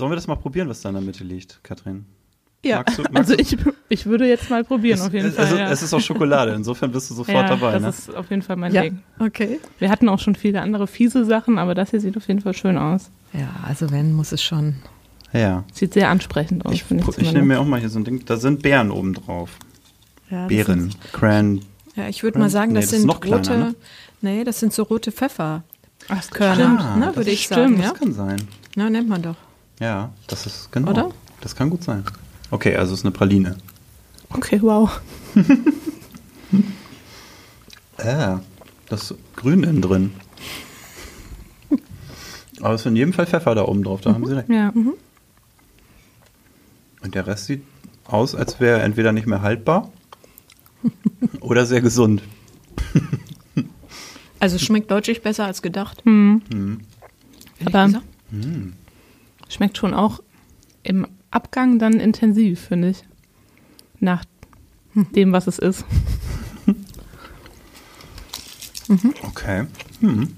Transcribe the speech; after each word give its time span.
Sollen 0.00 0.10
wir 0.10 0.16
das 0.16 0.26
mal 0.26 0.34
probieren, 0.36 0.68
was 0.68 0.80
da 0.80 0.88
in 0.88 0.96
der 0.96 1.04
Mitte 1.04 1.22
liegt, 1.24 1.60
Katrin? 1.62 2.06
Ja, 2.64 2.78
Magst 2.78 2.98
du- 2.98 3.02
magst 3.10 3.16
also 3.16 3.34
ich, 3.34 3.56
ich 3.88 4.06
würde 4.06 4.26
jetzt 4.26 4.50
mal 4.50 4.64
probieren, 4.64 4.98
es, 4.98 5.06
auf 5.06 5.12
jeden 5.12 5.28
es, 5.28 5.34
Fall. 5.36 5.44
Es, 5.46 5.52
ja. 5.58 5.70
es 5.70 5.82
ist 5.82 5.94
auch 5.94 6.00
Schokolade, 6.00 6.52
insofern 6.52 6.90
bist 6.92 7.08
du 7.10 7.14
sofort 7.14 7.36
ja, 7.36 7.48
dabei. 7.48 7.72
das 7.72 7.82
Ne? 7.82 7.88
ist 7.88 8.14
auf 8.16 8.28
jeden 8.30 8.42
Fall 8.42 8.56
mein 8.56 8.72
Ja, 8.74 8.82
Ding. 8.82 8.98
okay. 9.18 9.60
Wir 9.78 9.88
hatten 9.90 10.08
auch 10.08 10.18
schon 10.18 10.34
viele 10.34 10.60
andere 10.60 10.86
fiese 10.86 11.24
Sachen, 11.24 11.58
aber 11.58 11.74
das 11.74 11.90
hier 11.90 12.00
sieht 12.00 12.16
auf 12.16 12.26
jeden 12.28 12.40
Fall 12.40 12.54
schön 12.54 12.76
aus. 12.76 13.10
Ja, 13.32 13.48
also 13.66 13.90
wenn, 13.90 14.12
muss 14.12 14.32
es 14.32 14.42
schon. 14.42 14.76
Ja. 15.32 15.64
Sieht 15.72 15.94
sehr 15.94 16.10
ansprechend 16.10 16.66
aus, 16.66 16.72
Ich, 16.74 16.84
finde 16.84 17.04
ich 17.08 17.18
ich 17.18 17.32
nehme 17.32 17.46
mir 17.46 17.60
auch 17.60 17.64
mal 17.66 17.78
hier 17.80 17.88
so 17.88 17.98
ein 18.00 18.04
Ding. 18.04 18.24
Da 18.24 18.36
sind 18.36 18.62
Beeren 18.62 18.90
oben 18.90 19.14
drauf. 19.14 19.50
Ja, 20.28 20.46
Beeren. 20.48 20.80
Sind, 20.90 21.12
Cran. 21.12 21.60
ja, 21.94 22.08
ich 22.08 22.22
würde 22.22 22.38
mal 22.38 22.50
sagen, 22.50 22.72
Nee, 22.72 22.80
das, 22.80 22.86
das 22.86 22.92
ist 22.94 22.98
sind 23.02 23.06
noch 23.08 23.20
kleiner, 23.20 23.36
rote. 23.38 23.56
ne? 23.58 23.74
Nee, 24.22 24.44
das 24.44 24.60
sind 24.60 24.72
so 24.72 24.82
rote 24.82 25.12
Pfeffer. 25.12 25.62
Ach, 26.08 26.16
das 26.16 26.30
Körner, 26.30 26.78
stimmt. 26.80 26.96
ne, 26.98 27.06
das 27.06 27.16
würde 27.16 27.30
ist- 27.30 27.34
ich 27.40 27.48
sagen. 27.48 27.62
stimmt. 27.74 27.84
Ja? 27.84 27.90
Das 27.90 27.98
kann 28.00 28.12
sein. 28.12 28.36
Na, 28.76 28.90
nennt 28.90 29.08
man 29.08 29.22
doch. 29.22 29.36
Ja, 29.80 30.12
das 30.28 30.46
ist 30.46 30.70
genau. 30.70 30.90
Oder? 30.90 31.10
Das 31.40 31.56
kann 31.56 31.70
gut 31.70 31.82
sein. 31.82 32.04
Okay, 32.50 32.76
also 32.76 32.92
es 32.92 33.00
ist 33.00 33.04
eine 33.06 33.12
Praline. 33.12 33.56
Okay, 34.30 34.60
wow. 34.62 35.00
Äh, 37.98 38.36
das 38.88 39.10
ist 39.10 39.18
grün 39.36 39.62
innen 39.62 39.82
drin. 39.82 40.12
Aber 42.62 42.74
es 42.74 42.80
ist 42.82 42.86
in 42.86 42.96
jedem 42.96 43.12
Fall 43.12 43.26
Pfeffer 43.26 43.54
da 43.54 43.64
oben 43.66 43.84
drauf, 43.84 44.00
da 44.00 44.14
haben 44.14 44.26
sie 44.26 44.34
recht. 44.36 44.48
Ja. 44.48 44.72
Und 47.02 47.14
der 47.14 47.26
Rest 47.26 47.44
sieht 47.46 47.62
aus, 48.06 48.34
als 48.34 48.58
wäre 48.58 48.78
er 48.78 48.84
entweder 48.84 49.12
nicht 49.12 49.26
mehr 49.26 49.42
haltbar 49.42 49.90
oder 51.40 51.66
sehr 51.66 51.80
gesund. 51.82 52.22
Also 54.38 54.56
es 54.56 54.62
schmeckt 54.62 54.90
deutlich 54.90 55.20
besser 55.22 55.44
als 55.44 55.60
gedacht. 55.62 56.02
Hm. 56.04 56.40
Mhm. 56.52 56.80
ehrlich 57.58 57.74
Aber- 57.74 57.86
gesagt. 57.86 58.06
Schmeckt 59.50 59.76
schon 59.76 59.92
auch 59.92 60.22
im 60.82 61.06
Abgang 61.30 61.78
dann 61.78 62.00
intensiv, 62.00 62.60
finde 62.60 62.88
ich. 62.90 63.02
Nach 63.98 64.24
dem, 64.94 65.32
was 65.32 65.46
es 65.46 65.58
ist. 65.58 65.84
Okay. 69.22 69.66
Hm. 70.00 70.28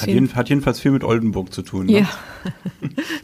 Hat, 0.00 0.06
jeden, 0.08 0.34
hat 0.34 0.48
jedenfalls 0.48 0.80
viel 0.80 0.90
mit 0.90 1.04
Oldenburg 1.04 1.52
zu 1.52 1.60
tun. 1.62 1.86
Ne? 1.86 2.00
Ja, 2.00 2.08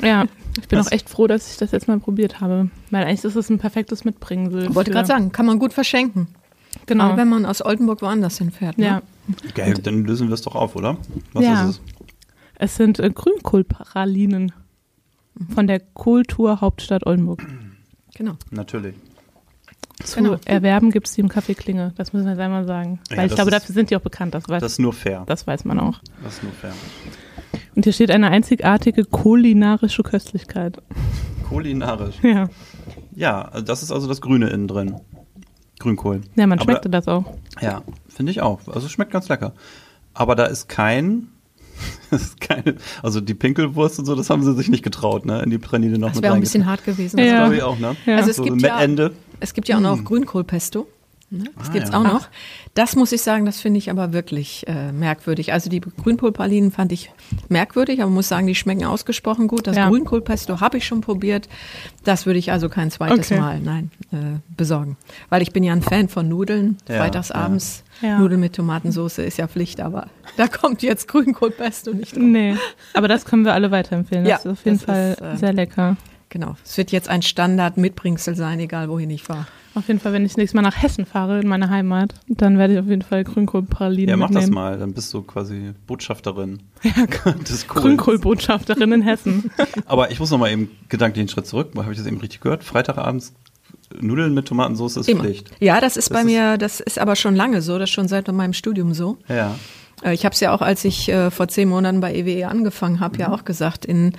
Ja, 0.07 0.25
ich 0.61 0.69
bin 0.69 0.79
Was- 0.79 0.89
auch 0.89 0.93
echt 0.93 1.09
froh, 1.09 1.27
dass 1.27 1.51
ich 1.51 1.57
das 1.57 1.71
jetzt 1.73 1.89
mal 1.89 1.99
probiert 1.99 2.41
habe. 2.43 2.69
Weil 2.91 3.05
eigentlich 3.05 3.25
ist 3.25 3.35
es 3.37 3.49
ein 3.49 3.59
perfektes 3.59 4.05
Mitbringsel. 4.05 4.75
wollte 4.75 4.91
für- 4.91 4.95
gerade 4.97 5.07
sagen, 5.09 5.33
kann 5.33 5.47
man 5.47 5.59
gut 5.59 5.73
verschenken. 5.73 6.29
Genau. 6.85 7.07
Gerade 7.07 7.17
wenn 7.23 7.29
man 7.29 7.47
aus 7.47 7.65
Oldenburg 7.65 8.03
woanders 8.03 8.37
hinfährt. 8.39 8.77
Ne? 8.77 8.85
ja. 8.87 9.03
Geil, 9.55 9.75
dann 9.83 10.05
lösen 10.05 10.29
wir 10.29 10.35
es 10.35 10.43
doch 10.43 10.55
auf, 10.55 10.77
oder? 10.77 10.99
Was 11.33 11.45
Ja. 11.45 11.65
ist 11.69 11.71
es? 11.71 11.81
Es 12.59 12.77
sind 12.77 12.99
äh, 12.99 13.11
Grünkohlpralinen 13.11 14.53
von 15.55 15.67
der 15.67 15.81
Kulturhauptstadt 15.81 17.07
Oldenburg. 17.07 17.47
Genau. 18.15 18.33
Natürlich. 18.51 18.97
Zu 20.03 20.17
Genau. 20.23 20.37
erwerben 20.45 20.91
gibt 20.91 21.07
es 21.09 21.15
die 21.15 21.21
im 21.21 21.29
Café 21.29 21.55
Klinge. 21.55 21.93
Das 21.97 22.13
müssen 22.13 22.25
wir 22.27 22.33
jetzt 22.33 22.41
einmal 22.41 22.67
sagen. 22.67 23.01
Ja, 23.11 23.17
Weil 23.17 23.27
ich 23.27 23.31
das 23.33 23.37
glaube, 23.37 23.51
ist- 23.51 23.63
dafür 23.63 23.75
sind 23.75 23.91
die 23.91 23.97
auch 23.97 24.01
bekannt. 24.01 24.35
Das 24.35 24.45
weiß, 24.49 24.61
Das 24.61 24.61
das, 24.61 24.73
ist 24.73 24.79
nur 24.81 24.93
fair. 24.93 25.25
weiß 25.27 25.65
man 25.65 25.79
auch. 25.81 26.01
Das 26.23 26.35
ist 26.35 26.43
nur 26.43 26.53
fair. 26.53 26.73
Und 27.75 27.85
hier 27.85 27.93
steht 27.93 28.11
eine 28.11 28.31
einzigartige 28.31 29.05
kulinarische 29.05 30.03
Köstlichkeit. 30.03 30.81
Kulinarisch. 31.49 32.17
Ja, 32.23 32.49
Ja, 33.15 33.61
das 33.61 33.83
ist 33.83 33.91
also 33.93 34.07
das 34.09 34.21
Grüne 34.21 34.49
innen 34.51 34.69
drin. 34.69 34.97
Grünkohl. 35.81 36.23
ja 36.37 36.47
man 36.47 36.59
Aber 36.59 36.65
schmeckte 36.73 36.91
das 36.91 37.07
auch. 37.09 37.25
Ja, 37.61 37.83
finde 38.09 38.33
ich 38.33 38.41
auch. 38.41 38.61
Also 38.67 38.87
es 38.87 38.91
schmeckt 38.91 39.13
ganz 39.13 39.29
lecker. 39.29 39.53
Aber 40.15 40.35
da 40.35 40.45
ist 40.47 40.69
kein, 40.69 41.29
das 41.29 41.38
keine, 42.41 42.77
also 43.03 43.21
die 43.21 43.35
Pinkelwurst 43.35 43.99
und 43.99 44.07
so, 44.07 44.15
das 44.15 44.31
haben 44.31 44.43
sie 44.43 44.55
sich 44.55 44.69
nicht 44.69 44.83
getraut, 44.83 45.27
ne? 45.27 45.43
In 45.43 45.51
die 45.51 45.59
Praline 45.59 45.99
noch 45.99 46.09
Das 46.09 46.17
mit 46.17 46.23
wäre 46.25 46.33
auch 46.33 46.37
ein 46.37 46.41
bisschen 46.41 46.67
hart 46.67 46.85
gewesen. 46.85 47.19
Ja. 47.19 47.25
Also, 47.25 47.37
Glaube 47.37 47.57
ich 47.57 47.63
auch, 47.63 47.79
ne? 47.79 47.97
Ja. 48.07 48.17
Also 48.17 48.31
es 48.31 48.37
so 48.37 48.45
gibt 48.45 48.63
ja- 48.63 48.81
Ende. 48.81 49.13
Es 49.41 49.55
gibt 49.55 49.69
ja 49.69 49.77
auch 49.77 49.81
noch 49.81 50.03
Grünkohlpesto. 50.05 50.87
Ne? 51.31 51.45
Das 51.59 51.69
Ah, 51.69 51.73
gibt's 51.73 51.91
ja. 51.91 51.99
auch 51.99 52.03
noch. 52.05 52.27
Das 52.73 52.97
muss 52.97 53.13
ich 53.13 53.21
sagen, 53.21 53.45
das 53.45 53.61
finde 53.61 53.77
ich 53.77 53.91
aber 53.91 54.15
wirklich 54.15 54.67
äh, 54.67 54.93
merkwürdig. 54.93 55.53
Also 55.53 55.69
die 55.69 55.81
Grünkohlpralinen 55.81 56.71
fand 56.73 56.91
ich 56.91 57.11
merkwürdig, 57.51 58.01
aber 58.01 58.11
muss 58.11 58.29
sagen, 58.29 58.47
die 58.47 58.55
schmecken 58.55 58.87
ausgesprochen 58.87 59.47
gut. 59.47 59.67
Das 59.67 59.77
Ja. 59.77 59.91
Grünkohlpesto 59.91 60.61
habe 60.63 60.79
ich 60.79 60.87
schon 60.87 61.03
probiert. 61.03 61.47
Das 62.03 62.25
würde 62.25 62.39
ich 62.39 62.51
also 62.51 62.71
kein 62.71 62.91
zweites 62.91 63.31
Okay. 63.31 63.39
Mal, 63.41 63.61
nein, 63.61 63.91
äh, 64.11 64.17
besorgen. 64.57 64.97
Weil 65.29 65.43
ich 65.43 65.53
bin 65.53 65.63
ja 65.65 65.75
ein 65.75 65.83
Fan 65.83 66.09
von 66.09 66.29
Nudeln. 66.31 66.79
Ja, 66.89 66.97
Freitagsabends 66.97 67.85
ja. 68.03 68.19
Nudeln 68.19 68.41
mit 68.41 68.55
Tomatensauce 68.55 69.19
ist 69.19 69.39
ja 69.39 69.49
Pflicht, 69.49 69.81
aber 69.81 70.09
da 70.37 70.47
kommt 70.49 70.83
jetzt 70.83 71.09
Grünkohlpesto 71.09 71.93
nicht 71.93 72.15
drauf. 72.17 72.23
Nee, 72.23 72.57
aber 72.95 73.09
das 73.09 73.25
können 73.25 73.45
wir 73.45 73.55
alle 73.55 73.71
weiterempfehlen. 73.71 74.25
Das 74.25 74.31
Ja, 74.45 74.51
ist 74.51 74.59
auf 74.59 74.65
jeden 74.65 74.77
das 74.79 74.85
Fall 74.85 75.13
ist, 75.13 75.21
äh, 75.21 75.37
sehr 75.37 75.53
lecker. 75.53 75.97
Genau. 76.31 76.57
Es 76.65 76.77
wird 76.77 76.93
jetzt 76.93 77.09
ein 77.09 77.23
Standard-Mitbringsel 77.23 78.35
sein, 78.37 78.61
egal 78.61 78.89
wohin 78.91 79.09
ich 79.11 79.23
fahre. 79.23 79.47
Auf 79.75 79.87
jeden 79.89 80.01
Fall, 80.01 80.13
wenn 80.13 80.25
ich 80.25 80.33
das 80.33 80.37
nächste 80.39 80.57
Mal 80.57 80.63
nach 80.63 80.83
Hessen 80.83 81.07
fahre, 81.07 81.41
in 81.41 81.47
meine 81.49 81.71
Heimat, 81.71 82.13
dann 82.27 82.59
werde 82.59 82.75
ich 82.75 82.81
auf 82.81 82.87
jeden 82.87 83.03
Fall 83.03 83.23
Grünkohlpralinen 83.25 84.09
Ja, 84.11 84.17
mach 84.17 84.27
das 84.29 84.47
mitnehmen. 84.47 84.55
mal. 84.55 84.79
Dann 84.79 84.93
bist 84.93 85.15
du 85.15 85.23
quasi 85.23 85.73
Botschafterin 85.87 86.59
Ja. 86.83 87.07
Grünkohlbotschafterin 87.69 88.93
in 88.93 89.03
Hessen. 89.03 89.51
Aber 89.87 90.11
ich 90.11 90.21
muss 90.21 90.31
noch 90.31 90.39
mal 90.39 90.51
eben 90.51 90.71
gedanklich 90.89 91.23
einen 91.23 91.29
Schritt 91.29 91.47
zurück. 91.47 91.71
Habe 91.77 91.93
ich 91.93 91.99
das 91.99 92.07
eben 92.07 92.19
richtig 92.19 92.41
gehört? 92.41 92.65
Freitagabends 92.65 93.35
Nudeln 94.01 94.35
mit 94.35 94.47
Tomatensauce 94.47 94.97
ist 94.99 95.09
Immer. 95.09 95.25
Pflicht. 95.25 95.51
Ja, 95.61 95.81
das 95.81 95.97
ist 95.97 96.11
Das 96.11 96.15
bei 96.15 96.21
ist- 96.21 96.27
mir, 96.27 96.59
das 96.59 96.81
ist 96.81 96.99
aber 96.99 97.17
schon 97.17 97.35
lange 97.35 97.63
so, 97.63 97.79
das 97.79 97.89
ist 97.91 97.95
schon 97.95 98.09
seit 98.09 98.29
meinem 98.33 98.53
Studium 98.53 98.93
so. 98.95 99.17
Ja. 99.29 99.55
Äh, 100.03 100.13
Ich 100.15 100.25
habe 100.25 100.33
es 100.35 100.41
ja 100.41 100.53
auch, 100.55 100.61
als 100.63 100.85
ich 100.85 101.09
äh, 101.09 101.31
vor 101.33 101.49
zehn 101.49 101.69
Monaten 101.69 102.01
bei 102.01 102.15
EWE 102.15 102.47
angefangen 102.49 103.01
habe, 103.01 103.15
Mhm. 103.15 103.21
ja 103.21 103.33
auch 103.33 103.45
gesagt, 103.45 103.85
in 103.85 104.13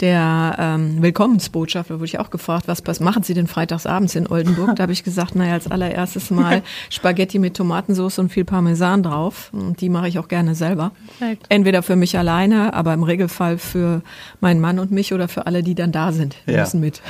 der 0.00 0.56
ähm, 0.58 1.02
Willkommensbotschaft, 1.02 1.90
da 1.90 1.94
wurde 1.94 2.04
ich 2.04 2.18
auch 2.20 2.30
gefragt, 2.30 2.68
was, 2.68 2.82
was 2.86 3.00
machen 3.00 3.22
Sie 3.22 3.34
denn 3.34 3.46
freitagsabends 3.46 4.14
in 4.14 4.26
Oldenburg? 4.28 4.76
Da 4.76 4.82
habe 4.82 4.92
ich 4.92 5.02
gesagt, 5.04 5.34
naja, 5.34 5.54
als 5.54 5.68
allererstes 5.70 6.30
mal 6.30 6.62
Spaghetti 6.90 7.38
mit 7.38 7.56
Tomatensauce 7.56 8.18
und 8.20 8.28
viel 8.30 8.44
Parmesan 8.44 9.02
drauf. 9.02 9.48
Und 9.52 9.80
die 9.80 9.88
mache 9.88 10.06
ich 10.08 10.18
auch 10.18 10.28
gerne 10.28 10.54
selber. 10.54 10.92
Perfekt. 11.18 11.46
Entweder 11.48 11.82
für 11.82 11.96
mich 11.96 12.16
alleine, 12.18 12.74
aber 12.74 12.92
im 12.94 13.02
Regelfall 13.02 13.58
für 13.58 14.02
meinen 14.40 14.60
Mann 14.60 14.78
und 14.78 14.90
mich 14.92 15.12
oder 15.14 15.28
für 15.28 15.46
alle, 15.46 15.62
die 15.62 15.74
dann 15.74 15.90
da 15.92 16.12
sind. 16.12 16.36
Die 16.46 16.52
Ja. 16.52 16.60
müssen 16.60 16.80
mit. 16.80 17.00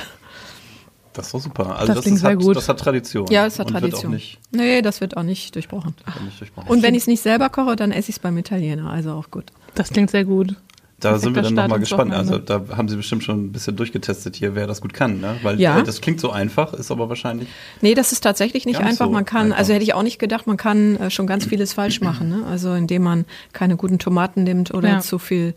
Das 1.15 1.27
ist 1.27 1.33
doch 1.33 1.39
super. 1.41 1.75
Also 1.75 1.87
Das 1.87 1.95
das, 1.95 2.03
klingt 2.03 2.15
ist, 2.17 2.21
sehr 2.21 2.31
hat, 2.31 2.39
gut. 2.39 2.55
das 2.55 2.69
hat 2.69 2.79
Tradition. 2.79 3.27
Ja, 3.31 3.45
es 3.45 3.57
hat 3.59 3.67
und 3.67 3.73
Tradition. 3.73 4.03
Wird 4.03 4.05
auch 4.11 4.13
nicht, 4.13 4.39
nee, 4.51 4.81
das 4.81 5.01
wird 5.01 5.17
auch 5.17 5.23
nicht 5.23 5.55
durchbrochen. 5.55 5.95
nicht 6.25 6.39
durchbrochen. 6.39 6.69
Und 6.69 6.83
wenn 6.83 6.93
ich 6.95 7.01
es 7.03 7.07
nicht 7.07 7.21
selber 7.21 7.49
koche, 7.49 7.75
dann 7.75 7.91
esse 7.91 8.09
ich 8.09 8.17
es 8.17 8.19
beim 8.19 8.37
Italiener, 8.37 8.89
also 8.89 9.11
auch 9.13 9.31
gut. 9.31 9.45
Das 9.75 9.89
klingt 9.89 10.11
sehr 10.11 10.25
gut. 10.25 10.55
Da 10.97 11.19
sind 11.19 11.35
wir 11.35 11.41
dann 11.41 11.55
Perfekter 11.55 11.61
nochmal 11.63 11.79
gespannt. 11.79 12.13
Also 12.13 12.37
da 12.37 12.63
haben 12.77 12.87
Sie 12.87 12.95
bestimmt 12.95 13.21
schon 13.21 13.45
ein 13.47 13.51
bisschen 13.51 13.75
durchgetestet 13.75 14.37
hier, 14.37 14.55
wer 14.55 14.65
das 14.65 14.79
gut 14.79 14.93
kann, 14.93 15.19
ne? 15.19 15.35
Weil 15.43 15.59
Ja. 15.59 15.77
äh, 15.79 15.83
das 15.83 15.99
klingt 15.99 16.21
so 16.21 16.31
einfach, 16.31 16.73
ist 16.73 16.89
aber 16.89 17.09
wahrscheinlich. 17.09 17.49
Nee, 17.81 17.95
das 17.95 18.13
ist 18.13 18.21
tatsächlich 18.21 18.65
nicht 18.65 18.79
einfach. 18.79 19.05
so 19.07 19.11
Man 19.11 19.25
kann, 19.25 19.47
einfach. 19.47 19.57
also 19.57 19.73
hätte 19.73 19.83
ich 19.83 19.93
auch 19.93 20.03
nicht 20.03 20.19
gedacht, 20.19 20.47
man 20.47 20.55
kann 20.55 20.95
äh, 20.95 21.09
schon 21.11 21.27
ganz 21.27 21.45
vieles 21.45 21.73
falsch 21.73 21.99
machen. 21.99 22.29
Ne? 22.29 22.45
Also 22.49 22.73
indem 22.73 23.03
man 23.03 23.25
keine 23.51 23.75
guten 23.75 23.99
Tomaten 23.99 24.43
nimmt 24.43 24.73
oder 24.73 24.87
Ja. 24.89 24.99
zu 25.01 25.19
viel 25.19 25.53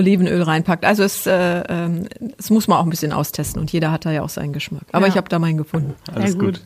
Olivenöl 0.00 0.42
reinpackt. 0.42 0.84
Also 0.84 1.02
es, 1.04 1.26
äh, 1.26 1.62
ähm, 1.68 2.06
es 2.38 2.50
muss 2.50 2.66
man 2.68 2.78
auch 2.78 2.84
ein 2.84 2.90
bisschen 2.90 3.12
austesten 3.12 3.60
und 3.60 3.70
jeder 3.72 3.92
hat 3.92 4.04
da 4.04 4.10
ja 4.10 4.22
auch 4.22 4.28
seinen 4.28 4.52
Geschmack. 4.52 4.82
Aber 4.92 5.06
Ja. 5.06 5.12
ich 5.12 5.16
habe 5.16 5.28
da 5.28 5.38
meinen 5.38 5.58
gefunden. 5.58 5.94
Alles 6.14 6.34
gut. 6.34 6.44
gut. 6.44 6.60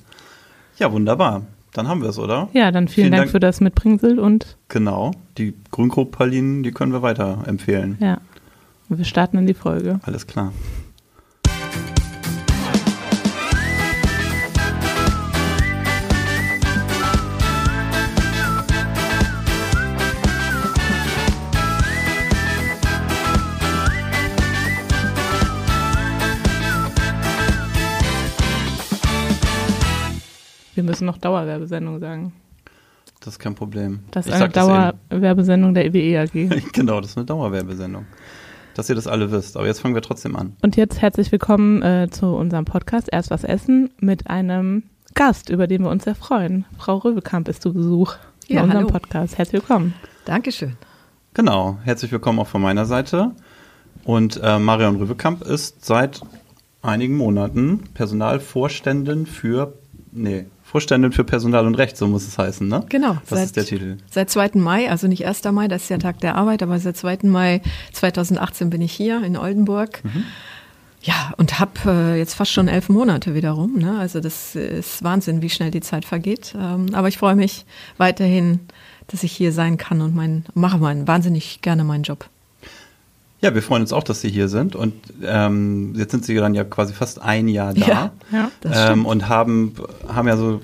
Ja, 0.78 0.90
wunderbar. 0.92 1.42
Dann 1.72 1.88
haben 1.88 2.02
wir 2.02 2.08
es, 2.10 2.18
oder? 2.18 2.48
Ja, 2.52 2.70
dann 2.70 2.86
vielen, 2.88 3.06
Vielen 3.06 3.10
Dank, 3.12 3.22
Dank. 3.22 3.30
für 3.32 3.40
das 3.40 3.60
Mitbringsel 3.60 4.18
und 4.20 4.56
Genau. 4.68 5.10
Die 5.38 5.54
Grünkohlpralinen, 5.72 6.62
die 6.62 6.70
können 6.72 6.92
wir 6.92 7.02
weiterempfehlen. 7.02 7.96
ja, 8.00 8.18
wir 8.88 9.04
starten 9.04 9.38
in 9.38 9.46
die 9.46 9.54
Folge. 9.54 9.98
Alles 10.04 10.26
klar. 10.28 10.52
Müssen 30.94 31.06
noch 31.06 31.18
Dauerwerbesendung 31.18 31.98
sagen. 31.98 32.32
Das 33.20 33.34
ist 33.34 33.38
kein 33.38 33.54
Problem. 33.54 34.00
Das 34.10 34.26
ist 34.26 34.34
Ich 34.34 34.40
eine. 34.40 34.48
Dauerwerbesendung 34.50 35.74
der 35.74 35.86
EWE 35.86 36.20
AG. 36.20 36.62
Genau, 36.72 37.00
das 37.00 37.10
ist 37.10 37.16
eine 37.16 37.26
Dauerwerbesendung. 37.26 38.06
Dass 38.74 38.88
ihr 38.88 38.94
das 38.94 39.06
alle 39.06 39.30
wisst. 39.32 39.56
Aber 39.56 39.66
jetzt 39.66 39.80
fangen 39.80 39.94
wir 39.94 40.02
trotzdem 40.02 40.36
an. 40.36 40.56
Und 40.62 40.76
jetzt 40.76 41.00
herzlich 41.00 41.32
willkommen 41.32 41.82
äh, 41.82 42.08
zu 42.10 42.26
unserem 42.26 42.64
Podcast 42.64 43.08
Erst 43.10 43.30
was 43.30 43.44
essen 43.44 43.90
mit 43.98 44.28
einem 44.28 44.84
Gast, 45.14 45.48
über 45.48 45.66
den 45.66 45.82
wir 45.82 45.90
uns 45.90 46.04
sehr 46.04 46.14
freuen. 46.14 46.64
Frau 46.78 46.98
Röbekamp 46.98 47.48
ist 47.48 47.62
zu 47.62 47.72
Besuch 47.72 48.14
in 48.46 48.56
Ja, 48.56 48.62
unserem 48.62 48.80
hallo. 48.82 48.88
Podcast. 48.88 49.38
Herzlich 49.38 49.62
willkommen. 49.62 49.94
Dankeschön. 50.24 50.76
Genau. 51.34 51.78
Herzlich 51.84 52.12
willkommen 52.12 52.38
auch 52.40 52.46
von 52.48 52.62
meiner 52.62 52.84
Seite. 52.84 53.32
Und 54.04 54.40
äh, 54.42 54.58
Marion 54.58 54.96
Rübekamp 54.96 55.42
ist 55.42 55.84
seit 55.84 56.20
einigen 56.82 57.16
Monaten 57.16 57.84
Personalvorständin 57.94 59.26
für 59.26 59.72
Nee, 60.16 60.46
Vorständin 60.74 61.12
für 61.12 61.22
Personal 61.22 61.68
und 61.68 61.76
Recht, 61.76 61.96
so 61.96 62.08
muss 62.08 62.26
es 62.26 62.36
heißen, 62.36 62.66
ne? 62.66 62.84
Genau. 62.88 63.16
Das 63.28 63.38
seit, 63.38 63.44
ist 63.44 63.56
der 63.56 63.64
Titel. 63.64 63.98
Seit 64.10 64.28
2. 64.28 64.50
Mai, 64.54 64.90
also 64.90 65.06
nicht 65.06 65.24
1. 65.24 65.44
Mai, 65.52 65.68
das 65.68 65.82
ist 65.82 65.90
der 65.90 66.00
Tag 66.00 66.18
der 66.18 66.34
Arbeit, 66.34 66.64
aber 66.64 66.80
seit 66.80 66.96
2. 66.96 67.18
Mai 67.22 67.62
2018 67.92 68.70
bin 68.70 68.82
ich 68.82 68.90
hier 68.90 69.22
in 69.22 69.36
Oldenburg. 69.36 70.02
Mhm. 70.02 70.24
Ja, 71.00 71.32
und 71.36 71.60
habe 71.60 71.78
äh, 71.86 72.18
jetzt 72.18 72.34
fast 72.34 72.50
schon 72.50 72.66
elf 72.66 72.88
Monate 72.88 73.36
wiederum. 73.36 73.78
Ne? 73.78 73.96
Also 74.00 74.18
das 74.18 74.56
ist 74.56 75.04
Wahnsinn, 75.04 75.42
wie 75.42 75.50
schnell 75.50 75.70
die 75.70 75.80
Zeit 75.80 76.04
vergeht. 76.04 76.56
Ähm, 76.58 76.86
aber 76.92 77.06
ich 77.06 77.18
freue 77.18 77.36
mich 77.36 77.66
weiterhin, 77.96 78.58
dass 79.06 79.22
ich 79.22 79.30
hier 79.30 79.52
sein 79.52 79.76
kann 79.76 80.00
und 80.00 80.16
mein, 80.16 80.44
mache 80.54 80.78
meinen, 80.78 81.06
wahnsinnig 81.06 81.60
gerne 81.62 81.84
meinen 81.84 82.02
Job. 82.02 82.28
Ja, 83.44 83.54
wir 83.54 83.60
freuen 83.60 83.82
uns 83.82 83.92
auch, 83.92 84.02
dass 84.02 84.22
Sie 84.22 84.30
hier 84.30 84.48
sind. 84.48 84.74
Und 84.74 84.94
ähm, 85.22 85.92
jetzt 85.96 86.12
sind 86.12 86.24
Sie 86.24 86.34
dann 86.34 86.54
ja 86.54 86.64
quasi 86.64 86.94
fast 86.94 87.20
ein 87.20 87.46
Jahr 87.46 87.74
da. 87.74 87.86
Ja, 87.86 88.10
ja 88.32 88.90
ähm, 88.90 89.04
und 89.04 89.28
haben, 89.28 89.74
haben 90.08 90.28
ja 90.28 90.38
so, 90.38 90.62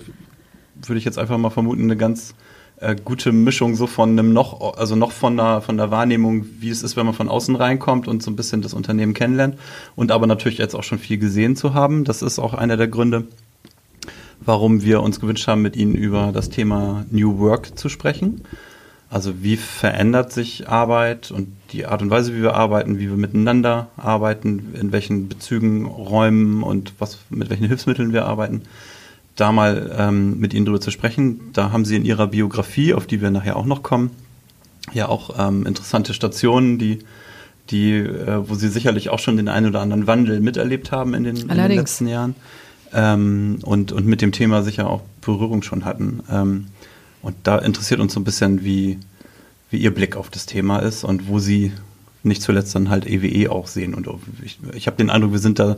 würde 0.87 0.99
ich 0.99 1.05
jetzt 1.05 1.19
einfach 1.19 1.37
mal 1.37 1.51
vermuten, 1.51 1.83
eine 1.83 1.99
ganz 1.99 2.35
äh, 2.77 2.97
gute 2.97 3.33
Mischung 3.33 3.77
so 3.77 3.87
von 3.87 4.19
einem 4.19 4.33
noch, 4.33 4.79
also 4.79 4.97
noch 4.97 5.13
von 5.13 5.37
der, 5.37 5.61
von 5.61 5.77
der 5.77 5.91
Wahrnehmung, 5.91 6.47
wie 6.59 6.71
es 6.71 6.83
ist, 6.83 6.97
wenn 6.97 7.05
man 7.05 7.15
von 7.15 7.29
außen 7.29 7.55
reinkommt 7.55 8.09
und 8.09 8.23
so 8.23 8.31
ein 8.31 8.37
bisschen 8.37 8.63
das 8.63 8.73
Unternehmen 8.73 9.13
kennenlernt. 9.13 9.59
Und 9.95 10.11
aber 10.11 10.27
natürlich 10.27 10.57
jetzt 10.57 10.75
auch 10.75 10.83
schon 10.83 10.99
viel 10.99 11.19
gesehen 11.19 11.57
zu 11.57 11.75
haben. 11.75 12.05
Das 12.05 12.23
ist 12.23 12.39
auch 12.39 12.55
einer 12.55 12.79
der 12.79 12.89
Gründe, 12.89 13.27
warum 14.41 14.83
wir 14.83 15.03
uns 15.03 15.21
gewünscht 15.21 15.47
haben, 15.49 15.61
mit 15.61 15.77
Ihnen 15.77 15.95
über 15.95 16.33
das 16.33 16.49
Thema 16.49 17.05
New 17.11 17.41
Work 17.41 17.79
zu 17.79 17.91
sprechen. 17.91 18.41
Also 19.11 19.43
wie 19.43 19.57
verändert 19.57 20.33
sich 20.33 20.69
Arbeit 20.69 21.33
und 21.33 21.49
die 21.73 21.85
Art 21.85 22.01
und 22.01 22.11
Weise, 22.11 22.33
wie 22.33 22.43
wir 22.43 22.55
arbeiten, 22.55 23.01
wie 23.01 23.09
wir 23.09 23.17
miteinander 23.17 23.89
arbeiten, 23.97 24.73
in 24.81 24.93
welchen 24.93 25.29
Bezügen, 25.29 25.85
Räumen 25.85 26.63
und 26.63 26.95
was, 27.01 27.19
mit 27.29 27.51
welchen 27.51 27.67
Hilfsmitteln 27.67 28.13
wir 28.13 28.27
arbeiten, 28.27 28.63
da 29.35 29.51
mal 29.51 29.91
ähm, 29.99 30.39
mit 30.39 30.55
Ihnen 30.55 30.65
drüber 30.65 30.81
zu 30.81 30.93
sprechen. 30.93 31.41
Da 31.55 31.73
haben 31.73 31.85
Sie 31.85 31.97
in 31.97 32.05
Ihrer 32.05 32.29
Biografie, 32.29 32.95
auf 32.95 33.09
die 33.09 33.21
wir 33.21 33.33
nachher 33.33 33.57
auch 33.57 33.67
noch 33.67 33.83
kommen, 33.83 34.13
ja 34.93 35.09
auch 35.09 35.35
ähm, 35.37 35.67
interessante 35.67 36.15
Stationen, 36.15 36.79
die, 36.79 37.01
die, 37.71 37.95
äh, 37.95 38.49
wo 38.49 38.55
Sie 38.55 38.69
sicherlich 38.69 39.11
auch 39.11 39.19
schon 39.19 39.37
den 39.37 39.49
einen 39.49 39.67
oder 39.67 39.81
anderen 39.81 40.07
Wandel 40.07 40.39
miterlebt 40.39 40.93
haben 40.93 41.15
in 41.15 41.25
den, 41.25 41.37
in 41.37 41.49
den 41.49 41.73
letzten 41.73 42.07
Jahren 42.07 42.37
ähm, 42.93 43.59
und, 43.63 43.91
und 43.91 44.07
mit 44.07 44.23
dem 44.23 44.31
Thema 44.31 44.63
sicher 44.63 44.89
auch 44.89 45.03
Berührung 45.21 45.63
schon 45.63 45.85
hatten. 45.85 46.23
Und 47.23 47.37
da 47.45 47.59
interessiert 47.59 48.01
uns 48.01 48.15
so 48.15 48.21
ein 48.21 48.25
bisschen, 48.25 48.65
wie, 48.65 48.99
wie 49.71 49.79
Ihr 49.79 49.95
Blick 49.95 50.17
auf 50.17 50.31
das 50.31 50.47
Thema 50.47 50.79
ist 50.79 51.05
und 51.05 51.29
wo 51.29 51.39
Sie 51.39 51.73
nicht 52.23 52.43
zuletzt 52.43 52.75
dann 52.75 52.91
halt 52.91 53.07
EWE 53.07 53.29
e 53.29 53.49
auch 53.49 53.67
sehen. 53.67 53.95
Und 53.95 54.09
ich, 54.43 54.59
ich 54.75 54.87
habe 54.87 54.97
den 54.97 55.11
Eindruck, 55.11 55.33
wir 55.33 55.39
sind 55.39 55.59
da 55.59 55.77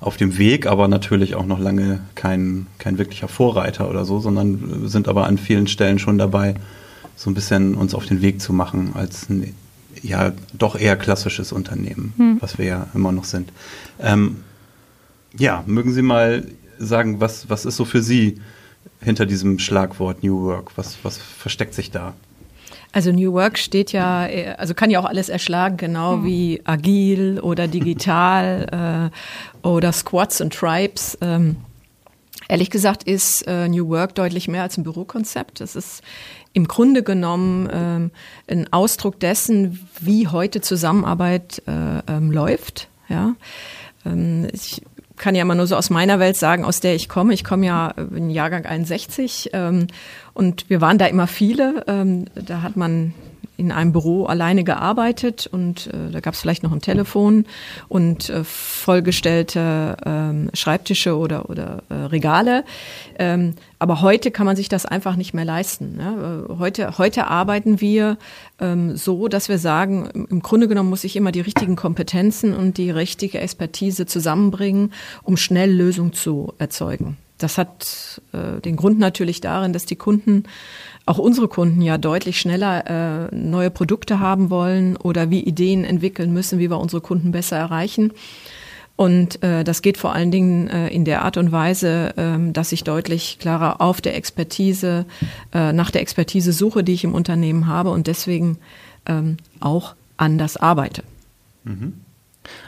auf 0.00 0.16
dem 0.16 0.38
Weg, 0.38 0.66
aber 0.66 0.86
natürlich 0.86 1.34
auch 1.34 1.46
noch 1.46 1.58
lange 1.58 2.00
kein, 2.14 2.66
kein 2.78 2.98
wirklicher 2.98 3.28
Vorreiter 3.28 3.90
oder 3.90 4.04
so, 4.04 4.20
sondern 4.20 4.88
sind 4.88 5.08
aber 5.08 5.26
an 5.26 5.38
vielen 5.38 5.66
Stellen 5.66 5.98
schon 5.98 6.18
dabei, 6.18 6.54
so 7.16 7.30
ein 7.30 7.34
bisschen 7.34 7.74
uns 7.74 7.94
auf 7.94 8.06
den 8.06 8.22
Weg 8.22 8.40
zu 8.40 8.52
machen 8.52 8.92
als 8.94 9.28
ein 9.28 9.54
ja 10.02 10.32
doch 10.52 10.78
eher 10.78 10.96
klassisches 10.96 11.50
Unternehmen, 11.50 12.12
hm. 12.16 12.36
was 12.40 12.58
wir 12.58 12.66
ja 12.66 12.86
immer 12.94 13.10
noch 13.10 13.24
sind. 13.24 13.52
Ähm, 14.00 14.36
ja, 15.36 15.64
mögen 15.66 15.92
Sie 15.92 16.02
mal 16.02 16.46
sagen, 16.78 17.20
was, 17.20 17.50
was 17.50 17.64
ist 17.64 17.76
so 17.76 17.84
für 17.84 18.02
Sie 18.02 18.40
hinter 19.00 19.26
diesem 19.26 19.58
Schlagwort 19.58 20.22
New 20.22 20.42
Work? 20.42 20.76
Was, 20.76 20.98
was 21.02 21.18
versteckt 21.18 21.74
sich 21.74 21.90
da? 21.90 22.14
Also 22.92 23.12
New 23.12 23.32
Work 23.32 23.58
steht 23.58 23.92
ja, 23.92 24.26
also 24.56 24.74
kann 24.74 24.90
ja 24.90 25.00
auch 25.00 25.04
alles 25.04 25.28
erschlagen, 25.28 25.76
genau 25.76 26.14
hm. 26.14 26.24
wie 26.24 26.62
agil 26.64 27.38
oder 27.40 27.68
digital 27.68 29.10
äh, 29.62 29.66
oder 29.66 29.92
Squads 29.92 30.40
und 30.40 30.54
Tribes. 30.54 31.18
Ähm, 31.20 31.56
ehrlich 32.48 32.70
gesagt 32.70 33.02
ist 33.02 33.42
äh, 33.46 33.68
New 33.68 33.88
Work 33.88 34.14
deutlich 34.14 34.48
mehr 34.48 34.62
als 34.62 34.78
ein 34.78 34.84
Bürokonzept. 34.84 35.60
Es 35.60 35.76
ist 35.76 36.02
im 36.54 36.66
Grunde 36.66 37.02
genommen 37.02 37.68
ähm, 37.70 38.10
ein 38.48 38.72
Ausdruck 38.72 39.20
dessen, 39.20 39.86
wie 40.00 40.28
heute 40.28 40.60
Zusammenarbeit 40.60 41.62
äh, 41.66 42.00
ähm, 42.10 42.32
läuft. 42.32 42.88
Ja. 43.08 43.34
Ähm, 44.06 44.48
ich 44.52 44.82
kann 45.18 45.34
ja 45.34 45.42
immer 45.42 45.54
nur 45.54 45.66
so 45.66 45.76
aus 45.76 45.90
meiner 45.90 46.18
Welt 46.18 46.36
sagen, 46.36 46.64
aus 46.64 46.80
der 46.80 46.94
ich 46.94 47.08
komme. 47.08 47.34
Ich 47.34 47.44
komme 47.44 47.66
ja 47.66 47.92
in 48.14 48.30
Jahrgang 48.30 48.66
61 48.66 49.50
ähm, 49.52 49.88
und 50.34 50.68
wir 50.70 50.80
waren 50.80 50.98
da 50.98 51.06
immer 51.06 51.26
viele. 51.26 51.84
Ähm, 51.86 52.26
da 52.34 52.62
hat 52.62 52.76
man 52.76 53.14
in 53.58 53.72
einem 53.72 53.92
Büro 53.92 54.24
alleine 54.24 54.62
gearbeitet 54.62 55.48
und 55.48 55.88
äh, 55.88 56.12
da 56.12 56.20
gab 56.20 56.34
es 56.34 56.40
vielleicht 56.40 56.62
noch 56.62 56.70
ein 56.72 56.80
Telefon 56.80 57.44
und 57.88 58.30
äh, 58.30 58.44
vollgestellte 58.44 59.96
ähm, 60.06 60.50
Schreibtische 60.54 61.18
oder, 61.18 61.50
oder 61.50 61.82
äh, 61.88 61.94
Regale. 61.94 62.64
Ähm, 63.18 63.56
aber 63.80 64.00
heute 64.00 64.30
kann 64.30 64.46
man 64.46 64.54
sich 64.54 64.68
das 64.68 64.86
einfach 64.86 65.16
nicht 65.16 65.34
mehr 65.34 65.44
leisten. 65.44 65.96
Ne? 65.96 66.46
Heute, 66.58 66.98
heute 66.98 67.26
arbeiten 67.26 67.80
wir 67.80 68.16
ähm, 68.60 68.96
so, 68.96 69.26
dass 69.26 69.48
wir 69.48 69.58
sagen, 69.58 70.26
im 70.30 70.40
Grunde 70.40 70.68
genommen 70.68 70.90
muss 70.90 71.04
ich 71.04 71.16
immer 71.16 71.32
die 71.32 71.40
richtigen 71.40 71.74
Kompetenzen 71.74 72.54
und 72.54 72.78
die 72.78 72.92
richtige 72.92 73.40
Expertise 73.40 74.06
zusammenbringen, 74.06 74.92
um 75.24 75.36
schnell 75.36 75.72
Lösungen 75.72 76.12
zu 76.12 76.54
erzeugen. 76.58 77.16
Das 77.38 77.56
hat 77.56 78.20
äh, 78.32 78.60
den 78.60 78.76
Grund 78.76 78.98
natürlich 78.98 79.40
darin, 79.40 79.72
dass 79.72 79.86
die 79.86 79.96
Kunden 79.96 80.44
auch 81.06 81.18
unsere 81.18 81.48
Kunden 81.48 81.80
ja 81.80 81.96
deutlich 81.96 82.38
schneller 82.38 83.28
äh, 83.30 83.34
neue 83.34 83.70
Produkte 83.70 84.20
haben 84.20 84.50
wollen 84.50 84.96
oder 84.96 85.30
wie 85.30 85.40
Ideen 85.40 85.84
entwickeln 85.84 86.32
müssen, 86.32 86.58
wie 86.58 86.68
wir 86.68 86.78
unsere 86.78 87.00
Kunden 87.00 87.32
besser 87.32 87.56
erreichen. 87.56 88.12
Und 88.96 89.42
äh, 89.44 89.62
das 89.62 89.80
geht 89.80 89.96
vor 89.96 90.12
allen 90.12 90.32
Dingen 90.32 90.66
äh, 90.66 90.88
in 90.88 91.04
der 91.04 91.22
Art 91.22 91.36
und 91.36 91.52
Weise, 91.52 92.14
äh, 92.16 92.52
dass 92.52 92.72
ich 92.72 92.82
deutlich 92.82 93.38
klarer 93.38 93.80
auf 93.80 94.00
der 94.00 94.16
Expertise, 94.16 95.06
äh, 95.54 95.72
nach 95.72 95.92
der 95.92 96.02
Expertise 96.02 96.52
suche, 96.52 96.82
die 96.82 96.94
ich 96.94 97.04
im 97.04 97.14
Unternehmen 97.14 97.68
habe 97.68 97.90
und 97.90 98.08
deswegen 98.08 98.58
ähm, 99.06 99.36
auch 99.60 99.94
anders 100.16 100.56
arbeite. 100.56 101.04
Mhm. 101.62 101.94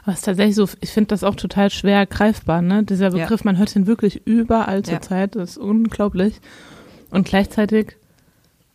Aber 0.02 0.12
es 0.12 0.20
ist 0.20 0.24
tatsächlich 0.24 0.56
so, 0.56 0.68
ich 0.80 0.90
finde 0.90 1.08
das 1.08 1.24
auch 1.24 1.34
total 1.34 1.70
schwer 1.70 2.06
greifbar, 2.06 2.62
ne? 2.62 2.82
Dieser 2.82 3.10
Begriff, 3.10 3.40
ja. 3.40 3.44
man 3.44 3.58
hört 3.58 3.74
ihn 3.74 3.86
wirklich 3.86 4.26
überall 4.26 4.82
zur 4.82 4.94
ja. 4.94 5.00
Zeit, 5.00 5.36
das 5.36 5.50
ist 5.50 5.58
unglaublich. 5.58 6.40
Und 7.10 7.26
gleichzeitig 7.26 7.96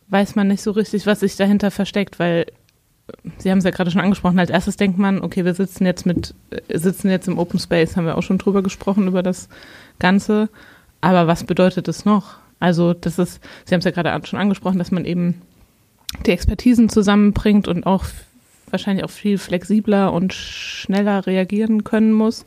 weiß 0.08 0.36
man 0.36 0.48
nicht 0.48 0.62
so 0.62 0.70
richtig, 0.70 1.06
was 1.06 1.20
sich 1.20 1.36
dahinter 1.36 1.70
versteckt, 1.70 2.18
weil 2.18 2.46
Sie 3.38 3.50
haben 3.50 3.58
es 3.58 3.64
ja 3.64 3.70
gerade 3.70 3.90
schon 3.90 4.00
angesprochen. 4.00 4.38
Als 4.38 4.50
erstes 4.50 4.76
denkt 4.76 4.98
man, 4.98 5.20
okay, 5.20 5.44
wir 5.44 5.54
sitzen 5.54 5.86
jetzt 5.86 6.06
mit, 6.06 6.34
äh, 6.50 6.78
sitzen 6.78 7.08
jetzt 7.08 7.28
im 7.28 7.38
Open 7.38 7.60
Space, 7.60 7.96
haben 7.96 8.06
wir 8.06 8.18
auch 8.18 8.22
schon 8.22 8.38
drüber 8.38 8.62
gesprochen, 8.62 9.06
über 9.06 9.22
das 9.22 9.48
Ganze. 9.98 10.48
Aber 11.00 11.26
was 11.26 11.44
bedeutet 11.44 11.86
es 11.88 12.04
noch? 12.04 12.36
Also, 12.58 12.94
das 12.94 13.18
ist, 13.18 13.40
Sie 13.64 13.74
haben 13.74 13.80
es 13.80 13.84
ja 13.84 13.90
gerade 13.90 14.26
schon 14.26 14.38
angesprochen, 14.38 14.78
dass 14.78 14.90
man 14.90 15.04
eben 15.04 15.40
die 16.24 16.30
Expertisen 16.30 16.88
zusammenbringt 16.88 17.68
und 17.68 17.86
auch 17.86 18.04
wahrscheinlich 18.70 19.04
auch 19.04 19.10
viel 19.10 19.38
flexibler 19.38 20.12
und 20.12 20.32
schneller 20.32 21.26
reagieren 21.26 21.84
können 21.84 22.12
muss. 22.12 22.44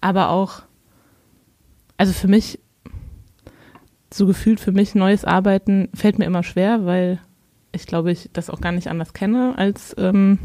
Aber 0.00 0.30
auch, 0.30 0.62
also 1.96 2.12
für 2.12 2.28
mich 2.28 2.58
so 4.12 4.26
gefühlt 4.26 4.60
für 4.60 4.72
mich 4.72 4.94
neues 4.94 5.24
Arbeiten 5.24 5.88
fällt 5.94 6.18
mir 6.18 6.26
immer 6.26 6.42
schwer, 6.42 6.84
weil 6.84 7.18
ich 7.72 7.86
glaube, 7.86 8.12
ich 8.12 8.28
das 8.32 8.50
auch 8.50 8.60
gar 8.60 8.72
nicht 8.72 8.88
anders 8.88 9.14
kenne, 9.14 9.54
als, 9.56 9.94
ähm, 9.98 10.38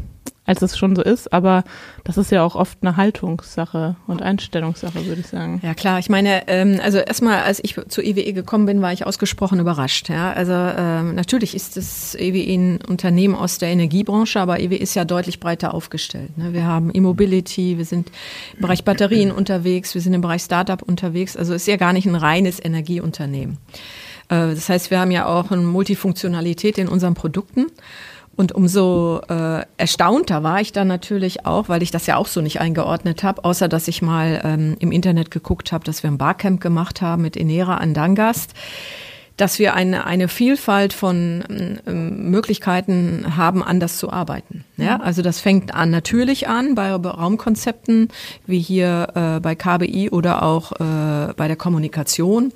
als 0.48 0.62
es 0.62 0.78
schon 0.78 0.96
so 0.96 1.02
ist. 1.02 1.32
Aber 1.32 1.62
das 2.04 2.16
ist 2.16 2.32
ja 2.32 2.42
auch 2.42 2.56
oft 2.56 2.78
eine 2.80 2.96
Haltungssache 2.96 3.96
und 4.06 4.22
Einstellungssache, 4.22 5.04
würde 5.04 5.20
ich 5.20 5.26
sagen. 5.26 5.60
Ja, 5.62 5.74
klar. 5.74 5.98
Ich 5.98 6.08
meine, 6.08 6.48
ähm, 6.48 6.80
also 6.82 6.98
erstmal, 6.98 7.42
als 7.42 7.60
ich 7.62 7.76
zur 7.88 8.02
EWE 8.02 8.20
e 8.20 8.32
gekommen 8.32 8.64
bin, 8.64 8.80
war 8.80 8.92
ich 8.92 9.06
ausgesprochen 9.06 9.60
überrascht. 9.60 10.08
Ja, 10.08 10.32
also 10.32 10.54
ähm, 10.54 11.14
natürlich 11.14 11.54
ist 11.54 11.76
das 11.76 12.14
EWE 12.14 12.54
ein 12.54 12.78
Unternehmen 12.88 13.34
aus 13.34 13.58
der 13.58 13.68
Energiebranche, 13.68 14.40
aber 14.40 14.58
EWE 14.58 14.76
ist 14.76 14.94
ja 14.94 15.04
deutlich 15.04 15.38
breiter 15.38 15.74
aufgestellt. 15.74 16.38
Ne? 16.38 16.54
Wir 16.54 16.64
haben 16.64 16.90
E-Mobility, 16.94 17.76
wir 17.76 17.84
sind 17.84 18.10
im 18.56 18.62
Bereich 18.62 18.84
Batterien 18.84 19.30
unterwegs, 19.30 19.94
wir 19.94 20.00
sind 20.00 20.14
im 20.14 20.22
Bereich 20.22 20.40
Startup 20.40 20.80
unterwegs. 20.80 21.36
Also 21.36 21.52
ist 21.52 21.66
ja 21.66 21.76
gar 21.76 21.92
nicht 21.92 22.06
ein 22.06 22.14
reines 22.14 22.58
Energieunternehmen. 22.64 23.58
Äh, 24.30 24.54
das 24.54 24.70
heißt, 24.70 24.90
wir 24.90 24.98
haben 24.98 25.10
ja 25.10 25.26
auch 25.26 25.50
eine 25.50 25.60
Multifunktionalität 25.60 26.78
in 26.78 26.88
unseren 26.88 27.12
Produkten. 27.12 27.66
Und 28.38 28.52
umso 28.52 29.20
äh, 29.28 29.64
erstaunter 29.78 30.44
war 30.44 30.60
ich 30.60 30.70
dann 30.70 30.86
natürlich 30.86 31.44
auch, 31.44 31.68
weil 31.68 31.82
ich 31.82 31.90
das 31.90 32.06
ja 32.06 32.14
auch 32.16 32.28
so 32.28 32.40
nicht 32.40 32.60
eingeordnet 32.60 33.24
habe, 33.24 33.42
außer 33.44 33.66
dass 33.66 33.88
ich 33.88 34.00
mal 34.00 34.40
ähm, 34.44 34.76
im 34.78 34.92
Internet 34.92 35.32
geguckt 35.32 35.72
habe, 35.72 35.82
dass 35.82 36.04
wir 36.04 36.10
ein 36.10 36.18
Barcamp 36.18 36.60
gemacht 36.60 37.02
haben 37.02 37.22
mit 37.22 37.36
Enera 37.36 37.78
an 37.78 37.94
Dangast, 37.94 38.54
dass 39.36 39.58
wir 39.58 39.74
eine, 39.74 40.06
eine 40.06 40.28
Vielfalt 40.28 40.92
von 40.92 41.80
ähm, 41.84 42.30
Möglichkeiten 42.30 43.36
haben, 43.36 43.60
anders 43.64 43.98
zu 43.98 44.12
arbeiten. 44.12 44.64
Ja, 44.76 44.98
mhm. 44.98 45.02
also 45.02 45.22
das 45.22 45.40
fängt 45.40 45.74
an 45.74 45.90
natürlich 45.90 46.46
an 46.46 46.76
bei 46.76 46.92
Raumkonzepten 46.92 48.08
wie 48.46 48.60
hier 48.60 49.08
äh, 49.16 49.40
bei 49.40 49.56
KBI 49.56 50.10
oder 50.10 50.44
auch 50.44 50.70
äh, 50.70 51.32
bei 51.36 51.48
der 51.48 51.56
Kommunikation 51.56 52.52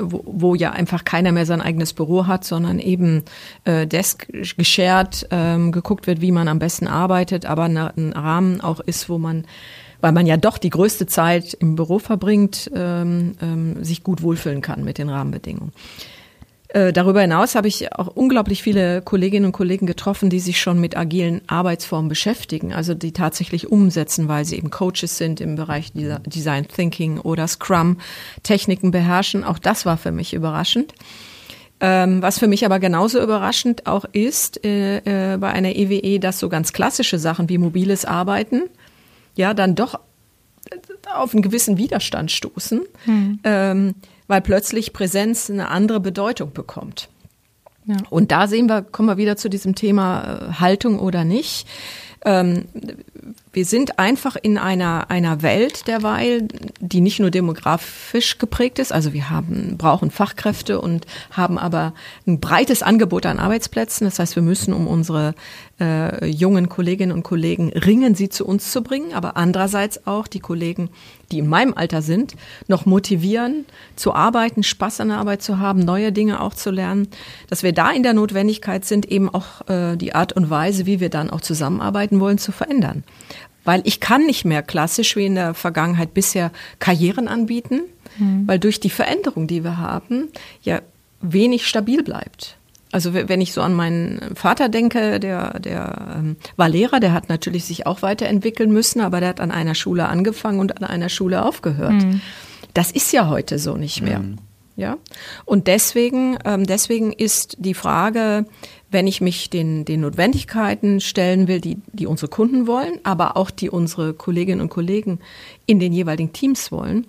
wo, 0.00 0.22
wo 0.26 0.54
ja 0.54 0.72
einfach 0.72 1.04
keiner 1.04 1.32
mehr 1.32 1.46
sein 1.46 1.60
eigenes 1.60 1.92
Büro 1.92 2.26
hat, 2.26 2.44
sondern 2.44 2.78
eben 2.78 3.22
äh, 3.64 3.86
Desk 3.86 4.26
geshared 4.56 5.26
ähm, 5.30 5.72
geguckt 5.72 6.06
wird, 6.06 6.20
wie 6.20 6.32
man 6.32 6.48
am 6.48 6.58
besten 6.58 6.86
arbeitet, 6.86 7.46
aber 7.46 7.64
ein 7.64 8.12
Rahmen 8.12 8.60
auch 8.60 8.80
ist, 8.80 9.08
wo 9.08 9.18
man 9.18 9.44
weil 10.00 10.12
man 10.12 10.26
ja 10.26 10.36
doch 10.36 10.58
die 10.58 10.68
größte 10.68 11.06
Zeit 11.06 11.54
im 11.54 11.76
Büro 11.76 11.98
verbringt, 11.98 12.70
ähm, 12.74 13.36
ähm, 13.40 13.82
sich 13.82 14.02
gut 14.02 14.20
wohlfühlen 14.20 14.60
kann 14.60 14.84
mit 14.84 14.98
den 14.98 15.08
Rahmenbedingungen. 15.08 15.72
Äh, 16.74 16.92
darüber 16.92 17.20
hinaus 17.20 17.54
habe 17.54 17.68
ich 17.68 17.92
auch 17.92 18.08
unglaublich 18.08 18.64
viele 18.64 19.00
Kolleginnen 19.00 19.46
und 19.46 19.52
Kollegen 19.52 19.86
getroffen, 19.86 20.28
die 20.28 20.40
sich 20.40 20.60
schon 20.60 20.80
mit 20.80 20.96
agilen 20.96 21.40
Arbeitsformen 21.46 22.08
beschäftigen, 22.08 22.72
also 22.72 22.94
die 22.94 23.12
tatsächlich 23.12 23.70
umsetzen, 23.70 24.26
weil 24.26 24.44
sie 24.44 24.56
eben 24.56 24.70
Coaches 24.70 25.16
sind 25.16 25.40
im 25.40 25.54
Bereich 25.54 25.92
Design 25.94 26.66
Thinking 26.66 27.20
oder 27.20 27.46
Scrum, 27.46 27.98
Techniken 28.42 28.90
beherrschen. 28.90 29.44
Auch 29.44 29.60
das 29.60 29.86
war 29.86 29.96
für 29.96 30.10
mich 30.10 30.34
überraschend. 30.34 30.94
Ähm, 31.78 32.20
was 32.22 32.40
für 32.40 32.48
mich 32.48 32.64
aber 32.64 32.80
genauso 32.80 33.22
überraschend 33.22 33.86
auch 33.86 34.04
ist 34.10 34.64
äh, 34.64 35.34
äh, 35.34 35.36
bei 35.36 35.52
einer 35.52 35.76
EWE, 35.76 36.18
dass 36.18 36.40
so 36.40 36.48
ganz 36.48 36.72
klassische 36.72 37.20
Sachen 37.20 37.48
wie 37.48 37.58
mobiles 37.58 38.04
Arbeiten 38.04 38.62
ja 39.36 39.54
dann 39.54 39.76
doch 39.76 40.00
auf 41.14 41.34
einen 41.34 41.42
gewissen 41.42 41.78
Widerstand 41.78 42.32
stoßen. 42.32 42.80
Hm. 43.04 43.38
Ähm, 43.44 43.94
weil 44.26 44.40
plötzlich 44.40 44.92
Präsenz 44.92 45.50
eine 45.50 45.68
andere 45.68 46.00
Bedeutung 46.00 46.52
bekommt. 46.52 47.08
Ja. 47.86 47.96
Und 48.10 48.32
da 48.32 48.48
sehen 48.48 48.66
wir, 48.66 48.82
kommen 48.82 49.08
wir 49.08 49.16
wieder 49.16 49.36
zu 49.36 49.50
diesem 49.50 49.74
Thema 49.74 50.22
äh, 50.22 50.52
Haltung 50.54 50.98
oder 50.98 51.24
nicht. 51.24 51.66
Ähm, 52.24 52.64
wir 53.52 53.64
sind 53.66 53.98
einfach 53.98 54.36
in 54.40 54.56
einer, 54.58 55.10
einer 55.10 55.42
Welt 55.42 55.86
derweil, 55.86 56.48
die 56.80 57.00
nicht 57.00 57.20
nur 57.20 57.30
demografisch 57.30 58.38
geprägt 58.38 58.78
ist. 58.78 58.92
Also 58.92 59.12
wir 59.12 59.30
haben, 59.30 59.76
brauchen 59.76 60.10
Fachkräfte 60.10 60.80
und 60.80 61.06
haben 61.30 61.58
aber 61.58 61.92
ein 62.26 62.40
breites 62.40 62.82
Angebot 62.82 63.26
an 63.26 63.38
Arbeitsplätzen. 63.38 64.06
Das 64.06 64.18
heißt, 64.18 64.36
wir 64.36 64.42
müssen, 64.42 64.72
um 64.72 64.86
unsere 64.86 65.34
äh, 65.80 66.26
jungen 66.26 66.68
Kolleginnen 66.68 67.12
und 67.12 67.22
Kollegen 67.22 67.70
ringen, 67.70 68.14
sie 68.14 68.28
zu 68.28 68.46
uns 68.46 68.70
zu 68.70 68.82
bringen, 68.82 69.12
aber 69.12 69.36
andererseits 69.36 70.06
auch 70.06 70.26
die 70.26 70.40
Kollegen, 70.40 70.90
die 71.32 71.38
in 71.38 71.48
meinem 71.48 71.74
Alter 71.74 72.02
sind, 72.02 72.34
noch 72.68 72.86
motivieren, 72.86 73.64
zu 73.96 74.14
arbeiten, 74.14 74.62
Spaß 74.62 75.00
an 75.00 75.08
der 75.08 75.18
Arbeit 75.18 75.42
zu 75.42 75.58
haben, 75.58 75.80
neue 75.80 76.12
Dinge 76.12 76.40
auch 76.40 76.54
zu 76.54 76.70
lernen, 76.70 77.08
dass 77.48 77.62
wir 77.62 77.72
da 77.72 77.90
in 77.90 78.02
der 78.02 78.14
Notwendigkeit 78.14 78.84
sind, 78.84 79.06
eben 79.06 79.28
auch 79.28 79.68
äh, 79.68 79.96
die 79.96 80.14
Art 80.14 80.32
und 80.32 80.50
Weise, 80.50 80.86
wie 80.86 81.00
wir 81.00 81.10
dann 81.10 81.30
auch 81.30 81.40
zusammenarbeiten 81.40 82.20
wollen, 82.20 82.38
zu 82.38 82.52
verändern. 82.52 83.02
Weil 83.64 83.80
ich 83.84 83.98
kann 83.98 84.26
nicht 84.26 84.44
mehr 84.44 84.62
klassisch 84.62 85.16
wie 85.16 85.26
in 85.26 85.34
der 85.34 85.54
Vergangenheit 85.54 86.14
bisher 86.14 86.52
Karrieren 86.78 87.28
anbieten, 87.28 87.80
mhm. 88.18 88.46
weil 88.46 88.58
durch 88.58 88.78
die 88.78 88.90
Veränderung, 88.90 89.46
die 89.46 89.64
wir 89.64 89.78
haben, 89.78 90.28
ja 90.62 90.80
wenig 91.20 91.66
stabil 91.66 92.02
bleibt. 92.02 92.58
Also 92.94 93.12
wenn 93.12 93.40
ich 93.40 93.52
so 93.52 93.60
an 93.60 93.74
meinen 93.74 94.36
Vater 94.36 94.68
denke, 94.68 95.18
der, 95.18 95.58
der 95.58 96.14
ähm, 96.16 96.36
war 96.54 96.68
Lehrer, 96.68 97.00
der 97.00 97.12
hat 97.12 97.28
natürlich 97.28 97.64
sich 97.64 97.88
auch 97.88 98.02
weiterentwickeln 98.02 98.72
müssen, 98.72 99.00
aber 99.00 99.18
der 99.18 99.30
hat 99.30 99.40
an 99.40 99.50
einer 99.50 99.74
Schule 99.74 100.06
angefangen 100.06 100.60
und 100.60 100.80
an 100.80 100.84
einer 100.84 101.08
Schule 101.08 101.44
aufgehört. 101.44 102.04
Mhm. 102.04 102.20
Das 102.72 102.92
ist 102.92 103.12
ja 103.12 103.26
heute 103.26 103.58
so 103.58 103.76
nicht 103.76 104.00
mehr. 104.00 104.20
Mhm. 104.20 104.36
Ja, 104.76 104.98
und 105.44 105.66
deswegen, 105.66 106.38
ähm, 106.44 106.66
deswegen 106.66 107.12
ist 107.12 107.56
die 107.58 107.74
Frage, 107.74 108.46
wenn 108.94 109.08
ich 109.08 109.20
mich 109.20 109.50
den, 109.50 109.84
den 109.84 110.00
Notwendigkeiten 110.02 111.00
stellen 111.00 111.48
will, 111.48 111.60
die, 111.60 111.78
die 111.92 112.06
unsere 112.06 112.30
Kunden 112.30 112.68
wollen, 112.68 113.00
aber 113.02 113.36
auch 113.36 113.50
die 113.50 113.68
unsere 113.68 114.14
Kolleginnen 114.14 114.60
und 114.60 114.70
Kollegen 114.70 115.18
in 115.66 115.80
den 115.80 115.92
jeweiligen 115.92 116.32
Teams 116.32 116.70
wollen, 116.70 117.06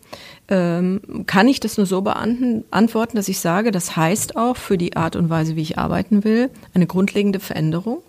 ähm, 0.50 1.00
kann 1.28 1.48
ich 1.48 1.60
das 1.60 1.78
nur 1.78 1.86
so 1.86 2.02
beantworten, 2.02 3.16
dass 3.16 3.30
ich 3.30 3.40
sage, 3.40 3.72
das 3.72 3.96
heißt 3.96 4.36
auch 4.36 4.58
für 4.58 4.80
die 4.80 4.98
Art 4.98 5.16
und 5.16 5.30
Weise, 5.30 5.56
wie 5.56 5.62
ich 5.62 5.78
arbeiten 5.78 6.24
will, 6.24 6.50
eine 6.74 6.88
grundlegende 6.88 7.40
Veränderung. 7.40 8.00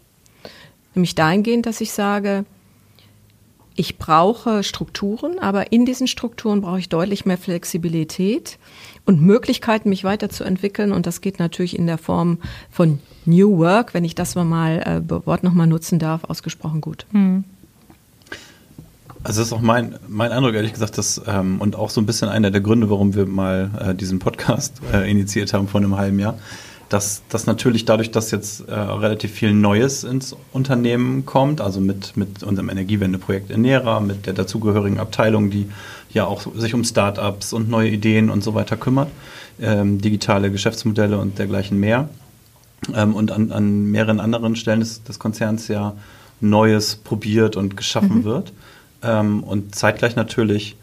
Nämlich 0.95 1.14
dahingehend, 1.14 1.66
dass 1.66 1.83
ich 1.83 1.92
sage, 1.92 2.47
ich 3.76 3.99
brauche 3.99 4.62
Strukturen, 4.62 5.38
aber 5.38 5.73
in 5.73 5.85
diesen 5.85 6.06
Strukturen 6.06 6.62
brauche 6.62 6.78
ich 6.78 6.88
deutlich 6.88 7.26
mehr 7.26 7.38
Flexibilität 7.38 8.59
und 9.04 9.21
Möglichkeiten, 9.21 9.90
mich 9.90 10.02
weiterzuentwickeln. 10.02 10.92
Und 10.92 11.06
das 11.06 11.21
geht 11.21 11.38
natürlich 11.38 11.78
in 11.78 11.87
der 11.87 11.99
Form 11.99 12.38
von 12.71 12.99
New 13.25 13.59
Work, 13.59 13.95
wenn 13.95 14.04
ich 14.04 14.14
das 14.14 14.35
mal 14.35 15.04
äh, 15.09 15.26
Wort 15.26 15.42
nochmal 15.42 15.66
nutzen 15.66 15.99
darf, 15.99 16.25
ausgesprochen 16.25 16.80
gut. 16.80 17.06
Hm. 17.12 17.45
Also 19.23 19.40
das 19.40 19.49
ist 19.49 19.52
auch 19.52 19.61
mein, 19.61 19.99
mein 20.06 20.30
Eindruck, 20.30 20.54
ehrlich 20.54 20.73
gesagt, 20.73 20.99
dass, 20.99 21.21
ähm, 21.26 21.61
und 21.61 21.75
auch 21.75 21.90
so 21.90 22.00
ein 22.00 22.06
bisschen 22.06 22.28
einer 22.28 22.52
der 22.52 22.61
Gründe, 22.61 22.90
warum 22.90 23.16
wir 23.16 23.26
mal 23.26 23.71
äh, 23.80 23.95
diesen 23.95 24.21
Podcast 24.21 24.80
äh, 24.92 25.11
initiiert 25.11 25.52
haben 25.52 25.66
vor 25.66 25.80
einem 25.80 25.97
halben 25.97 26.21
Jahr, 26.21 26.38
dass, 26.88 27.23
dass 27.28 27.47
natürlich 27.47 27.85
dadurch, 27.85 28.11
dass 28.11 28.31
jetzt 28.31 28.69
äh, 28.69 28.75
relativ 28.75 29.33
viel 29.33 29.52
Neues 29.52 30.05
ins 30.05 30.37
Unternehmen 30.52 31.26
kommt, 31.26 31.61
also 31.61 31.81
mit, 31.81 32.16
mit 32.16 32.43
unserem 32.43 32.69
Energiewendeprojekt 32.69 33.50
Enera, 33.50 34.00
mit 34.00 34.26
der 34.26 34.35
dazugehörigen 34.35 35.00
Abteilung, 35.00 35.50
die 35.50 35.69
ja 36.11 36.26
auch 36.26 36.47
sich 36.55 36.75
um 36.75 36.85
Startups 36.85 37.52
und 37.52 37.69
neue 37.69 37.90
Ideen 37.90 38.31
und 38.31 38.45
so 38.45 38.55
weiter 38.55 38.76
kümmert, 38.76 39.09
ähm, 39.61 40.00
digitale 40.00 40.50
Geschäftsmodelle 40.50 41.19
und 41.19 41.38
dergleichen 41.38 41.78
mehr. 41.78 42.09
Ähm, 42.95 43.14
und 43.14 43.33
an, 43.33 43.50
an 43.50 43.90
mehreren 43.90 44.21
anderen 44.21 44.55
Stellen 44.55 44.81
des, 44.81 45.02
des 45.02 45.19
Konzerns 45.19 45.66
ja 45.69 45.95
Neues 46.40 46.97
probiert 46.97 47.57
und 47.57 47.76
geschaffen 47.76 48.19
mhm. 48.19 48.25
wird. 48.25 48.52
Ähm, 49.02 49.43
und 49.43 49.75
zeitgleich 49.75 50.14
natürlich 50.14 50.76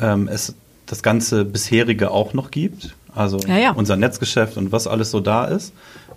ähm, 0.00 0.28
es 0.28 0.54
das 0.86 1.02
ganze 1.02 1.44
bisherige 1.44 2.10
auch 2.10 2.32
noch 2.32 2.50
gibt, 2.50 2.94
also 3.14 3.38
ja, 3.46 3.58
ja. 3.58 3.70
unser 3.72 3.96
Netzgeschäft 3.96 4.56
und 4.56 4.72
was 4.72 4.86
alles 4.86 5.10
so 5.10 5.20
da 5.20 5.44
ist, 5.44 5.72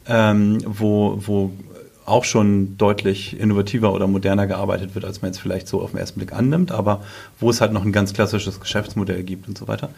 ähm, 0.08 0.60
wo, 0.66 1.18
wo 1.26 1.52
auch 2.06 2.24
schon 2.24 2.78
deutlich 2.78 3.40
innovativer 3.40 3.94
oder 3.94 4.08
moderner 4.08 4.48
gearbeitet 4.48 4.96
wird, 4.96 5.06
als 5.06 5.22
man 5.22 5.32
jetzt 5.32 5.40
vielleicht 5.40 5.68
so 5.68 5.82
auf 5.82 5.92
den 5.92 6.00
ersten 6.00 6.20
Blick 6.20 6.34
annimmt, 6.34 6.72
aber 6.72 7.02
wo 7.40 7.50
es 7.50 7.62
halt 7.62 7.74
noch 7.74 7.86
ein 7.86 7.92
ganz 7.92 8.14
klassisches 8.14 8.60
Geschäftsmodell 8.60 9.24
gibt 9.24 9.48
und 9.48 9.58
so 9.58 9.68
weiter. 9.68 9.90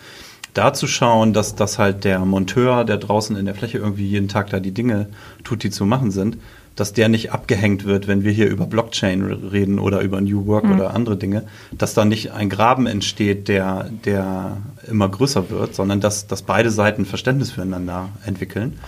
Da 0.53 0.73
zu 0.73 0.85
schauen, 0.85 1.33
dass 1.33 1.55
das 1.55 1.79
halt 1.79 2.03
der 2.03 2.19
Monteur, 2.19 2.85
der 2.85 2.97
draußen 2.97 3.35
in 3.35 3.45
der 3.45 3.55
Fläche 3.55 3.79
irgendwie 3.79 4.07
jeden 4.07 4.27
Tag 4.27 4.49
da 4.51 4.59
die 4.59 4.71
Dinge 4.73 5.07
tut, 5.43 5.63
die 5.63 5.71
zu 5.71 5.85
machen 5.85 6.11
sind, 6.11 6.37
dass 6.75 6.93
der 6.93 7.07
nicht 7.07 7.31
abgehängt 7.31 7.85
wird, 7.85 8.07
wenn 8.07 8.23
wir 8.23 8.31
hier 8.31 8.49
über 8.49 8.65
Blockchain 8.65 9.21
reden 9.21 9.79
oder 9.79 10.01
über 10.01 10.21
New 10.21 10.47
Work 10.47 10.65
mhm. 10.65 10.73
oder 10.73 10.93
andere 10.93 11.17
Dinge, 11.17 11.43
dass 11.71 11.93
da 11.93 12.05
nicht 12.05 12.31
ein 12.31 12.49
Graben 12.49 12.87
entsteht, 12.87 13.47
der, 13.47 13.89
der 14.05 14.57
immer 14.87 15.07
größer 15.07 15.49
wird, 15.49 15.75
sondern 15.75 16.01
dass, 16.01 16.27
dass 16.27 16.41
beide 16.41 16.71
Seiten 16.71 17.05
Verständnis 17.05 17.51
füreinander 17.51 18.09
entwickeln 18.25 18.79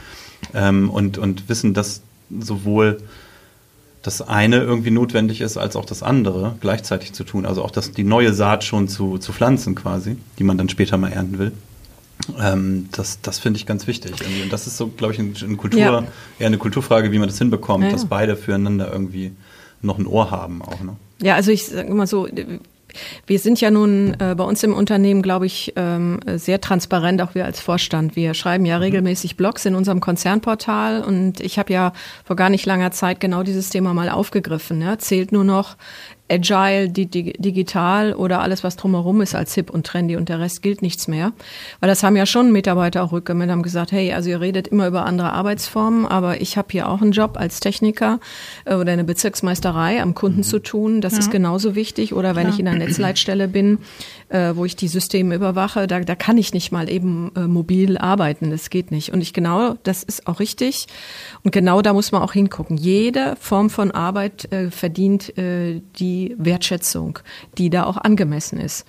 ähm, 0.54 0.90
und, 0.90 1.18
und 1.18 1.48
wissen, 1.48 1.74
dass 1.74 2.02
sowohl 2.40 2.98
das 4.02 4.22
eine 4.22 4.58
irgendwie 4.58 4.92
notwendig 4.92 5.42
ist, 5.42 5.58
als 5.58 5.76
auch 5.76 5.86
das 5.86 6.04
andere 6.04 6.56
gleichzeitig 6.62 7.14
zu 7.14 7.24
tun. 7.24 7.46
Also 7.46 7.64
auch 7.64 7.72
das, 7.72 7.92
die 7.92 8.04
neue 8.04 8.34
Saat 8.34 8.64
schon 8.64 8.88
zu, 8.88 9.18
zu 9.18 9.34
pflanzen 9.34 9.74
quasi, 9.74 10.18
die 10.38 10.44
man 10.44 10.58
dann 10.58 10.70
später 10.70 10.98
mal 10.98 11.12
ernten 11.12 11.40
will. 11.40 11.52
Ähm, 12.40 12.90
das 12.92 13.22
das 13.22 13.40
finde 13.40 13.58
ich 13.58 13.66
ganz 13.66 13.88
wichtig. 13.88 14.14
Und 14.44 14.52
das 14.52 14.68
ist 14.68 14.78
so, 14.78 14.88
glaube 14.88 15.14
ich, 15.14 15.20
eine 15.20 15.56
Kultur, 15.56 15.80
ja. 15.80 16.04
eher 16.40 16.48
eine 16.48 16.58
Kulturfrage, 16.58 17.12
wie 17.12 17.20
man 17.20 17.28
das 17.28 17.38
hinbekommt, 17.38 17.84
ja, 17.84 17.90
ja. 17.90 17.96
dass 17.96 18.06
beide 18.06 18.36
füreinander 18.36 18.92
irgendwie 18.92 19.34
noch 19.82 19.98
ein 19.98 20.08
Ohr 20.08 20.32
haben 20.32 20.62
auch. 20.62 20.82
Ne? 20.82 20.96
Ja, 21.22 21.36
also 21.36 21.52
ich 21.52 21.66
sage 21.66 21.88
immer 21.88 22.08
so, 22.08 22.28
wir 23.28 23.40
sind 23.40 23.62
ja 23.62 23.72
nun 23.72 24.16
äh, 24.20 24.36
bei 24.36 24.44
uns 24.44 24.64
im 24.64 24.74
Unternehmen, 24.74 25.22
glaube 25.22 25.46
ich, 25.46 25.74
ähm, 25.76 26.20
sehr 26.36 26.62
transparent, 26.62 27.22
auch 27.22 27.36
wir 27.36 27.46
als 27.46 27.60
Vorstand. 27.60 28.16
Wir 28.16 28.34
schreiben 28.34 28.66
ja 28.66 28.78
mhm. 28.78 28.84
regelmäßig 28.84 29.38
Blogs 29.38 29.66
in 29.66 29.76
unserem 29.76 30.00
Konzernportal 30.00 31.04
und 31.04 31.40
ich 31.40 31.60
habe 31.60 31.74
ja 31.74 31.94
vor 32.24 32.36
gar 32.36 32.50
nicht 32.50 32.66
langer 32.66 32.92
Zeit 32.92 33.20
genau 33.20 33.44
dieses 33.44 33.70
Thema 33.70 33.94
mal 33.94 34.10
aufgegriffen. 34.10 34.82
Ja. 34.82 34.98
Zählt 34.98 35.32
nur 35.32 35.44
noch 35.44 35.76
Agile, 36.30 36.90
die, 36.90 37.06
die, 37.06 37.34
digital 37.34 38.14
oder 38.14 38.42
alles, 38.42 38.64
was 38.64 38.78
drumherum 38.78 39.22
ist 39.22 39.36
als 39.36 39.54
hip 39.54 39.70
und 39.70 39.86
trendy 39.86 40.16
und 40.16 40.28
der 40.28 40.40
Rest 40.40 40.64
gilt 40.64 40.82
nichts 40.82 41.08
mehr. 41.08 41.34
Weil 41.80 41.90
das 41.90 42.02
haben 42.02 42.16
ja 42.16 42.26
schon 42.26 42.52
Mitarbeiter 42.52 43.04
auch 43.04 43.12
rückgemeldet, 43.12 43.52
haben 43.54 43.62
gesagt, 43.62 43.92
hey, 43.92 44.12
also 44.12 44.32
ihr 44.32 44.42
redet 44.42 44.68
immer 44.68 44.88
über 44.88 45.06
andere 45.06 45.34
Arbeitsformen, 45.34 46.08
aber 46.08 46.42
ich 46.42 46.58
habe 46.58 46.70
hier 46.72 46.90
auch 46.90 47.02
einen 47.02 47.12
Job 47.12 47.38
als 47.38 47.60
Techniker 47.60 48.20
äh, 48.66 48.74
oder 48.74 48.92
eine 48.92 49.04
Bezirksmeisterei 49.04 50.02
am 50.02 50.16
Kunden 50.16 50.40
mhm. 50.40 50.44
zu 50.44 50.60
tun. 50.60 51.00
Das 51.00 51.14
ja. 51.14 51.20
ist 51.20 51.32
genauso 51.32 51.76
wichtig. 51.76 52.14
Oder 52.14 52.36
wenn 52.36 52.44
Klar. 52.44 52.54
ich 52.54 52.60
in 52.60 52.68
einer 52.68 52.86
Netzleitstelle 52.86 53.48
bin, 53.48 53.78
äh, 54.30 54.54
wo 54.56 54.66
ich 54.66 54.76
die 54.76 54.88
Systeme 54.88 55.36
überwache, 55.36 55.86
da, 55.86 56.00
da 56.00 56.16
kann 56.16 56.40
ich 56.40 56.54
nicht 56.54 56.72
mal 56.72 56.90
eben 56.90 57.32
äh, 57.36 57.42
mobil 57.42 58.00
arbeiten. 58.00 58.50
Das 58.50 58.72
geht 58.72 58.90
nicht. 58.90 59.14
Und 59.14 59.22
ich 59.22 59.34
genau, 59.34 59.76
das 59.84 60.02
ist 60.02 60.26
auch 60.26 60.40
richtig. 60.40 60.88
Und 61.44 61.52
genau 61.52 61.84
da 61.84 61.94
muss 61.94 62.12
man 62.12 62.24
auch 62.24 62.34
hingucken. 62.34 62.78
Jede 62.78 63.36
Form 63.40 63.70
von 63.70 63.92
Arbeit 63.92 64.52
äh, 64.52 64.72
verdient 64.72 65.38
äh, 65.38 65.82
die 66.16 66.36
Wertschätzung, 66.38 67.20
die 67.58 67.70
da 67.70 67.84
auch 67.84 67.98
angemessen 67.98 68.60
ist. 68.60 68.86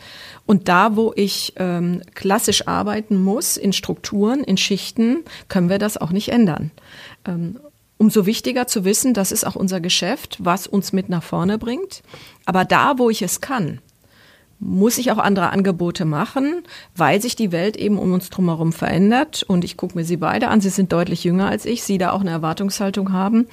Und 0.46 0.68
da, 0.68 0.94
wo 0.94 1.12
ich 1.16 1.54
ähm, 1.56 2.02
klassisch 2.14 2.68
arbeiten 2.68 3.22
muss, 3.22 3.56
in 3.56 3.72
Strukturen, 3.72 4.44
in 4.44 4.56
Schichten, 4.56 5.24
können 5.48 5.68
wir 5.68 5.78
das 5.78 5.96
auch 5.96 6.12
nicht 6.12 6.28
ändern. 6.28 6.70
Ähm, 7.26 7.58
umso 7.98 8.26
wichtiger 8.26 8.66
zu 8.66 8.84
wissen, 8.84 9.12
das 9.12 9.32
ist 9.32 9.44
auch 9.44 9.56
unser 9.56 9.80
Geschäft, 9.80 10.36
was 10.38 10.66
uns 10.66 10.92
mit 10.92 11.08
nach 11.08 11.22
vorne 11.22 11.58
bringt. 11.58 12.02
Aber 12.44 12.64
da, 12.64 12.98
wo 12.98 13.10
ich 13.10 13.22
es 13.22 13.40
kann, 13.40 13.80
muss 14.58 14.96
ich 14.98 15.12
auch 15.12 15.18
andere 15.18 15.50
Angebote 15.50 16.04
machen, 16.04 16.62
weil 16.94 17.20
sich 17.20 17.36
die 17.36 17.52
Welt 17.52 17.76
eben 17.76 17.98
um 17.98 18.12
uns 18.12 18.30
drumherum 18.30 18.72
verändert. 18.72 19.42
Und 19.42 19.64
ich 19.64 19.76
gucke 19.76 19.96
mir 19.96 20.04
sie 20.04 20.16
beide 20.16 20.48
an. 20.48 20.60
Sie 20.60 20.70
sind 20.70 20.92
deutlich 20.92 21.24
jünger 21.24 21.48
als 21.48 21.66
ich. 21.66 21.82
Sie 21.82 21.98
da 21.98 22.12
auch 22.12 22.22
eine 22.22 22.30
Erwartungshaltung 22.30 23.12
haben, 23.12 23.46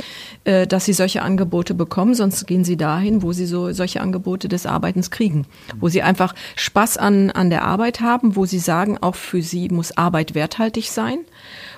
äh, 0.46 0.66
dass 0.66 0.86
sie 0.86 0.94
solche 0.94 1.22
Angebote 1.22 1.74
bekommen. 1.74 2.16
Sonst 2.16 2.48
gehen 2.48 2.64
sie 2.64 2.78
dahin, 2.78 3.22
wo 3.22 3.34
sie 3.34 3.46
so 3.46 3.74
solche 3.74 4.02
Angebote 4.02 4.48
des 4.48 4.66
Arbeitens 4.66 5.12
kriegen, 5.12 5.46
wo 5.80 5.90
sie 5.90 6.02
einfach 6.02 6.34
Spaß 6.56 6.98
an, 6.98 7.32
an 7.32 7.50
der 7.50 7.64
Arbeit 7.64 8.00
haben, 8.00 8.36
wo 8.36 8.46
sie 8.46 8.60
sagen, 8.60 8.98
auch 9.02 9.16
für 9.16 9.42
sie 9.42 9.70
muss 9.70 9.98
Arbeit 9.98 10.36
werthaltig 10.36 10.90
sein. 10.92 11.20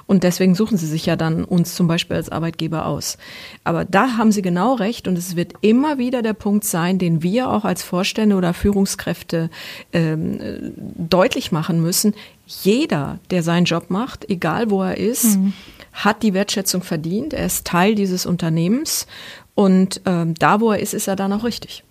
Und 0.08 0.24
deswegen 0.24 0.54
suchen 0.54 0.78
sie 0.78 0.86
sich 0.86 1.06
ja 1.06 1.16
dann 1.16 1.44
uns 1.44 1.74
zum 1.74 1.88
Beispiel 1.88 2.16
als 2.16 2.30
Arbeitgeber 2.30 2.86
aus. 2.86 3.18
Aber 3.64 3.86
da 3.86 4.18
haben 4.18 4.32
sie 4.32 4.44
genau 4.44 4.76
recht 4.76 5.08
und 5.08 5.18
es 5.18 5.36
wird 5.36 5.54
immer 5.62 5.98
wieder 5.98 6.22
der 6.22 6.34
Punkt 6.34 6.64
sein, 6.64 7.00
den 7.00 7.24
wir 7.24 7.50
auch 7.50 7.66
als 7.66 7.82
Vorstände 7.82 8.36
oder 8.36 8.54
Führungskräfte 8.54 9.50
ähm, 9.94 10.74
deutlich 10.78 11.52
machen 11.52 11.82
müssen. 11.82 12.14
Jeder, 12.46 13.20
der 13.32 13.42
seinen 13.42 13.66
Job 13.66 13.90
macht, 13.90 14.30
egal 14.30 14.70
wo 14.70 14.84
er 14.84 14.98
ist, 14.98 15.38
mhm. 15.38 15.54
hat 15.94 16.22
die 16.22 16.36
Wertschätzung 16.36 16.84
verdient. 16.84 17.34
Er 17.34 17.48
ist 17.48 17.66
Teil 17.66 17.96
dieses 17.96 18.28
Unternehmens 18.28 19.08
und 19.56 20.02
ähm, 20.06 20.36
da, 20.36 20.62
wo 20.62 20.72
er 20.72 20.80
ist, 20.80 20.94
ist 20.94 21.08
er 21.08 21.16
dann 21.16 21.34
auch 21.34 21.44
richtig. 21.44 21.84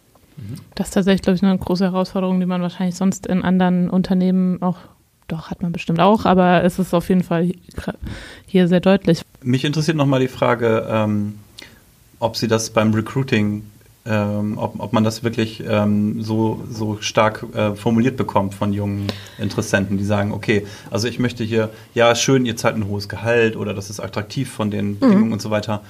Das 0.75 0.89
ist 0.89 0.95
tatsächlich, 0.95 1.23
glaube 1.23 1.37
ich, 1.37 1.43
eine 1.43 1.57
große 1.57 1.85
Herausforderung, 1.85 2.41
die 2.41 2.47
man 2.47 2.61
wahrscheinlich 2.61 2.97
sonst 2.97 3.27
in 3.27 3.43
anderen 3.43 3.89
Unternehmen 3.89 4.61
auch 4.63 4.79
doch, 5.29 5.51
hat 5.51 5.63
man 5.63 5.73
bestimmt 5.73 6.01
auch, 6.01 6.25
aber 6.25 6.65
es 6.65 6.79
ist 6.79 6.95
auf 6.95 7.09
jeden 7.09 7.23
Fall 7.23 7.53
hier 8.47 8.69
sehr 8.69 8.81
deutlich. 8.81 9.23
Mich 9.43 9.65
interessiert 9.65 9.97
nochmal 9.97 10.21
die 10.21 10.29
Frage, 10.29 10.87
ähm, 10.89 11.39
ob 12.19 12.37
Sie 12.37 12.49
das 12.49 12.71
beim 12.71 12.93
Recruiting, 12.93 13.65
ähm, 14.07 14.59
ob, 14.59 14.79
ob 14.81 14.93
man 14.93 15.03
das 15.03 15.25
wirklich 15.25 15.63
ähm, 15.67 16.23
so, 16.23 16.63
so 16.71 16.99
stark 17.01 17.47
äh, 17.55 17.75
formuliert 17.75 18.17
bekommt 18.17 18.55
von 18.55 18.73
jungen 18.73 19.07
Interessenten, 19.39 19.97
die 19.97 20.05
sagen, 20.05 20.33
okay, 20.33 20.67
also 20.91 21.09
ich 21.09 21.19
möchte 21.19 21.43
hier, 21.43 21.71
ja, 21.95 22.15
schön, 22.15 22.45
ihr 22.45 22.57
zahlt 22.57 22.77
ein 22.77 22.87
hohes 22.87 23.09
Gehalt 23.09 23.57
oder 23.57 23.73
das 23.73 23.91
ist 23.91 24.01
attraktiv 24.01 24.51
von 24.51 24.71
den 24.71 24.93
mhm. 24.93 24.99
Bedingungen 24.99 25.27
mhm. 25.27 25.33
und 25.33 25.43
so 25.43 25.51
weiter. 25.51 25.83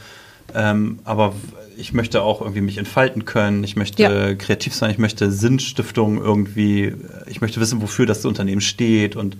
Ähm, 0.54 0.98
aber 1.04 1.34
ich 1.76 1.92
möchte 1.92 2.22
auch 2.22 2.40
irgendwie 2.40 2.60
mich 2.60 2.78
entfalten 2.78 3.24
können, 3.24 3.64
ich 3.64 3.76
möchte 3.76 4.02
ja. 4.02 4.34
kreativ 4.34 4.74
sein, 4.74 4.90
ich 4.90 4.98
möchte 4.98 5.30
Sinnstiftung 5.30 6.18
irgendwie, 6.18 6.94
ich 7.26 7.40
möchte 7.40 7.60
wissen, 7.60 7.82
wofür 7.82 8.06
das 8.06 8.24
Unternehmen 8.24 8.60
steht 8.60 9.16
und 9.16 9.36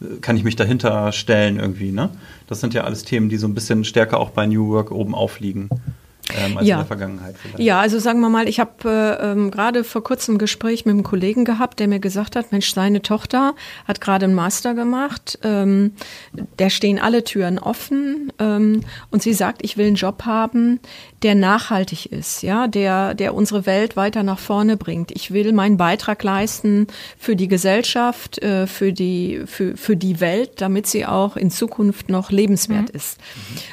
äh, 0.00 0.20
kann 0.20 0.36
ich 0.36 0.44
mich 0.44 0.56
dahinter 0.56 1.12
stellen 1.12 1.58
irgendwie, 1.58 1.92
ne? 1.92 2.10
Das 2.46 2.60
sind 2.60 2.74
ja 2.74 2.84
alles 2.84 3.04
Themen, 3.04 3.28
die 3.28 3.36
so 3.36 3.46
ein 3.46 3.54
bisschen 3.54 3.84
stärker 3.84 4.18
auch 4.18 4.30
bei 4.30 4.46
New 4.46 4.68
Work 4.68 4.90
oben 4.90 5.14
aufliegen 5.14 5.68
ähm, 6.36 6.58
als 6.58 6.66
ja. 6.66 6.76
in 6.76 6.80
der 6.80 6.86
Vergangenheit 6.86 7.36
vielleicht. 7.40 7.58
Ja, 7.58 7.80
also 7.80 7.98
sagen 7.98 8.20
wir 8.20 8.28
mal, 8.28 8.48
ich 8.48 8.60
habe 8.60 8.72
äh, 8.84 9.32
ähm, 9.32 9.50
gerade 9.50 9.84
vor 9.84 10.02
kurzem 10.02 10.34
ein 10.34 10.38
Gespräch 10.38 10.84
mit 10.84 10.94
einem 10.94 11.02
Kollegen 11.02 11.44
gehabt, 11.44 11.80
der 11.80 11.88
mir 11.88 12.00
gesagt 12.00 12.36
hat, 12.36 12.52
Mensch, 12.52 12.72
seine 12.72 13.02
Tochter 13.02 13.54
hat 13.86 14.00
gerade 14.00 14.26
einen 14.26 14.34
Master 14.34 14.74
gemacht, 14.74 15.38
ähm, 15.42 15.92
der 16.58 16.70
stehen 16.70 16.98
alle 16.98 17.24
Türen 17.24 17.58
offen 17.58 18.32
ähm, 18.38 18.82
und 19.10 19.22
sie 19.22 19.32
sagt, 19.32 19.64
ich 19.64 19.76
will 19.76 19.86
einen 19.86 19.96
Job 19.96 20.24
haben, 20.24 20.80
der 21.22 21.34
nachhaltig 21.34 22.06
ist, 22.12 22.42
ja, 22.42 22.68
der, 22.68 23.14
der 23.14 23.34
unsere 23.34 23.66
Welt 23.66 23.96
weiter 23.96 24.22
nach 24.22 24.38
vorne 24.38 24.76
bringt. 24.76 25.10
Ich 25.10 25.32
will 25.32 25.52
meinen 25.52 25.76
Beitrag 25.76 26.22
leisten 26.22 26.86
für 27.18 27.34
die 27.34 27.48
Gesellschaft, 27.48 28.38
äh, 28.38 28.66
für 28.66 28.92
die, 28.92 29.42
für, 29.46 29.76
für 29.76 29.96
die 29.96 30.20
Welt, 30.20 30.60
damit 30.60 30.86
sie 30.86 31.06
auch 31.06 31.36
in 31.36 31.50
Zukunft 31.50 32.08
noch 32.08 32.30
lebenswert 32.30 32.90
mhm. 32.90 32.96
ist. 32.96 33.18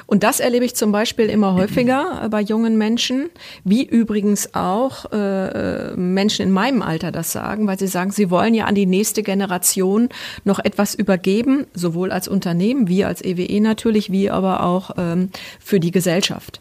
Und 0.07 0.23
das 0.23 0.39
erlebe 0.39 0.65
ich 0.65 0.75
zum 0.75 0.91
Beispiel 0.91 1.27
immer 1.27 1.53
häufiger 1.53 2.27
bei 2.31 2.41
jungen 2.41 2.77
Menschen, 2.77 3.29
wie 3.63 3.83
übrigens 3.83 4.55
auch 4.55 5.11
äh, 5.11 5.95
Menschen 5.95 6.47
in 6.47 6.51
meinem 6.51 6.81
Alter 6.81 7.11
das 7.11 7.31
sagen, 7.31 7.67
weil 7.67 7.77
sie 7.77 7.87
sagen, 7.87 8.11
sie 8.11 8.31
wollen 8.31 8.55
ja 8.55 8.65
an 8.65 8.75
die 8.75 8.87
nächste 8.87 9.21
Generation 9.21 10.09
noch 10.45 10.59
etwas 10.59 10.95
übergeben, 10.95 11.67
sowohl 11.73 12.11
als 12.11 12.27
Unternehmen, 12.27 12.87
wie 12.87 13.05
als 13.05 13.23
EWE 13.23 13.61
natürlich, 13.61 14.11
wie 14.11 14.31
aber 14.31 14.63
auch 14.63 14.91
ähm, 14.97 15.29
für 15.59 15.79
die 15.79 15.91
Gesellschaft. 15.91 16.59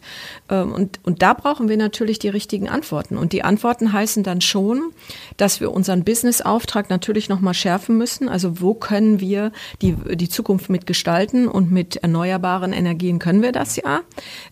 Ähm, 0.49 0.74
und, 0.75 0.99
und 1.03 1.21
da 1.21 1.33
brauchen 1.33 1.69
wir 1.69 1.77
natürlich 1.77 2.19
die 2.19 2.29
richtigen 2.29 2.67
Antworten. 2.69 3.17
Und 3.17 3.31
die 3.33 3.43
Antworten 3.43 3.93
heißen 3.93 4.23
dann 4.23 4.41
schon, 4.41 4.91
dass 5.37 5.61
wir 5.61 5.71
unseren 5.71 6.03
Business-Auftrag 6.03 6.89
natürlich 6.89 7.29
nochmal 7.29 7.53
schärfen 7.53 7.97
müssen. 7.97 8.27
Also 8.27 8.61
wo 8.61 8.73
können 8.73 9.19
wir 9.19 9.51
die, 9.81 9.95
die 10.15 10.29
Zukunft 10.29 10.69
mitgestalten 10.69 11.47
und 11.47 11.71
mit 11.71 11.97
erneuerbaren 11.97 12.73
Energien 12.73 13.19
können 13.19 13.41
wir 13.41 13.53
das 13.53 13.77
ja, 13.77 14.01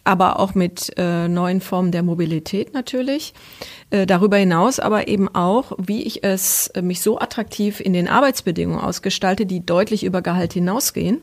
aber 0.04 0.40
auch 0.40 0.56
mit 0.56 0.94
äh, 0.98 1.28
neuen 1.28 1.62
Formen 1.62 1.92
der 1.92 2.04
Mobilität 2.04 2.74
natürlich. 2.74 3.34
Äh, 3.94 4.08
darüber 4.08 4.38
hinaus 4.38 4.80
aber 4.80 5.08
eben 5.08 5.30
auch, 5.36 5.74
wie 5.78 6.02
ich 6.02 6.24
es 6.24 6.68
äh, 6.70 6.82
mich 6.82 7.02
so 7.02 7.20
attraktiv 7.20 7.80
in 7.80 7.94
den 7.94 8.08
Arbeitsbedingungen 8.08 8.82
ausgestalte, 8.82 9.46
die 9.46 9.64
deutlich 9.64 10.04
über 10.04 10.24
Gehalt 10.24 10.54
hinausgehen. 10.54 11.22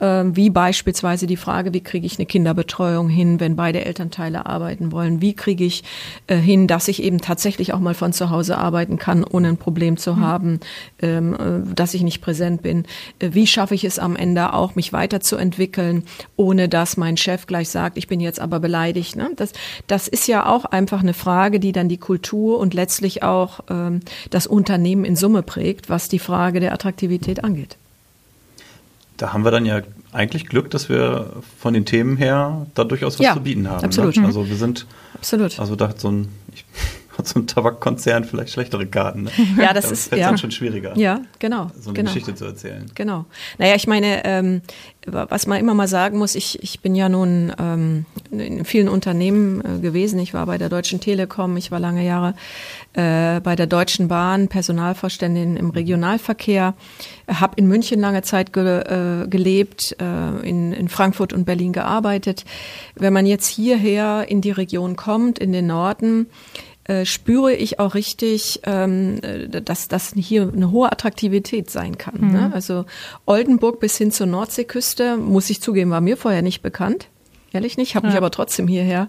Ähm, 0.00 0.34
wie 0.34 0.48
beispielsweise 0.48 1.26
die 1.26 1.36
Frage, 1.36 1.74
wie 1.74 1.82
kriege 1.82 2.06
ich 2.06 2.18
eine 2.18 2.24
Kinderbetreuung 2.24 3.10
hin, 3.10 3.40
wenn 3.40 3.56
beide 3.56 3.84
Elternteile 3.84 4.46
arbeiten 4.46 4.90
wollen? 4.90 5.20
Wie 5.20 5.34
kriege 5.34 5.64
ich 5.64 5.84
äh, 6.28 6.36
hin, 6.36 6.66
dass 6.66 6.88
ich 6.88 7.02
eben 7.02 7.20
tatsächlich 7.20 7.74
auch 7.74 7.80
mal 7.80 7.94
von 7.94 8.14
zu 8.14 8.30
Hause 8.30 8.56
arbeiten 8.56 8.98
kann, 8.98 9.22
ohne 9.22 9.48
ein 9.48 9.56
Problem 9.58 9.98
zu 9.98 10.14
mhm. 10.14 10.20
haben, 10.20 10.60
ähm, 11.02 11.34
äh, 11.34 11.74
dass 11.74 11.92
ich 11.92 12.02
nicht 12.02 12.22
präsent 12.22 12.62
bin? 12.62 12.86
Wie 13.20 13.46
schaffe 13.46 13.74
ich 13.74 13.84
es 13.84 13.98
am 13.98 14.16
Ende 14.16 14.54
auch, 14.54 14.76
mich 14.76 14.94
weiterzuentwickeln, 14.94 16.04
ohne 16.36 16.70
dass 16.70 16.96
mein 16.96 17.18
Chef 17.18 17.46
gleich 17.46 17.68
sagt, 17.68 17.98
ich 17.98 18.06
bin 18.06 18.20
jetzt 18.20 18.40
aber 18.40 18.60
beleidigt? 18.60 19.16
Ne? 19.16 19.30
Das, 19.36 19.52
das 19.88 20.08
ist 20.08 20.26
ja 20.26 20.46
auch 20.46 20.64
einfach 20.64 21.02
eine 21.02 21.14
Frage, 21.14 21.60
die 21.60 21.72
dann 21.72 21.88
die 21.88 21.97
Kultur 21.98 22.58
und 22.58 22.74
letztlich 22.74 23.22
auch 23.22 23.60
ähm, 23.68 24.00
das 24.30 24.46
Unternehmen 24.46 25.04
in 25.04 25.16
Summe 25.16 25.42
prägt, 25.42 25.88
was 25.88 26.08
die 26.08 26.18
Frage 26.18 26.60
der 26.60 26.72
Attraktivität 26.72 27.44
angeht 27.44 27.76
da 29.18 29.32
haben 29.32 29.44
wir 29.44 29.50
dann 29.50 29.66
ja 29.66 29.82
eigentlich 30.12 30.46
Glück, 30.46 30.70
dass 30.70 30.88
wir 30.88 31.32
von 31.58 31.74
den 31.74 31.84
Themen 31.84 32.16
her 32.16 32.66
da 32.74 32.84
durchaus 32.84 33.18
was 33.18 33.26
ja, 33.26 33.34
zu 33.34 33.40
bieten 33.40 33.68
haben. 33.68 33.78
Ne? 33.78 33.84
Absolut. 33.84 34.16
Ne? 34.16 34.24
Also 34.24 34.48
wir 34.48 34.56
sind, 34.56 34.86
absolut. 35.14 35.58
Also 35.60 35.76
da 35.76 35.88
hat 35.88 36.00
so 36.00 36.10
ein, 36.10 36.28
ich, 36.54 36.64
so 37.24 37.40
ein 37.40 37.46
Tabakkonzern 37.46 38.24
vielleicht 38.24 38.52
schlechtere 38.52 38.86
Karten. 38.86 39.24
Ne? 39.24 39.30
Ja, 39.58 39.72
das 39.72 39.86
da 39.86 39.90
ist 39.92 40.12
ja. 40.12 40.28
dann 40.28 40.38
schon 40.38 40.50
schwieriger. 40.50 40.96
Ja, 40.96 41.22
genau. 41.38 41.70
So 41.78 41.90
eine 41.90 41.94
genau. 41.94 42.12
Geschichte 42.12 42.34
zu 42.34 42.44
erzählen. 42.44 42.86
Genau. 42.94 43.24
Naja, 43.58 43.74
ich 43.74 43.86
meine, 43.86 44.24
ähm, 44.24 44.62
was 45.06 45.46
man 45.46 45.58
immer 45.58 45.74
mal 45.74 45.88
sagen 45.88 46.18
muss, 46.18 46.34
ich, 46.34 46.62
ich 46.62 46.80
bin 46.80 46.94
ja 46.94 47.08
nun 47.08 47.52
ähm, 47.58 48.04
in 48.30 48.64
vielen 48.64 48.88
Unternehmen 48.88 49.62
äh, 49.64 49.80
gewesen. 49.80 50.18
Ich 50.20 50.34
war 50.34 50.46
bei 50.46 50.58
der 50.58 50.68
Deutschen 50.68 51.00
Telekom, 51.00 51.56
ich 51.56 51.70
war 51.70 51.80
lange 51.80 52.04
Jahre 52.04 52.34
äh, 52.92 53.40
bei 53.40 53.56
der 53.56 53.66
Deutschen 53.66 54.08
Bahn, 54.08 54.48
Personalvorständin 54.48 55.56
im 55.56 55.70
Regionalverkehr, 55.70 56.74
habe 57.28 57.54
in 57.56 57.66
München 57.66 58.00
lange 58.00 58.22
Zeit 58.22 58.52
ge, 58.52 58.80
äh, 58.80 59.26
gelebt, 59.28 59.96
äh, 60.00 60.48
in, 60.48 60.72
in 60.72 60.88
Frankfurt 60.88 61.32
und 61.32 61.44
Berlin 61.44 61.72
gearbeitet. 61.72 62.44
Wenn 62.94 63.12
man 63.12 63.26
jetzt 63.26 63.46
hierher 63.46 64.26
in 64.28 64.40
die 64.40 64.50
Region 64.50 64.96
kommt, 64.96 65.38
in 65.38 65.52
den 65.52 65.66
Norden, 65.66 66.26
äh, 66.88 67.04
spüre 67.04 67.54
ich 67.54 67.78
auch 67.78 67.94
richtig, 67.94 68.60
ähm, 68.64 69.18
äh, 69.22 69.60
dass 69.60 69.88
das 69.88 70.14
hier 70.16 70.50
eine 70.50 70.70
hohe 70.70 70.90
Attraktivität 70.90 71.70
sein 71.70 71.98
kann. 71.98 72.16
Mhm. 72.18 72.32
Ne? 72.32 72.50
Also 72.54 72.86
Oldenburg 73.26 73.78
bis 73.78 73.98
hin 73.98 74.10
zur 74.10 74.26
Nordseeküste, 74.26 75.18
muss 75.18 75.50
ich 75.50 75.60
zugeben, 75.60 75.90
war 75.90 76.00
mir 76.00 76.16
vorher 76.16 76.40
nicht 76.40 76.62
bekannt. 76.62 77.08
Ehrlich 77.52 77.76
nicht, 77.78 77.94
habe 77.94 78.06
ja. 78.06 78.12
mich 78.12 78.16
aber 78.18 78.30
trotzdem 78.30 78.68
hierher 78.68 79.08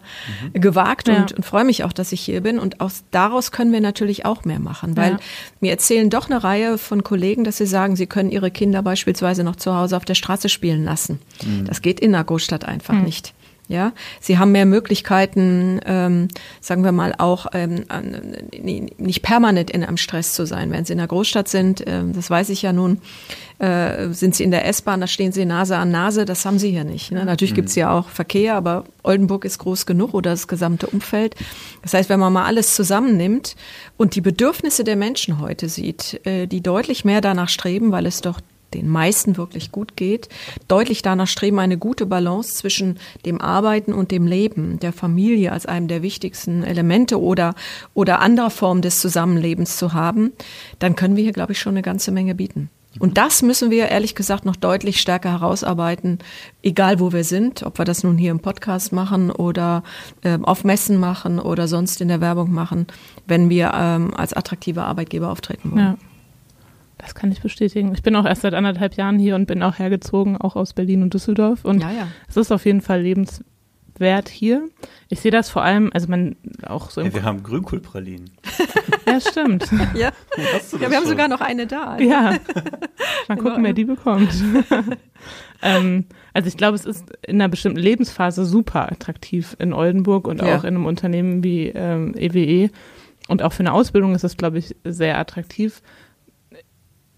mhm. 0.53 0.59
gewagt 0.59 1.07
ja. 1.07 1.17
und, 1.17 1.33
und 1.33 1.45
freue 1.45 1.63
mich 1.63 1.83
auch, 1.83 1.91
dass 1.93 2.11
ich 2.11 2.21
hier 2.21 2.41
bin. 2.41 2.59
Und 2.59 2.81
aus, 2.81 3.03
daraus 3.11 3.51
können 3.51 3.71
wir 3.71 3.81
natürlich 3.81 4.25
auch 4.25 4.45
mehr 4.45 4.59
machen, 4.59 4.97
weil 4.97 5.13
ja. 5.13 5.19
mir 5.59 5.71
erzählen 5.71 6.09
doch 6.09 6.29
eine 6.29 6.43
Reihe 6.43 6.77
von 6.77 7.03
Kollegen, 7.03 7.45
dass 7.45 7.57
sie 7.57 7.65
sagen, 7.65 7.95
sie 7.95 8.07
können 8.07 8.29
ihre 8.29 8.51
Kinder 8.51 8.81
beispielsweise 8.81 9.43
noch 9.43 9.57
zu 9.57 9.75
Hause 9.75 9.95
auf 9.95 10.05
der 10.05 10.15
Straße 10.15 10.49
spielen 10.49 10.83
lassen. 10.83 11.19
Mhm. 11.45 11.65
Das 11.65 11.81
geht 11.81 11.99
in 11.99 12.11
der 12.11 12.23
Großstadt 12.23 12.65
einfach 12.65 12.93
mhm. 12.93 13.03
nicht. 13.03 13.33
Ja, 13.69 13.93
sie 14.19 14.39
haben 14.39 14.51
mehr 14.51 14.65
Möglichkeiten, 14.65 15.79
ähm, 15.85 16.27
sagen 16.59 16.83
wir 16.83 16.91
mal 16.91 17.13
auch 17.15 17.45
ähm, 17.53 17.85
nicht 18.51 19.21
permanent 19.21 19.69
in 19.69 19.83
einem 19.83 19.97
Stress 19.97 20.33
zu 20.33 20.47
sein. 20.47 20.71
Wenn 20.71 20.85
sie 20.85 20.93
in 20.93 20.97
der 20.97 21.05
Großstadt 21.05 21.47
sind, 21.47 21.85
äh, 21.85 22.01
das 22.11 22.31
weiß 22.31 22.49
ich 22.49 22.63
ja 22.63 22.73
nun, 22.73 22.99
äh, 23.59 24.09
sind 24.09 24.33
sie 24.33 24.43
in 24.43 24.49
der 24.49 24.65
S-Bahn, 24.65 25.01
da 25.01 25.05
stehen 25.05 25.31
sie 25.31 25.45
Nase 25.45 25.77
an 25.77 25.91
Nase. 25.91 26.25
Das 26.25 26.47
haben 26.47 26.57
sie 26.57 26.71
hier 26.71 26.83
nicht. 26.83 27.11
Ne? 27.11 27.23
Natürlich 27.23 27.51
mhm. 27.51 27.57
gibt's 27.57 27.75
ja 27.75 27.91
auch 27.91 28.09
Verkehr, 28.09 28.55
aber 28.55 28.85
Oldenburg 29.03 29.45
ist 29.45 29.59
groß 29.59 29.85
genug 29.85 30.15
oder 30.15 30.31
das 30.31 30.47
gesamte 30.47 30.87
Umfeld. 30.87 31.35
Das 31.83 31.93
heißt, 31.93 32.09
wenn 32.09 32.19
man 32.19 32.33
mal 32.33 32.45
alles 32.45 32.73
zusammennimmt 32.73 33.55
und 33.97 34.15
die 34.15 34.21
Bedürfnisse 34.21 34.83
der 34.83 34.95
Menschen 34.95 35.39
heute 35.39 35.69
sieht, 35.69 36.25
äh, 36.25 36.47
die 36.47 36.61
deutlich 36.61 37.05
mehr 37.05 37.21
danach 37.21 37.49
streben, 37.49 37.91
weil 37.91 38.07
es 38.07 38.21
doch 38.21 38.41
den 38.73 38.87
meisten 38.87 39.37
wirklich 39.37 39.71
gut 39.71 39.95
geht, 39.95 40.29
deutlich 40.67 41.01
danach 41.01 41.27
streben, 41.27 41.59
eine 41.59 41.77
gute 41.77 42.05
Balance 42.05 42.55
zwischen 42.55 42.99
dem 43.25 43.41
Arbeiten 43.41 43.93
und 43.93 44.11
dem 44.11 44.27
Leben, 44.27 44.79
der 44.79 44.93
Familie 44.93 45.51
als 45.51 45.65
einem 45.65 45.87
der 45.87 46.01
wichtigsten 46.01 46.63
Elemente 46.63 47.21
oder, 47.21 47.55
oder 47.93 48.19
anderer 48.19 48.49
Form 48.49 48.81
des 48.81 48.99
Zusammenlebens 48.99 49.77
zu 49.77 49.93
haben, 49.93 50.31
dann 50.79 50.95
können 50.95 51.15
wir 51.15 51.23
hier, 51.23 51.33
glaube 51.33 51.53
ich, 51.53 51.59
schon 51.59 51.73
eine 51.73 51.81
ganze 51.81 52.11
Menge 52.11 52.35
bieten. 52.35 52.69
Und 52.97 53.17
das 53.17 53.43
müssen 53.43 53.69
wir 53.69 53.89
ehrlich 53.89 54.15
gesagt 54.15 54.45
noch 54.45 54.55
deutlich 54.55 54.99
stärker 54.99 55.31
herausarbeiten, 55.31 56.17
egal 56.63 56.99
wo 56.99 57.13
wir 57.13 57.23
sind, 57.23 57.61
ob 57.63 57.77
wir 57.77 57.85
das 57.85 58.03
nun 58.03 58.17
hier 58.17 58.31
im 58.31 58.39
Podcast 58.39 58.91
machen 58.91 59.29
oder 59.29 59.83
äh, 60.23 60.39
auf 60.41 60.63
Messen 60.63 60.97
machen 60.97 61.39
oder 61.39 61.67
sonst 61.67 62.01
in 62.01 62.07
der 62.07 62.19
Werbung 62.19 62.51
machen, 62.51 62.87
wenn 63.27 63.49
wir 63.49 63.71
ähm, 63.75 64.13
als 64.15 64.33
attraktive 64.33 64.83
Arbeitgeber 64.83 65.29
auftreten 65.29 65.71
wollen. 65.71 65.79
Ja. 65.79 65.97
Das 66.99 67.15
kann 67.15 67.31
ich 67.31 67.41
bestätigen. 67.41 67.93
Ich 67.93 68.03
bin 68.03 68.15
auch 68.17 68.25
erst 68.25 68.41
seit 68.41 68.53
anderthalb 68.53 68.95
Jahren 68.95 69.17
hier 69.19 69.35
und 69.35 69.45
bin 69.45 69.63
auch 69.63 69.79
hergezogen, 69.79 70.35
auch 70.35 70.57
aus 70.57 70.73
Berlin 70.73 71.01
und 71.01 71.13
Düsseldorf. 71.13 71.63
Und 71.63 71.81
ja, 71.81 71.91
ja. 71.91 72.07
es 72.27 72.35
ist 72.35 72.51
auf 72.51 72.65
jeden 72.65 72.81
Fall 72.81 73.01
lebenswert 73.01 74.27
hier. 74.27 74.67
Ich 75.07 75.21
sehe 75.21 75.31
das 75.31 75.49
vor 75.49 75.63
allem, 75.63 75.91
also 75.93 76.09
man 76.09 76.35
auch 76.67 76.89
so. 76.89 76.99
Ja, 76.99 77.13
wir 77.13 77.23
haben 77.23 77.41
Grünkohlpralinen. 77.41 78.31
ja, 79.07 79.21
stimmt. 79.21 79.71
ja, 79.93 80.09
ja 80.09 80.11
wir 80.37 80.59
schon? 80.79 80.93
haben 80.93 81.07
sogar 81.07 81.29
noch 81.29 81.39
eine 81.39 81.67
da. 81.67 81.97
Ja. 81.99 82.35
Mal 83.29 83.37
gucken, 83.37 83.63
wer 83.63 83.73
die 83.73 83.85
bekommt. 83.85 84.33
ähm, 85.61 86.05
also 86.33 86.49
ich 86.49 86.57
glaube, 86.57 86.75
es 86.75 86.85
ist 86.85 87.05
in 87.25 87.37
einer 87.37 87.47
bestimmten 87.47 87.79
Lebensphase 87.79 88.43
super 88.43 88.91
attraktiv 88.91 89.55
in 89.57 89.71
Oldenburg 89.71 90.27
und 90.27 90.41
ja. 90.41 90.57
auch 90.57 90.65
in 90.65 90.75
einem 90.75 90.85
Unternehmen 90.85 91.45
wie 91.45 91.69
ähm, 91.69 92.13
EWE. 92.17 92.71
Und 93.29 93.41
auch 93.41 93.53
für 93.53 93.61
eine 93.61 93.71
Ausbildung 93.71 94.15
ist 94.15 94.25
es, 94.25 94.35
glaube 94.35 94.57
ich, 94.57 94.75
sehr 94.83 95.17
attraktiv 95.17 95.81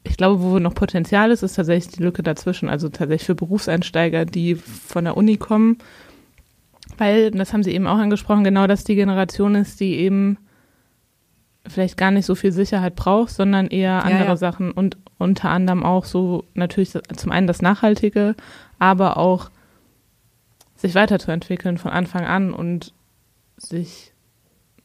ich 0.04 0.18
glaube, 0.18 0.42
wo 0.42 0.60
noch 0.60 0.74
Potenzial 0.74 1.32
ist, 1.32 1.44
ist 1.44 1.56
tatsächlich 1.56 1.96
die 1.96 2.04
Lücke 2.04 2.24
dazwischen. 2.24 2.70
Also 2.70 2.90
tatsächlich 2.90 3.26
für 3.26 3.36
Berufseinsteiger, 3.36 4.26
die 4.26 4.56
von 4.56 5.06
der 5.06 5.18
Uni 5.18 5.38
kommen. 5.38 5.78
Weil, 6.98 7.32
das 7.32 7.54
haben 7.54 7.64
Sie 7.64 7.72
eben 7.72 7.88
auch 7.88 7.98
angesprochen, 7.98 8.44
genau 8.44 8.68
das 8.68 8.84
die 8.84 8.96
Generation 8.96 9.56
ist, 9.56 9.80
die 9.80 9.96
eben 9.96 10.38
vielleicht 11.68 11.98
gar 11.98 12.12
nicht 12.12 12.26
so 12.26 12.36
viel 12.36 12.52
Sicherheit 12.52 12.96
braucht, 12.96 13.32
sondern 13.32 13.68
eher 13.68 14.04
andere 14.04 14.24
ja, 14.24 14.30
ja. 14.30 14.36
Sachen 14.36 14.72
und 14.72 14.98
unter 15.18 15.50
anderem 15.50 15.84
auch 15.84 16.06
so 16.06 16.46
natürlich 16.56 16.98
zum 17.16 17.32
einen 17.32 17.48
das 17.48 17.62
Nachhaltige, 17.62 18.36
aber 18.80 19.18
auch 19.18 19.52
sich 20.76 20.96
weiterzuentwickeln 20.96 21.78
von 21.78 21.92
Anfang 21.92 22.26
an 22.26 22.54
und 22.54 22.94
sich 23.58 24.11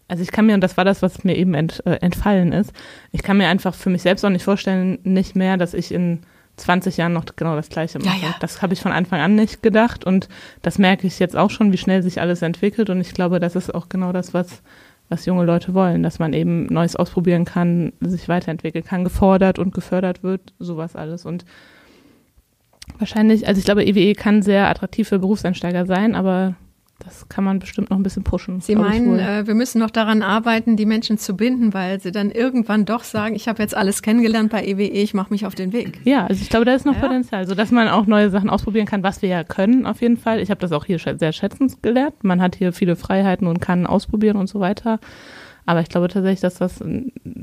also 0.09 0.23
ich 0.23 0.31
kann 0.31 0.47
mir, 0.47 0.55
und 0.55 0.61
das 0.61 0.77
war 0.77 0.85
das, 0.85 1.03
was 1.03 1.25
mir 1.25 1.37
eben 1.37 1.55
ent, 1.55 1.83
äh, 1.85 1.97
entfallen 1.97 2.53
ist, 2.53 2.73
ich 3.13 3.23
kann 3.23 3.37
mir 3.37 3.49
einfach 3.49 3.75
für 3.75 3.91
mich 3.91 4.03
selbst 4.03 4.25
auch 4.25 4.31
nicht 4.31 4.45
vorstellen, 4.45 4.99
nicht 5.03 5.35
mehr, 5.35 5.57
dass 5.57 5.75
ich 5.75 5.93
in 5.93 6.21
20 6.57 6.97
Jahren 6.97 7.13
noch 7.13 7.25
genau 7.37 7.55
das 7.55 7.69
Gleiche 7.69 7.99
mache. 7.99 8.21
Ja, 8.21 8.29
ja. 8.29 8.35
Das 8.41 8.63
habe 8.63 8.73
ich 8.73 8.81
von 8.81 8.93
Anfang 8.93 9.21
an 9.21 9.35
nicht 9.35 9.63
gedacht 9.63 10.05
und 10.05 10.29
das 10.63 10.79
merke 10.79 11.07
ich 11.07 11.19
jetzt 11.19 11.37
auch 11.37 11.51
schon, 11.51 11.73
wie 11.73 11.77
schnell 11.77 12.03
sich 12.03 12.21
alles 12.21 12.43
entwickelt 12.43 12.89
und 12.89 13.01
ich 13.01 13.13
glaube, 13.13 13.41
das 13.41 13.57
ist 13.57 13.75
auch 13.75 13.89
genau 13.89 14.13
das, 14.13 14.33
was, 14.33 14.63
was 15.09 15.27
junge 15.27 15.45
Leute 15.45 15.75
wollen, 15.75 16.03
dass 16.03 16.19
man 16.19 16.33
eben 16.33 16.67
Neues 16.67 16.97
ausprobieren 16.97 17.45
kann, 17.45 17.93
sich 18.01 18.29
weiterentwickeln 18.29 18.85
kann, 18.85 19.05
gefordert 19.05 19.59
und 19.59 19.75
gefördert 19.75 20.23
wird, 20.23 20.55
sowas 20.59 20.97
alles 20.97 21.27
und 21.27 21.45
wahrscheinlich, 22.99 23.47
also 23.49 23.59
ich 23.59 23.65
glaube, 23.65 23.85
EWE 23.85 24.01
e 24.01 24.15
kann 24.15 24.43
sehr 24.43 24.69
attraktiv 24.69 25.09
für 25.09 25.19
Berufseinsteiger 25.19 25.85
sein, 25.85 26.15
aber 26.15 26.55
das 26.99 27.29
kann 27.29 27.45
man 27.45 27.59
bestimmt 27.59 27.91
noch 27.91 27.99
ein 27.99 28.03
bisschen 28.03 28.25
pushen. 28.25 28.61
Sie 28.61 28.75
meinen, 28.75 29.19
äh, 29.19 29.47
wir 29.47 29.55
müssen 29.55 29.79
noch 29.79 29.91
daran 29.91 30.23
arbeiten, 30.23 30.77
die 30.77 30.87
Menschen 30.87 31.19
zu 31.19 31.37
binden, 31.37 31.75
weil 31.75 32.01
sie 32.01 32.11
dann 32.11 32.31
irgendwann 32.31 32.85
doch 32.85 33.05
sagen, 33.05 33.35
ich 33.35 33.49
habe 33.49 33.63
jetzt 33.63 33.77
alles 33.77 34.03
kennengelernt 34.03 34.51
bei 34.51 34.65
EWE, 34.65 34.85
e, 34.85 35.03
ich 35.03 35.13
mache 35.13 35.31
mich 35.31 35.45
auf 35.45 35.55
den 35.55 35.73
Weg. 35.73 36.01
Ja, 36.05 36.27
also 36.27 36.41
ich 36.41 36.49
glaube, 36.49 36.65
da 36.65 36.75
ist 36.75 36.87
noch 36.87 36.95
ja. 36.95 37.01
Potenzial, 37.01 37.47
sodass 37.47 37.71
man 37.71 37.89
auch 37.89 38.07
neue 38.07 38.31
Sachen 38.31 38.49
ausprobieren 38.49 38.87
kann, 38.87 39.03
was 39.03 39.21
wir 39.23 39.29
ja 39.29 39.45
können 39.45 39.87
auf 39.87 40.01
jeden 40.01 40.17
Fall. 40.17 40.41
Ich 40.41 40.51
habe 40.51 40.61
das 40.61 40.73
auch 40.73 40.85
hier 40.85 40.99
sehr 40.99 41.33
schätzend 41.33 41.83
gelernt. 41.83 42.25
Man 42.25 42.41
hat 42.41 42.57
hier 42.57 42.73
viele 42.73 42.97
Freiheiten 42.97 43.47
und 43.47 43.61
kann 43.61 43.87
ausprobieren 43.87 44.37
und 44.37 44.49
so 44.49 44.61
weiter. 44.61 44.99
Aber 45.67 45.81
ich 45.81 45.89
glaube 45.89 46.09
tatsächlich, 46.09 46.41
dass 46.41 46.55
das 46.55 46.83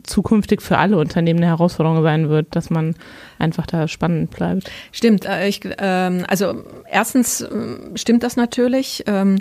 zukünftig 0.04 0.62
für 0.62 0.78
alle 0.78 0.98
Unternehmen 0.98 1.40
eine 1.40 1.48
Herausforderung 1.48 2.02
sein 2.04 2.30
wird, 2.30 2.56
dass 2.56 2.70
man 2.70 2.96
einfach 3.38 3.68
da 3.68 3.88
spannend 3.88 4.32
bleibt. 4.32 4.72
Stimmt. 4.92 5.26
Äh, 5.26 5.48
ich, 5.50 5.62
ähm, 5.78 6.26
also 6.28 6.64
erstens 6.90 7.42
äh, 7.42 7.50
stimmt 7.96 8.24
das 8.24 8.38
natürlich. 8.38 9.04
Ähm, 9.08 9.40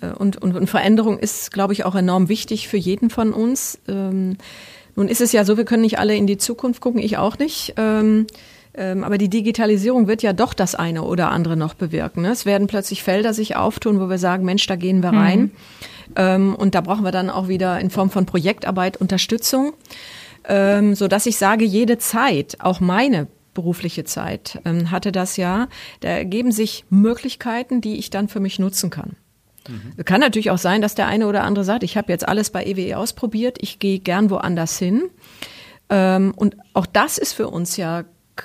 äh, 0.00 0.12
und, 0.12 0.36
und, 0.36 0.54
und 0.54 0.68
Veränderung 0.68 1.18
ist, 1.18 1.52
glaube 1.52 1.72
ich, 1.72 1.84
auch 1.84 1.96
enorm 1.96 2.28
wichtig 2.28 2.68
für 2.68 2.76
jeden 2.76 3.10
von 3.10 3.32
uns. 3.32 3.80
Ähm, 3.88 4.36
nun 4.94 5.08
ist 5.08 5.20
es 5.20 5.32
ja 5.32 5.44
so, 5.44 5.56
wir 5.56 5.64
können 5.64 5.82
nicht 5.82 5.98
alle 5.98 6.14
in 6.14 6.26
die 6.26 6.38
Zukunft 6.38 6.80
gucken, 6.80 7.00
ich 7.00 7.16
auch 7.16 7.38
nicht. 7.38 7.74
Ähm, 7.76 8.26
ähm, 8.74 9.04
aber 9.04 9.18
die 9.18 9.28
Digitalisierung 9.28 10.06
wird 10.06 10.22
ja 10.22 10.32
doch 10.32 10.54
das 10.54 10.74
eine 10.74 11.02
oder 11.02 11.30
andere 11.30 11.56
noch 11.56 11.74
bewirken. 11.74 12.22
Ne? 12.22 12.30
Es 12.30 12.46
werden 12.46 12.66
plötzlich 12.68 13.02
Felder 13.02 13.34
sich 13.34 13.56
auftun, 13.56 14.00
wo 14.00 14.08
wir 14.08 14.18
sagen, 14.18 14.44
Mensch, 14.44 14.66
da 14.66 14.76
gehen 14.76 15.02
wir 15.02 15.10
rein. 15.10 15.40
Mhm. 15.40 15.50
Ähm, 16.16 16.54
und 16.54 16.74
da 16.74 16.80
brauchen 16.80 17.04
wir 17.04 17.12
dann 17.12 17.30
auch 17.30 17.48
wieder 17.48 17.78
in 17.80 17.90
Form 17.90 18.10
von 18.10 18.26
Projektarbeit 18.26 18.96
Unterstützung, 18.96 19.72
ähm, 20.48 20.94
so 20.94 21.08
dass 21.08 21.26
ich 21.26 21.36
sage, 21.36 21.64
jede 21.64 21.98
Zeit, 21.98 22.56
auch 22.60 22.80
meine 22.80 23.26
berufliche 23.54 24.04
Zeit, 24.04 24.60
ähm, 24.64 24.90
hatte 24.90 25.12
das 25.12 25.36
ja, 25.36 25.68
da 26.00 26.08
ergeben 26.08 26.52
sich 26.52 26.84
Möglichkeiten, 26.90 27.80
die 27.80 27.98
ich 27.98 28.10
dann 28.10 28.28
für 28.28 28.40
mich 28.40 28.58
nutzen 28.58 28.90
kann. 28.90 29.16
Mhm. 29.68 30.04
Kann 30.04 30.20
natürlich 30.20 30.50
auch 30.50 30.58
sein, 30.58 30.82
dass 30.82 30.94
der 30.94 31.06
eine 31.06 31.26
oder 31.26 31.44
andere 31.44 31.64
sagt, 31.64 31.82
ich 31.82 31.96
habe 31.96 32.10
jetzt 32.12 32.26
alles 32.26 32.50
bei 32.50 32.64
EWE 32.64 32.80
e 32.80 32.94
ausprobiert, 32.94 33.58
ich 33.60 33.78
gehe 33.78 33.98
gern 33.98 34.30
woanders 34.30 34.78
hin. 34.78 35.02
Ähm, 35.90 36.32
und 36.34 36.56
auch 36.72 36.86
das 36.86 37.18
ist 37.18 37.34
für 37.34 37.48
uns 37.48 37.76
ja 37.76 38.04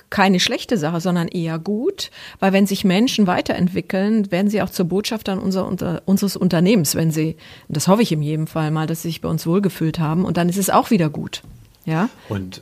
keine 0.10 0.40
schlechte 0.40 0.78
Sache, 0.78 1.00
sondern 1.00 1.28
eher 1.28 1.60
gut, 1.60 2.12
weil 2.40 2.54
wenn 2.54 2.68
sich 2.68 2.84
Menschen 2.84 3.28
weiterentwickeln, 3.28 4.32
werden 4.32 4.50
sie 4.50 4.62
auch 4.62 4.70
zur 4.70 4.86
Botschaftern 4.86 5.40
unser, 5.40 5.66
unser, 5.66 6.02
unseres 6.06 6.36
Unternehmens, 6.36 6.96
wenn 6.96 7.12
sie, 7.12 7.38
das 7.70 7.88
hoffe 7.88 8.02
ich 8.02 8.12
in 8.12 8.22
jedem 8.22 8.48
Fall 8.48 8.72
mal, 8.72 8.88
dass 8.88 9.02
sie 9.02 9.10
sich 9.10 9.22
bei 9.22 9.30
uns 9.30 9.48
wohlgefühlt 9.48 10.00
haben 10.00 10.26
und 10.26 10.38
dann 10.38 10.50
ist 10.50 10.58
es 10.58 10.70
auch 10.70 10.92
wieder 10.92 11.10
gut. 11.10 11.44
Ja. 11.86 12.10
Und 12.30 12.62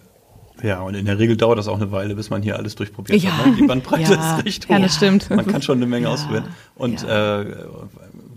ja, 0.64 0.82
und 0.82 0.96
in 0.96 1.06
der 1.06 1.20
Regel 1.20 1.36
dauert 1.36 1.60
das 1.60 1.68
auch 1.68 1.76
eine 1.76 1.92
Weile, 1.92 2.16
bis 2.16 2.30
man 2.30 2.42
hier 2.42 2.56
alles 2.56 2.76
durchprobiert 2.76 3.22
ja. 3.22 3.38
hat. 3.38 3.48
Ne? 3.48 3.56
Die 3.58 3.68
Bandbreite 3.68 4.14
ja. 4.14 4.38
ist 4.38 4.46
recht 4.46 4.66
hoch. 4.66 4.70
Ja, 4.70 4.80
das 4.80 4.96
stimmt. 4.96 5.30
Man 5.30 5.46
kann 5.46 5.62
schon 5.62 5.80
eine 5.80 5.86
Menge 5.86 6.08
ja. 6.08 6.14
ausprobieren. 6.14 6.46
Und 6.76 7.02
ja. 7.02 7.42
äh, 7.42 7.46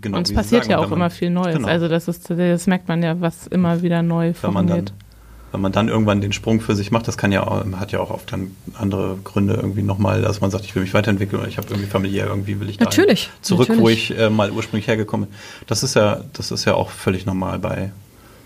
genau. 0.01 0.17
Und 0.17 0.27
es 0.27 0.33
passiert 0.33 0.65
sagen, 0.65 0.71
ja 0.71 0.77
auch 0.79 0.91
immer 0.91 1.09
viel 1.09 1.29
Neues. 1.29 1.55
Genau. 1.55 1.67
Also 1.67 1.87
das 1.87 2.07
ist, 2.09 2.29
das 2.29 2.67
merkt 2.67 2.89
man 2.89 3.01
ja, 3.01 3.21
was 3.21 3.47
immer 3.47 3.81
wieder 3.81 4.01
neu 4.01 4.33
funktioniert 4.33 4.43
wenn 4.43 4.53
man 4.53 4.85
dann 4.85 5.08
irgendwann 5.53 6.21
den 6.21 6.31
Sprung 6.31 6.61
für 6.61 6.75
sich 6.75 6.91
macht, 6.91 7.07
das 7.07 7.17
kann 7.17 7.31
ja 7.31 7.45
auch, 7.45 7.65
hat 7.79 7.91
ja 7.91 7.99
auch 7.99 8.11
oft 8.11 8.31
dann 8.31 8.55
andere 8.75 9.17
Gründe 9.23 9.55
irgendwie 9.55 9.81
nochmal, 9.81 10.21
dass 10.21 10.41
man 10.41 10.51
sagt, 10.51 10.65
ich 10.65 10.75
will 10.75 10.83
mich 10.83 10.93
weiterentwickeln 10.93 11.41
oder 11.41 11.49
ich 11.49 11.57
habe 11.57 11.67
irgendwie 11.69 11.89
familiär 11.89 12.27
irgendwie 12.27 12.59
will 12.59 12.69
ich 12.69 12.77
da 12.77 12.85
natürlich, 12.85 13.29
zurück, 13.41 13.69
natürlich. 13.69 13.83
wo 13.83 13.89
ich 13.89 14.17
äh, 14.17 14.29
mal 14.29 14.51
ursprünglich 14.51 14.87
hergekommen 14.87 15.27
bin. 15.27 15.35
Das 15.67 15.83
ist 15.83 15.95
ja, 15.95 16.21
das 16.33 16.51
ist 16.51 16.65
ja 16.65 16.75
auch 16.75 16.91
völlig 16.91 17.25
normal 17.25 17.59
bei 17.59 17.91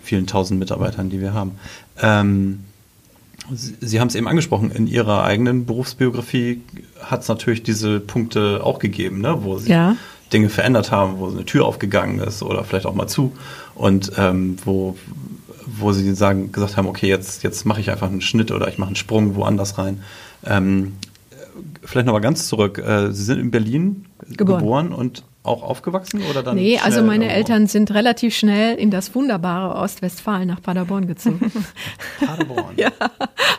vielen 0.04 0.28
tausend 0.28 0.60
Mitarbeitern, 0.60 1.10
die 1.10 1.22
wir 1.22 1.34
haben. 1.34 1.52
Ähm, 2.02 2.60
Sie, 3.52 3.76
Sie 3.82 4.00
haben 4.00 4.08
es 4.08 4.16
eben 4.16 4.28
angesprochen, 4.28 4.72
in 4.72 4.88
Ihrer 4.88 5.24
eigenen 5.24 5.66
Berufsbiografie 5.66 6.62
hat 7.02 7.22
es 7.22 7.28
natürlich 7.28 7.64
diese 7.64 8.00
Punkte 8.00 8.62
auch 8.64 8.80
gegeben, 8.80 9.20
ne, 9.20 9.44
wo 9.44 9.58
Sie 9.58 9.72
ja. 9.72 9.98
Dinge 10.32 10.50
verändert 10.50 10.92
haben, 10.92 11.20
wo 11.20 11.28
eine 11.28 11.46
Tür 11.46 11.66
aufgegangen 11.66 12.20
ist 12.20 12.42
oder 12.42 12.64
vielleicht 12.64 12.86
auch 12.86 12.96
mal 12.96 13.08
zu 13.08 13.34
und 13.76 14.14
ähm, 14.18 14.58
wo 14.64 14.98
wo 15.78 15.92
sie 15.92 16.14
sagen, 16.14 16.52
gesagt 16.52 16.78
haben, 16.78 16.88
okay, 16.88 17.08
jetzt, 17.08 17.44
jetzt 17.44 17.66
mache 17.66 17.82
ich 17.82 17.92
einfach 17.92 18.10
einen 18.10 18.22
Schnitt 18.22 18.52
oder 18.52 18.68
ich 18.68 18.78
mache 18.78 18.88
einen 18.88 18.96
Sprung 18.96 19.36
woanders 19.36 19.78
rein. 19.78 20.04
Ähm, 20.46 20.94
vielleicht 21.84 22.06
noch 22.06 22.14
mal 22.14 22.20
ganz 22.20 22.48
zurück. 22.48 22.78
Äh, 22.78 23.12
sie 23.12 23.24
sind 23.24 23.40
in 23.40 23.52
Berlin 23.52 24.06
geboren, 24.30 24.60
geboren 24.60 24.94
und 24.94 25.24
auch 25.44 25.62
aufgewachsen 25.62 26.22
oder 26.30 26.42
dann? 26.42 26.56
Nee, 26.56 26.80
also 26.80 27.04
meine 27.04 27.30
Eltern 27.30 27.68
sind 27.68 27.92
relativ 27.92 28.34
schnell 28.34 28.76
in 28.78 28.92
das 28.92 29.14
wunderbare 29.14 29.76
Ostwestfalen 29.76 30.48
nach 30.48 30.62
Paderborn 30.62 31.06
gezogen. 31.06 31.52
Paderborn. 32.26 32.74
ja, 32.78 32.92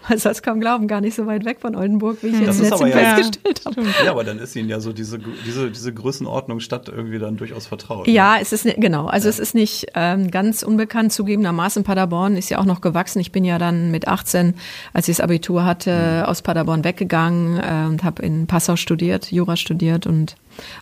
also 0.08 0.30
das 0.30 0.42
kann 0.42 0.60
glauben, 0.60 0.88
gar 0.88 1.02
nicht 1.02 1.14
so 1.14 1.26
weit 1.26 1.44
weg 1.44 1.58
von 1.60 1.76
Oldenburg, 1.76 2.22
wie 2.22 2.28
ich 2.28 2.40
jetzt 2.40 2.60
letztens 2.60 2.80
ja, 2.80 2.86
festgestellt 2.86 3.60
habe. 3.66 3.82
Ja, 4.04 4.10
aber 4.12 4.24
dann 4.24 4.38
ist 4.38 4.56
Ihnen 4.56 4.70
ja 4.70 4.80
so 4.80 4.94
diese, 4.94 5.18
diese, 5.46 5.70
diese 5.70 5.92
Größenordnung 5.92 6.60
Stadt 6.60 6.88
irgendwie 6.88 7.18
dann 7.18 7.36
durchaus 7.36 7.66
vertraut. 7.66 8.08
Ja, 8.08 8.36
ne? 8.36 8.40
es 8.40 8.52
ist, 8.52 8.64
genau, 8.76 9.06
also 9.06 9.26
ja. 9.26 9.30
es 9.30 9.38
ist 9.38 9.54
nicht 9.54 9.88
ähm, 9.94 10.30
ganz 10.30 10.62
unbekannt, 10.62 11.12
zugegebenermaßen 11.12 11.84
Paderborn 11.84 12.36
ist 12.36 12.48
ja 12.48 12.58
auch 12.58 12.64
noch 12.64 12.80
gewachsen. 12.80 13.20
Ich 13.20 13.30
bin 13.30 13.44
ja 13.44 13.58
dann 13.58 13.90
mit 13.90 14.08
18, 14.08 14.54
als 14.94 15.08
ich 15.08 15.16
das 15.16 15.24
Abitur 15.24 15.66
hatte, 15.66 16.22
mhm. 16.22 16.30
aus 16.30 16.40
Paderborn 16.40 16.82
weggegangen 16.82 17.58
äh, 17.58 17.88
und 17.88 18.04
habe 18.04 18.22
in 18.22 18.46
Passau 18.46 18.76
studiert, 18.76 19.30
Jura 19.30 19.56
studiert 19.56 20.06
und 20.06 20.36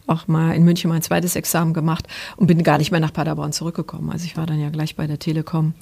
auch 0.07 0.29
mal 0.29 0.55
in 0.55 0.65
München 0.65 0.92
mein 0.93 1.03
zweites 1.03 1.37
Examen 1.37 1.75
gemacht 1.75 2.07
und 2.37 2.47
bin 2.47 2.63
gar 2.63 2.79
nicht 2.79 2.91
mehr 2.91 3.01
nach 3.01 3.13
Paderborn 3.13 3.53
zurückgekommen. 3.53 4.11
Also 4.11 4.25
ich 4.27 4.37
war 4.37 4.47
dann 4.47 4.61
ja 4.61 4.71
gleich 4.71 4.97
bei 4.97 5.07
der 5.07 5.19
Telekom 5.19 5.75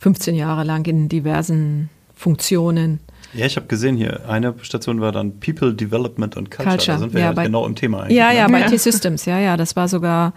15 0.00 0.34
Jahre 0.34 0.64
lang 0.64 0.86
in 0.86 1.08
diversen 1.08 1.88
Funktionen. 2.14 3.00
Ja, 3.32 3.46
ich 3.46 3.56
habe 3.56 3.66
gesehen 3.66 3.96
hier, 3.96 4.28
eine 4.28 4.54
Station 4.62 5.00
war 5.00 5.12
dann 5.12 5.40
People 5.40 5.72
Development 5.72 6.36
and 6.36 6.50
Culture. 6.50 6.76
Culture. 6.76 6.96
Da 6.96 6.98
sind 6.98 7.14
wir 7.14 7.20
ja, 7.20 7.26
ja 7.26 7.32
bei, 7.32 7.44
genau 7.44 7.66
im 7.66 7.76
Thema 7.76 8.02
eigentlich. 8.02 8.18
Ja, 8.18 8.32
ja, 8.32 8.46
ne? 8.46 8.52
bei 8.52 8.62
T-Systems, 8.62 9.24
ja, 9.24 9.38
ja, 9.38 9.56
das 9.56 9.76
war 9.76 9.88
sogar 9.88 10.34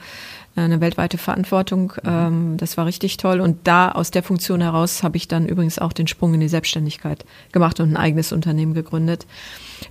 eine 0.56 0.82
weltweite 0.82 1.18
Verantwortung. 1.18 1.94
Mhm. 2.04 2.10
Ähm, 2.10 2.58
das 2.58 2.78
war 2.78 2.86
richtig 2.86 3.18
toll. 3.18 3.42
Und 3.42 3.68
da 3.68 3.92
aus 3.92 4.12
der 4.12 4.24
Funktion 4.24 4.62
heraus 4.62 5.04
habe 5.04 5.18
ich 5.18 5.28
dann 5.28 5.48
übrigens 5.48 5.80
auch 5.80 5.94
den 5.94 6.08
Sprung 6.08 6.34
in 6.34 6.40
die 6.40 6.48
Selbstständigkeit 6.48 7.26
gemacht 7.52 7.80
und 7.80 7.92
ein 7.92 7.98
eigenes 7.98 8.32
Unternehmen 8.32 8.74
gegründet. 8.74 9.26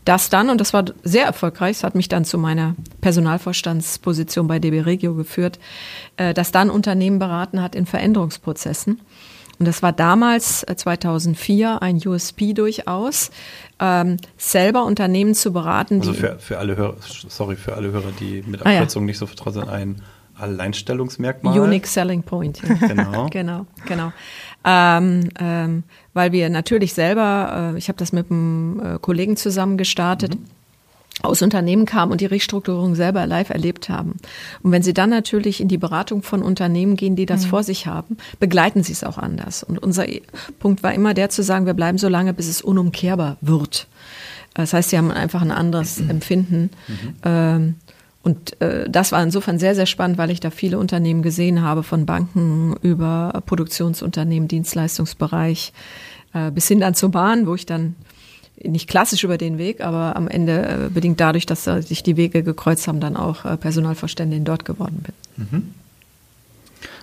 Das 0.05 0.31
dann, 0.31 0.51
und 0.51 0.61
das 0.61 0.73
war 0.73 0.85
sehr 1.03 1.27
erfolgreich, 1.27 1.77
das 1.77 1.85
hat 1.85 1.95
mich 1.95 2.09
dann 2.09 2.25
zu 2.25 2.39
meiner 2.39 2.75
Personalvorstandsposition 3.01 4.47
bei 4.47 4.59
DB 4.59 4.81
Regio 4.81 5.15
geführt, 5.15 5.59
äh, 6.17 6.33
das 6.35 6.53
dann 6.53 6.71
Unternehmen 6.71 7.19
beraten 7.19 7.61
hat 7.61 7.75
in 7.75 7.87
Veränderungsprozessen. 7.87 9.01
Und 9.59 9.67
das 9.67 9.83
war 9.83 9.93
damals 9.93 10.67
2004 10.75 11.79
äh, 11.81 11.85
ein 11.85 12.01
USP 12.05 12.53
durchaus, 12.53 13.31
ähm, 13.79 14.17
selber 14.37 14.85
Unternehmen 14.85 15.35
zu 15.35 15.53
beraten. 15.53 16.01
Also 16.01 16.15
für, 16.15 16.39
für 16.39 16.59
alle 16.59 16.77
Hörer, 16.77 16.97
sorry, 17.29 17.57
für 17.57 17.75
alle 17.75 17.93
Hörer, 17.93 18.13
die 18.19 18.43
mit 18.47 18.65
Abkürzungen 18.67 19.05
ah, 19.05 19.07
ja. 19.07 19.11
nicht 19.11 19.19
so 19.19 19.27
vertraut 19.27 19.55
sind, 19.55 19.69
ein 19.69 20.03
Alleinstellungsmerkmal. 20.43 21.59
Unique 21.59 21.87
Selling 21.87 22.23
Point. 22.23 22.61
genau. 22.63 23.27
genau, 23.31 23.67
genau. 23.87 24.13
Ähm, 24.65 25.29
ähm, 25.39 25.83
weil 26.15 26.33
wir 26.33 26.51
natürlich 26.51 26.95
selber, 26.95 27.73
äh, 27.75 27.79
ich 27.79 27.89
habe 27.89 27.99
das 27.99 28.13
mit 28.13 28.31
einem 28.31 28.81
äh, 28.85 28.99
Kollegen 28.99 29.37
zusammen 29.37 29.77
gestartet. 29.77 30.35
Mhm 30.35 30.45
aus 31.21 31.43
Unternehmen 31.43 31.85
kamen 31.85 32.11
und 32.11 32.21
die 32.21 32.27
Restrukturierung 32.27 32.95
selber 32.95 33.27
live 33.27 33.51
erlebt 33.51 33.89
haben. 33.89 34.17
Und 34.63 34.73
wenn 34.73 34.83
Sie 34.83 34.95
dann 34.95 35.11
natürlich 35.11 35.61
in 35.61 35.69
die 35.69 35.79
Beratung 35.79 36.23
von 36.23 36.43
Unternehmen 36.43 36.97
gehen, 36.97 37.17
die 37.17 37.27
das 37.27 37.45
mhm. 37.45 37.51
vor 37.51 37.63
sich 37.63 37.87
haben, 37.87 38.17
begleiten 38.41 38.83
Sie 38.83 38.93
es 38.93 39.05
auch 39.05 39.19
anders. 39.19 39.63
Und 39.63 39.79
unser 39.79 40.07
Punkt 40.59 40.83
war 40.83 40.95
immer 40.95 41.15
der 41.15 41.29
zu 41.29 41.43
sagen, 41.43 41.67
wir 41.67 41.75
bleiben 41.75 41.99
so 41.99 42.09
lange, 42.09 42.33
bis 42.33 42.49
es 42.49 42.63
unumkehrbar 42.63 43.37
wird. 43.41 43.87
Das 44.55 44.73
heißt, 44.73 44.91
Sie 44.91 44.99
haben 44.99 45.11
einfach 45.11 45.43
ein 45.43 45.51
anderes 45.51 46.01
mhm. 46.01 46.11
Empfinden. 46.11 46.71
Mhm. 46.89 47.15
Ähm, 47.25 47.75
und 48.23 48.61
äh, 48.61 48.89
das 48.89 49.13
war 49.13 49.23
insofern 49.23 49.59
sehr, 49.59 49.75
sehr 49.75 49.87
spannend, 49.87 50.19
weil 50.19 50.31
ich 50.31 50.41
da 50.41 50.51
viele 50.51 50.79
Unternehmen 50.79 51.23
gesehen 51.23 51.63
habe, 51.63 51.83
von 51.83 52.07
Banken 52.07 52.75
über 52.83 53.43
Produktionsunternehmen, 53.47 54.49
Dienstleistungsbereich 54.49 55.73
äh, 56.33 56.51
bis 56.51 56.69
hin 56.69 56.81
dann 56.81 56.95
zur 56.95 57.11
Bahn, 57.11 57.47
wo 57.47 57.55
ich 57.55 57.67
dann 57.67 57.97
nicht 58.63 58.89
klassisch 58.89 59.25
über 59.25 59.39
den 59.39 59.59
Weg, 59.59 59.81
aber 59.81 60.15
am 60.15 60.29
Ende 60.29 60.87
äh, 60.87 60.89
bedingt 60.89 61.19
dadurch, 61.19 61.47
dass 61.47 61.67
äh, 61.67 61.83
sich 61.83 62.05
die 62.05 62.17
Wege 62.17 62.45
gekreuzt 62.45 62.87
haben, 62.87 63.01
dann 63.01 63.17
auch 63.17 63.45
äh, 63.45 63.57
Personalvorständin 63.57 64.45
dort 64.45 64.65
geworden 64.65 65.03
bin. 65.03 65.47
Mhm. 65.51 65.75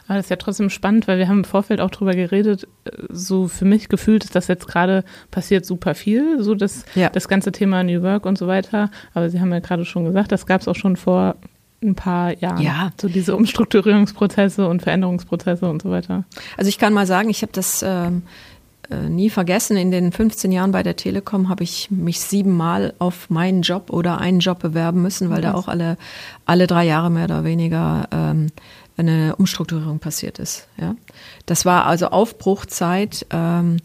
Aber 0.09 0.17
das 0.17 0.25
ist 0.25 0.29
ja 0.31 0.37
trotzdem 0.37 0.71
spannend, 0.71 1.07
weil 1.07 1.19
wir 1.19 1.27
haben 1.27 1.37
im 1.37 1.43
Vorfeld 1.43 1.79
auch 1.81 1.91
drüber 1.91 2.13
geredet. 2.13 2.67
So 3.09 3.47
für 3.47 3.63
mich 3.63 3.89
gefühlt 3.89 4.23
ist 4.23 4.35
das 4.35 4.47
jetzt 4.47 4.67
gerade 4.67 5.03
passiert 5.29 5.67
super 5.67 5.93
viel, 5.93 6.41
so 6.41 6.55
das, 6.55 6.83
ja. 6.95 7.09
das 7.09 7.27
ganze 7.27 7.51
Thema 7.51 7.83
New 7.83 8.01
Work 8.01 8.25
und 8.25 8.35
so 8.35 8.47
weiter. 8.47 8.89
Aber 9.13 9.29
Sie 9.29 9.39
haben 9.39 9.51
ja 9.51 9.59
gerade 9.59 9.85
schon 9.85 10.05
gesagt, 10.05 10.31
das 10.31 10.47
gab 10.47 10.61
es 10.61 10.67
auch 10.67 10.75
schon 10.75 10.95
vor 10.95 11.35
ein 11.83 11.93
paar 11.93 12.35
Jahren. 12.39 12.61
Ja. 12.61 12.91
So 12.99 13.07
diese 13.07 13.35
Umstrukturierungsprozesse 13.35 14.67
und 14.67 14.81
Veränderungsprozesse 14.81 15.69
und 15.69 15.83
so 15.83 15.91
weiter. 15.91 16.25
Also 16.57 16.69
ich 16.69 16.79
kann 16.79 16.91
mal 16.91 17.05
sagen, 17.05 17.29
ich 17.29 17.43
habe 17.43 17.51
das 17.53 17.85
ähm, 17.87 18.23
äh, 18.89 19.07
nie 19.07 19.29
vergessen, 19.29 19.77
in 19.77 19.91
den 19.91 20.11
15 20.11 20.51
Jahren 20.51 20.71
bei 20.71 20.81
der 20.81 20.95
Telekom 20.95 21.49
habe 21.49 21.63
ich 21.63 21.91
mich 21.91 22.19
siebenmal 22.19 22.93
auf 22.97 23.29
meinen 23.29 23.61
Job 23.61 23.91
oder 23.91 24.17
einen 24.17 24.39
Job 24.39 24.59
bewerben 24.59 25.03
müssen, 25.03 25.29
weil 25.29 25.39
mhm. 25.39 25.43
da 25.43 25.53
auch 25.53 25.67
alle, 25.67 25.97
alle 26.45 26.65
drei 26.65 26.85
Jahre 26.85 27.11
mehr 27.11 27.25
oder 27.25 27.43
weniger 27.43 28.07
ähm, 28.11 28.47
eine 28.99 29.35
Umstrukturierung 29.37 29.99
passiert 29.99 30.39
ist. 30.39 30.67
Ja. 30.79 30.95
Das 31.45 31.65
war 31.65 31.85
also 31.85 32.07
Aufbruchzeit. 32.07 33.25
Ähm, 33.31 33.77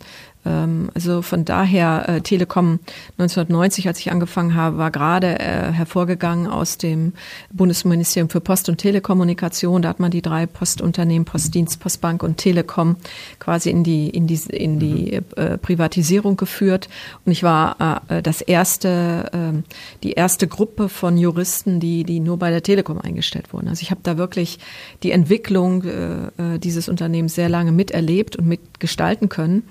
also 0.95 1.23
von 1.23 1.45
daher, 1.45 2.09
äh, 2.09 2.21
Telekom 2.21 2.81
1990, 3.19 3.89
als 3.89 3.99
ich 3.99 4.13
angefangen 4.13 4.55
habe, 4.55 4.77
war 4.77 4.91
gerade 4.91 5.39
äh, 5.39 5.73
hervorgegangen 5.73 6.47
aus 6.47 6.77
dem 6.77 7.15
Bundesministerium 7.53 8.29
für 8.29 8.41
Post- 8.41 8.69
und 8.69 8.79
Telekommunikation. 8.79 9.83
Da 9.83 9.89
hat 9.89 10.01
man 10.01 10.11
die 10.11 10.23
drei 10.23 10.47
Postunternehmen, 10.47 11.25
Postdienst, 11.25 11.81
Postbank 11.81 12.23
und 12.23 12.37
Telekom 12.37 12.97
quasi 13.39 13.71
in 13.71 13.85
die, 13.85 14.11
in 14.11 14.27
die, 14.27 14.41
in 14.51 14.79
die 14.79 15.21
mhm. 15.21 15.43
äh, 15.43 15.59
Privatisierung 15.59 16.37
geführt. 16.37 16.89
Und 17.25 17.33
ich 17.33 17.43
war 17.43 18.03
äh, 18.09 18.23
das 18.23 18.43
erste, 18.43 19.31
äh, 19.33 19.63
die 20.03 20.13
erste 20.13 20.47
Gruppe 20.47 20.89
von 20.91 21.17
Juristen, 21.17 21.81
die, 21.81 22.05
die 22.05 22.21
nur 22.21 22.39
bei 22.39 22.51
der 22.51 22.63
Telekom 22.63 23.01
eingestellt 23.01 23.53
wurden. 23.53 23.69
Also 23.69 23.83
ich 23.83 23.91
habe 23.91 24.01
da 24.03 24.19
wirklich 24.19 24.59
die 25.03 25.13
Entwicklung 25.13 25.85
äh, 25.85 26.55
äh 26.55 26.59
dieses 26.59 26.89
Unternehmens 26.89 27.35
sehr 27.35 27.49
lange 27.49 27.73
miterlebt 27.73 28.37
und 28.37 28.47
mitgestalten 28.47 29.29
können. 29.29 29.65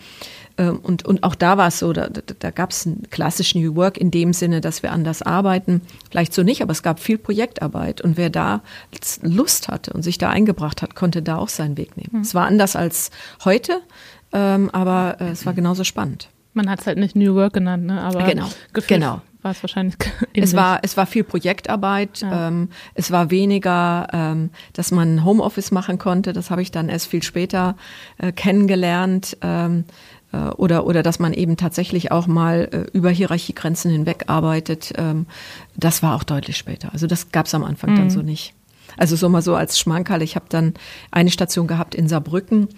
Ähm, 0.57 0.79
und, 0.79 1.05
und 1.05 1.23
auch 1.23 1.35
da 1.35 1.57
war 1.57 1.67
es 1.67 1.79
so, 1.79 1.93
da, 1.93 2.07
da 2.07 2.51
gab 2.51 2.71
es 2.71 2.85
einen 2.85 3.07
klassischen 3.09 3.61
New 3.61 3.75
Work 3.75 3.97
in 3.97 4.11
dem 4.11 4.33
Sinne, 4.33 4.61
dass 4.61 4.83
wir 4.83 4.91
anders 4.91 5.21
arbeiten. 5.21 5.81
Vielleicht 6.09 6.33
so 6.33 6.43
nicht, 6.43 6.61
aber 6.61 6.71
es 6.71 6.83
gab 6.83 6.99
viel 6.99 7.17
Projektarbeit. 7.17 8.01
Und 8.01 8.17
wer 8.17 8.29
da 8.29 8.61
Lust 9.21 9.67
hatte 9.67 9.93
und 9.93 10.03
sich 10.03 10.17
da 10.17 10.29
eingebracht 10.29 10.81
hat, 10.81 10.95
konnte 10.95 11.21
da 11.21 11.37
auch 11.37 11.49
seinen 11.49 11.77
Weg 11.77 11.97
nehmen. 11.97 12.11
Mhm. 12.13 12.21
Es 12.21 12.35
war 12.35 12.45
anders 12.45 12.75
als 12.75 13.09
heute, 13.43 13.81
ähm, 14.31 14.69
aber 14.71 15.17
äh, 15.19 15.29
es 15.29 15.45
war 15.45 15.53
genauso 15.53 15.83
spannend. 15.83 16.29
Man 16.53 16.69
hat 16.69 16.81
es 16.81 16.87
halt 16.87 16.99
nicht 16.99 17.15
New 17.15 17.33
Work 17.33 17.53
genannt, 17.53 17.85
ne? 17.85 17.99
aber 17.99 18.23
genau, 18.23 18.47
genau. 18.87 19.21
war 19.41 19.51
es 19.51 19.63
wahrscheinlich 19.63 19.95
ähnlich. 20.35 20.43
Es 20.43 20.55
war, 20.55 20.79
es 20.83 20.95
war 20.97 21.07
viel 21.07 21.23
Projektarbeit, 21.23 22.21
ja. 22.21 22.49
ähm, 22.49 22.69
es 22.93 23.09
war 23.09 23.31
weniger, 23.31 24.07
ähm, 24.13 24.51
dass 24.73 24.91
man 24.91 25.25
Homeoffice 25.25 25.71
machen 25.71 25.97
konnte, 25.97 26.31
das 26.31 26.51
habe 26.51 26.61
ich 26.61 26.69
dann 26.69 26.89
erst 26.89 27.07
viel 27.07 27.23
später 27.23 27.75
äh, 28.19 28.31
kennengelernt. 28.31 29.35
Ähm, 29.41 29.85
äh, 29.85 30.22
oder, 30.37 30.85
oder 30.85 31.03
dass 31.03 31.19
man 31.19 31.33
eben 31.33 31.57
tatsächlich 31.57 32.11
auch 32.11 32.27
mal 32.27 32.69
äh, 32.71 32.97
über 32.97 33.09
Hierarchiegrenzen 33.09 33.91
hinweg 33.91 34.25
arbeitet. 34.27 34.93
Ähm, 34.97 35.25
das 35.75 36.03
war 36.03 36.15
auch 36.15 36.23
deutlich 36.23 36.57
später. 36.57 36.91
Also 36.93 37.07
das 37.07 37.31
gab 37.31 37.45
es 37.45 37.53
am 37.53 37.63
Anfang 37.63 37.91
mhm. 37.91 37.97
dann 37.97 38.09
so 38.09 38.21
nicht. 38.21 38.53
Also 38.97 39.15
so 39.15 39.29
mal 39.29 39.41
so 39.41 39.55
als 39.55 39.79
Schmankerl. 39.79 40.21
Ich 40.21 40.35
habe 40.35 40.45
dann 40.49 40.73
eine 41.11 41.31
Station 41.31 41.67
gehabt 41.67 41.95
in 41.95 42.07
Saarbrücken. 42.07 42.69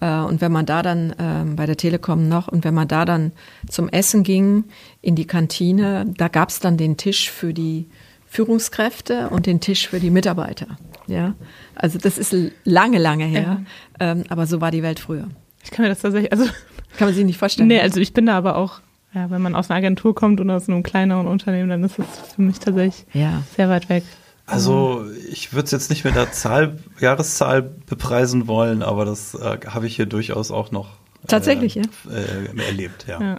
Äh, 0.00 0.20
und 0.20 0.40
wenn 0.40 0.52
man 0.52 0.66
da 0.66 0.82
dann 0.82 1.14
ähm, 1.18 1.56
bei 1.56 1.66
der 1.66 1.76
Telekom 1.76 2.28
noch 2.28 2.48
und 2.48 2.64
wenn 2.64 2.74
man 2.74 2.88
da 2.88 3.04
dann 3.04 3.32
zum 3.68 3.88
Essen 3.88 4.22
ging 4.22 4.64
in 5.02 5.14
die 5.14 5.26
Kantine, 5.26 6.06
da 6.16 6.28
gab 6.28 6.50
es 6.50 6.60
dann 6.60 6.76
den 6.76 6.96
Tisch 6.96 7.30
für 7.30 7.52
die 7.52 7.86
Führungskräfte 8.26 9.30
und 9.30 9.46
den 9.46 9.60
Tisch 9.60 9.88
für 9.88 10.00
die 10.00 10.10
Mitarbeiter. 10.10 10.66
Ja, 11.06 11.34
also 11.74 11.98
das 11.98 12.18
ist 12.18 12.36
lange, 12.64 12.98
lange 12.98 13.24
her, 13.24 13.62
ja. 13.98 14.12
ähm, 14.12 14.24
aber 14.28 14.46
so 14.46 14.60
war 14.60 14.70
die 14.70 14.82
Welt 14.82 15.00
früher. 15.00 15.28
Ich 15.62 15.70
kann 15.70 15.84
mir 15.84 15.88
das 15.88 16.00
tatsächlich, 16.00 16.32
also 16.32 16.44
kann 16.96 17.08
man 17.08 17.14
sich 17.14 17.24
nicht 17.24 17.38
vorstellen. 17.38 17.68
Nee, 17.68 17.80
also 17.80 18.00
ich 18.00 18.12
bin 18.12 18.26
da 18.26 18.36
aber 18.36 18.56
auch, 18.56 18.80
ja, 19.14 19.30
wenn 19.30 19.42
man 19.42 19.54
aus 19.54 19.70
einer 19.70 19.78
Agentur 19.78 20.14
kommt 20.14 20.40
und 20.40 20.50
aus 20.50 20.68
einem 20.68 20.82
kleineren 20.82 21.26
Unternehmen, 21.26 21.68
dann 21.68 21.84
ist 21.84 21.98
es 21.98 22.06
für 22.34 22.42
mich 22.42 22.58
tatsächlich 22.58 23.06
ja. 23.12 23.42
sehr 23.56 23.68
weit 23.68 23.88
weg. 23.88 24.04
Also 24.46 25.04
ich 25.30 25.52
würde 25.52 25.66
es 25.66 25.72
jetzt 25.72 25.90
nicht 25.90 26.04
mit 26.04 26.14
der 26.14 26.32
Zahl, 26.32 26.78
Jahreszahl 27.00 27.62
bepreisen 27.62 28.46
wollen, 28.46 28.82
aber 28.82 29.04
das 29.04 29.34
äh, 29.34 29.58
habe 29.66 29.86
ich 29.86 29.96
hier 29.96 30.06
durchaus 30.06 30.50
auch 30.50 30.70
noch 30.70 30.88
Tatsächlich, 31.26 31.76
äh, 31.76 31.82
ja. 31.82 32.16
Äh, 32.16 32.66
erlebt, 32.66 33.06
ja. 33.08 33.20
ja. 33.20 33.38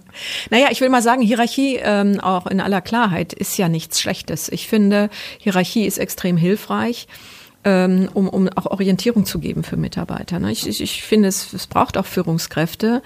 Naja, 0.49 0.67
ich 0.69 0.82
will 0.82 0.89
mal 0.89 1.01
sagen, 1.01 1.21
Hierarchie, 1.21 1.79
ähm, 1.82 2.19
auch 2.19 2.45
in 2.45 2.60
aller 2.60 2.82
Klarheit, 2.82 3.34
ist 3.34 3.58
ja 3.58 3.69
nichts 3.69 4.01
Schlechtes. 4.01 4.49
Ich 4.49 4.67
finde, 4.67 5.10
Hierarchie 5.39 5.86
ist 5.86 5.97
extrem 5.97 6.38
hilfreich 6.38 7.08
ähm, 7.69 8.10
um, 8.13 8.27
um 8.27 8.49
auch 8.49 8.65
Orientierung 8.65 9.25
zu 9.25 9.39
geben 9.39 9.63
für 9.63 9.77
Mitarbeiter. 9.77 10.39
Ne? 10.39 10.51
Ich, 10.51 10.67
ich, 10.67 10.82
ich 10.82 11.03
finde, 11.03 11.27
es, 11.27 11.53
es 11.53 11.67
braucht 11.67 11.97
auch 11.97 12.05
Führungskräfte, 12.05 13.03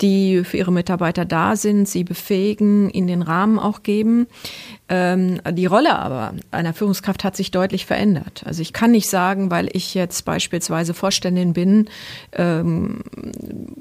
die 0.00 0.44
für 0.44 0.58
ihre 0.58 0.72
Mitarbeiter 0.72 1.24
da 1.24 1.56
sind, 1.56 1.88
sie 1.88 2.04
befähigen, 2.04 2.90
ihnen 2.90 3.06
den 3.06 3.22
Rahmen 3.22 3.58
auch 3.58 3.82
geben. 3.82 4.26
Ähm, 4.88 5.40
die 5.52 5.66
Rolle 5.66 5.98
aber 5.98 6.34
einer 6.52 6.72
Führungskraft 6.72 7.24
hat 7.24 7.36
sich 7.36 7.50
deutlich 7.50 7.86
verändert. 7.86 8.42
Also 8.46 8.62
ich 8.62 8.72
kann 8.72 8.92
nicht 8.92 9.08
sagen, 9.08 9.50
weil 9.50 9.68
ich 9.72 9.94
jetzt 9.94 10.24
beispielsweise 10.24 10.94
Vorständin 10.94 11.54
bin, 11.54 11.88
ähm, 12.32 13.02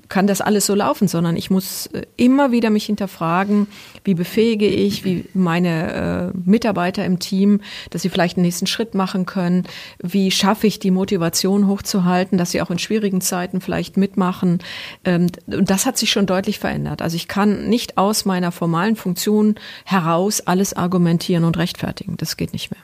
kann 0.10 0.26
das 0.26 0.42
alles 0.42 0.66
so 0.66 0.74
laufen, 0.74 1.08
sondern 1.08 1.36
ich 1.36 1.52
muss 1.52 1.88
äh, 1.88 2.04
immer 2.18 2.52
wieder 2.52 2.72
mich 2.72 2.86
hinterfragen, 2.86 3.68
wie 4.04 4.16
befähige 4.16 4.68
ich, 4.68 5.06
wie 5.06 5.26
meine 5.34 6.34
äh, 6.34 6.38
Mitarbeiter 6.50 7.06
im 7.06 7.20
Team, 7.20 7.62
dass 7.92 8.02
sie 8.02 8.10
vielleicht 8.10 8.38
einen 8.38 8.46
nächsten 8.46 8.66
Schritt 8.68 8.96
machen 8.96 9.28
können, 9.28 9.66
wie 10.02 10.32
schaffe 10.32 10.66
ich 10.66 10.80
die 10.80 10.92
Motivation 10.92 11.68
hochzuhalten, 11.68 12.38
dass 12.38 12.52
sie 12.52 12.62
auch 12.62 12.72
in 12.72 12.80
schwierigen 12.80 13.22
Zeiten 13.22 13.62
vielleicht 13.62 13.98
mitmachen. 13.98 14.60
Ähm, 15.04 15.28
und 15.46 15.70
das 15.70 15.86
hat 15.86 16.00
sich 16.00 16.05
schon 16.12 16.26
deutlich 16.26 16.60
verändert. 16.60 17.02
Also 17.02 17.16
ich 17.16 17.28
kann 17.28 17.68
nicht 17.68 17.98
aus 17.98 18.26
meiner 18.26 18.52
formalen 18.52 18.96
Funktion 18.96 19.56
heraus 19.86 20.42
alles 20.42 20.74
argumentieren 20.74 21.44
und 21.44 21.58
rechtfertigen. 21.58 22.18
Das 22.18 22.38
geht 22.38 22.54
nicht 22.54 22.72
mehr. 22.72 22.82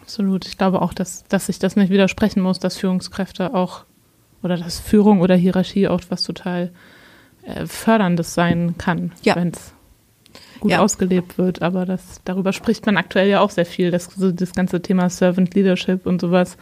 Absolut. 0.00 0.46
Ich 0.46 0.58
glaube 0.58 0.82
auch, 0.82 0.94
dass, 0.94 1.24
dass 1.28 1.46
sich 1.46 1.58
das 1.58 1.76
nicht 1.76 1.90
widersprechen 1.90 2.40
muss, 2.40 2.58
dass 2.58 2.76
Führungskräfte 2.76 3.54
auch 3.54 3.84
oder 4.42 4.56
dass 4.56 4.78
Führung 4.78 5.20
oder 5.20 5.34
Hierarchie 5.34 5.88
auch 5.88 6.00
was 6.08 6.22
total 6.22 6.70
äh, 7.42 7.66
Förderndes 7.66 8.34
sein 8.34 8.76
kann, 8.78 9.12
ja. 9.22 9.34
wenn 9.36 9.48
es 9.48 9.72
gut 10.60 10.70
ja. 10.70 10.80
ausgelebt 10.80 11.38
wird. 11.38 11.62
Aber 11.62 11.86
das, 11.86 12.20
darüber 12.24 12.52
spricht 12.52 12.86
man 12.86 12.96
aktuell 12.96 13.28
ja 13.28 13.40
auch 13.40 13.50
sehr 13.50 13.66
viel. 13.66 13.90
Das, 13.90 14.08
das 14.16 14.52
ganze 14.52 14.82
Thema 14.82 15.10
Servant 15.10 15.54
Leadership 15.54 16.06
und 16.06 16.20
sowas 16.20 16.56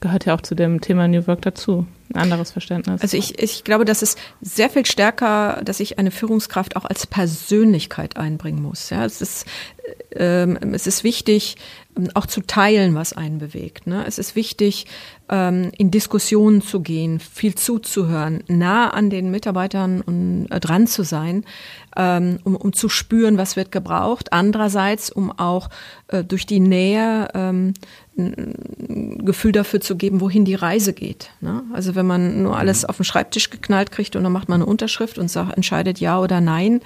gehört 0.00 0.24
ja 0.24 0.34
auch 0.34 0.40
zu 0.40 0.54
dem 0.54 0.80
Thema 0.80 1.08
New 1.08 1.26
Work 1.26 1.42
dazu. 1.42 1.86
Ein 2.12 2.22
anderes 2.22 2.50
Verständnis. 2.50 3.02
Also 3.02 3.16
ich, 3.16 3.38
ich 3.38 3.64
glaube, 3.64 3.84
dass 3.84 4.02
es 4.02 4.16
sehr 4.40 4.70
viel 4.70 4.86
stärker, 4.86 5.60
dass 5.64 5.78
ich 5.78 5.98
eine 5.98 6.10
Führungskraft 6.10 6.74
auch 6.76 6.84
als 6.84 7.06
Persönlichkeit 7.06 8.16
einbringen 8.16 8.62
muss. 8.62 8.90
Ja, 8.90 9.04
es 9.04 9.20
ist, 9.20 9.46
ähm, 10.12 10.58
es 10.72 10.86
ist 10.86 11.04
wichtig, 11.04 11.56
auch 12.14 12.26
zu 12.26 12.40
teilen, 12.40 12.94
was 12.94 13.12
einen 13.12 13.38
bewegt. 13.38 13.86
Ne? 13.86 14.04
Es 14.06 14.18
ist 14.18 14.36
wichtig, 14.36 14.86
ähm, 15.28 15.70
in 15.76 15.90
Diskussionen 15.90 16.62
zu 16.62 16.80
gehen, 16.80 17.20
viel 17.20 17.54
zuzuhören, 17.54 18.42
nah 18.48 18.90
an 18.90 19.10
den 19.10 19.30
Mitarbeitern 19.30 20.00
und, 20.00 20.46
äh, 20.50 20.60
dran 20.60 20.86
zu 20.86 21.02
sein, 21.04 21.44
ähm, 21.96 22.38
um, 22.44 22.56
um 22.56 22.72
zu 22.72 22.88
spüren, 22.88 23.38
was 23.38 23.56
wird 23.56 23.72
gebraucht. 23.72 24.32
Andererseits, 24.32 25.10
um 25.10 25.30
auch 25.30 25.68
äh, 26.08 26.24
durch 26.24 26.46
die 26.46 26.60
Nähe 26.60 27.28
ähm, 27.34 27.74
ein 28.26 29.24
Gefühl 29.24 29.52
dafür 29.52 29.80
zu 29.80 29.96
geben, 29.96 30.20
wohin 30.20 30.44
die 30.44 30.54
Reise 30.54 30.92
geht. 30.92 31.30
Ne? 31.40 31.62
Also 31.72 31.94
wenn 31.94 32.06
man 32.06 32.42
nur 32.42 32.56
alles 32.56 32.84
auf 32.84 32.96
den 32.96 33.04
Schreibtisch 33.04 33.50
geknallt 33.50 33.90
kriegt 33.90 34.16
und 34.16 34.22
dann 34.24 34.32
macht 34.32 34.48
man 34.48 34.62
eine 34.62 34.70
Unterschrift 34.70 35.18
und 35.18 35.28
sagt, 35.28 35.56
entscheidet 35.56 36.00
ja 36.00 36.20
oder 36.20 36.40
nein, 36.40 36.80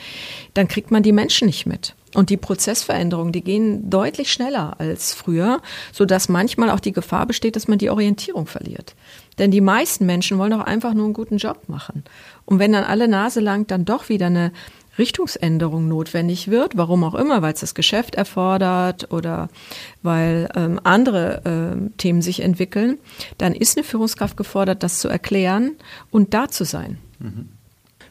dann 0.54 0.68
kriegt 0.68 0.90
man 0.90 1.02
die 1.02 1.12
Menschen 1.12 1.46
nicht 1.46 1.66
mit. 1.66 1.94
Und 2.14 2.30
die 2.30 2.36
Prozessveränderungen, 2.36 3.32
die 3.32 3.42
gehen 3.42 3.90
deutlich 3.90 4.32
schneller 4.32 4.76
als 4.78 5.12
früher, 5.12 5.60
so 5.92 6.04
dass 6.04 6.28
manchmal 6.28 6.70
auch 6.70 6.78
die 6.78 6.92
Gefahr 6.92 7.26
besteht, 7.26 7.56
dass 7.56 7.66
man 7.66 7.78
die 7.78 7.90
Orientierung 7.90 8.46
verliert. 8.46 8.94
Denn 9.38 9.50
die 9.50 9.60
meisten 9.60 10.06
Menschen 10.06 10.38
wollen 10.38 10.52
doch 10.52 10.60
einfach 10.60 10.94
nur 10.94 11.06
einen 11.06 11.12
guten 11.12 11.38
Job 11.38 11.62
machen. 11.66 12.04
Und 12.44 12.60
wenn 12.60 12.72
dann 12.72 12.84
alle 12.84 13.08
Nase 13.08 13.40
lang 13.40 13.66
dann 13.66 13.84
doch 13.84 14.08
wieder 14.08 14.26
eine 14.26 14.52
Richtungsänderung 14.98 15.88
notwendig 15.88 16.48
wird, 16.48 16.76
warum 16.76 17.04
auch 17.04 17.14
immer, 17.14 17.42
weil 17.42 17.54
es 17.54 17.60
das 17.60 17.74
Geschäft 17.74 18.14
erfordert 18.14 19.12
oder 19.12 19.48
weil 20.02 20.48
ähm, 20.54 20.80
andere 20.84 21.42
ähm, 21.44 21.96
Themen 21.96 22.22
sich 22.22 22.40
entwickeln, 22.40 22.98
dann 23.38 23.54
ist 23.54 23.76
eine 23.76 23.84
Führungskraft 23.84 24.36
gefordert, 24.36 24.82
das 24.82 24.98
zu 24.98 25.08
erklären 25.08 25.72
und 26.10 26.34
da 26.34 26.48
zu 26.48 26.64
sein. 26.64 26.98
Mhm. 27.18 27.48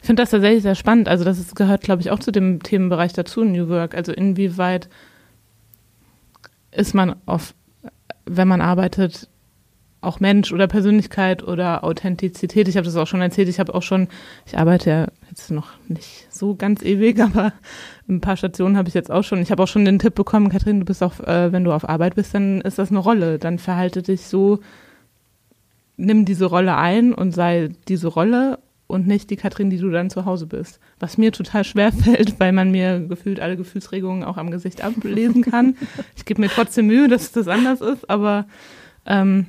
Ich 0.00 0.06
finde 0.06 0.22
das 0.22 0.30
tatsächlich 0.30 0.62
sehr 0.62 0.74
spannend. 0.74 1.08
Also 1.08 1.24
das 1.24 1.54
gehört, 1.54 1.80
glaube 1.80 2.02
ich, 2.02 2.10
auch 2.10 2.18
zu 2.18 2.30
dem 2.30 2.62
Themenbereich 2.62 3.14
dazu, 3.14 3.42
New 3.42 3.68
Work. 3.70 3.94
Also 3.94 4.12
inwieweit 4.12 4.90
ist 6.72 6.94
man 6.94 7.16
auf, 7.24 7.54
wenn 8.26 8.46
man 8.46 8.60
arbeitet, 8.60 9.28
auch 10.04 10.20
Mensch 10.20 10.52
oder 10.52 10.66
Persönlichkeit 10.66 11.42
oder 11.42 11.84
Authentizität. 11.84 12.68
Ich 12.68 12.76
habe 12.76 12.84
das 12.84 12.96
auch 12.96 13.06
schon 13.06 13.20
erzählt. 13.20 13.48
Ich 13.48 13.60
habe 13.60 13.74
auch 13.74 13.82
schon, 13.82 14.08
ich 14.46 14.58
arbeite 14.58 14.90
ja 14.90 15.06
jetzt 15.30 15.50
noch 15.50 15.68
nicht 15.88 16.26
so 16.30 16.54
ganz 16.54 16.82
ewig, 16.82 17.20
aber 17.22 17.52
ein 18.08 18.20
paar 18.20 18.36
Stationen 18.36 18.76
habe 18.76 18.88
ich 18.88 18.94
jetzt 18.94 19.10
auch 19.10 19.24
schon. 19.24 19.40
Ich 19.40 19.50
habe 19.50 19.62
auch 19.62 19.68
schon 19.68 19.84
den 19.84 19.98
Tipp 19.98 20.14
bekommen, 20.14 20.48
Kathrin, 20.48 20.80
du 20.80 20.86
bist 20.86 21.02
auch, 21.02 21.20
äh, 21.20 21.52
wenn 21.52 21.64
du 21.64 21.72
auf 21.72 21.88
Arbeit 21.88 22.14
bist, 22.14 22.34
dann 22.34 22.60
ist 22.60 22.78
das 22.78 22.90
eine 22.90 22.98
Rolle. 22.98 23.38
Dann 23.38 23.58
verhalte 23.58 24.02
dich 24.02 24.22
so, 24.22 24.60
nimm 25.96 26.24
diese 26.24 26.46
Rolle 26.46 26.76
ein 26.76 27.12
und 27.12 27.32
sei 27.32 27.70
diese 27.88 28.08
Rolle 28.08 28.58
und 28.86 29.06
nicht 29.06 29.30
die 29.30 29.36
Katrin, 29.36 29.70
die 29.70 29.78
du 29.78 29.90
dann 29.90 30.10
zu 30.10 30.24
Hause 30.24 30.46
bist. 30.46 30.80
Was 30.98 31.18
mir 31.18 31.32
total 31.32 31.64
schwer 31.64 31.92
fällt, 32.04 32.38
weil 32.40 32.52
man 32.52 32.70
mir 32.70 33.00
gefühlt 33.00 33.40
alle 33.40 33.56
Gefühlsregungen 33.56 34.24
auch 34.24 34.36
am 34.36 34.50
Gesicht 34.50 34.82
ablesen 34.82 35.42
kann. 35.42 35.76
Ich 36.16 36.24
gebe 36.24 36.40
mir 36.40 36.48
trotzdem 36.48 36.86
Mühe, 36.86 37.08
dass 37.08 37.32
das 37.32 37.48
anders 37.48 37.80
ist, 37.80 38.08
aber 38.10 38.46
ähm, 39.06 39.46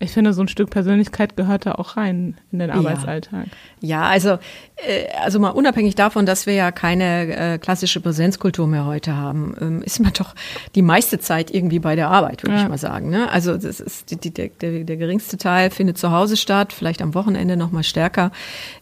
ich 0.00 0.12
finde, 0.12 0.32
so 0.32 0.42
ein 0.42 0.48
Stück 0.48 0.70
Persönlichkeit 0.70 1.36
gehört 1.36 1.66
da 1.66 1.72
auch 1.72 1.96
rein 1.96 2.36
in 2.52 2.60
den 2.60 2.70
Arbeitsalltag. 2.70 3.46
Ja, 3.80 4.02
ja 4.02 4.02
also, 4.02 4.38
äh, 4.76 5.08
also 5.24 5.40
mal 5.40 5.50
unabhängig 5.50 5.96
davon, 5.96 6.24
dass 6.24 6.46
wir 6.46 6.54
ja 6.54 6.70
keine 6.70 7.36
äh, 7.54 7.58
klassische 7.58 8.00
Präsenzkultur 8.00 8.68
mehr 8.68 8.86
heute 8.86 9.16
haben, 9.16 9.56
ähm, 9.60 9.82
ist 9.84 9.98
man 9.98 10.12
doch 10.12 10.36
die 10.76 10.82
meiste 10.82 11.18
Zeit 11.18 11.52
irgendwie 11.52 11.80
bei 11.80 11.96
der 11.96 12.10
Arbeit, 12.10 12.44
würde 12.44 12.56
ja. 12.56 12.62
ich 12.62 12.68
mal 12.68 12.78
sagen. 12.78 13.10
Ne? 13.10 13.28
Also 13.32 13.56
das 13.56 13.80
ist 13.80 14.12
die, 14.12 14.16
die, 14.16 14.30
der, 14.30 14.50
der, 14.84 14.96
geringste 14.96 15.36
Teil 15.36 15.70
findet 15.70 15.98
zu 15.98 16.12
Hause 16.12 16.36
statt, 16.36 16.72
vielleicht 16.72 17.02
am 17.02 17.14
Wochenende 17.14 17.56
noch 17.56 17.72
mal 17.72 17.82
stärker. 17.82 18.30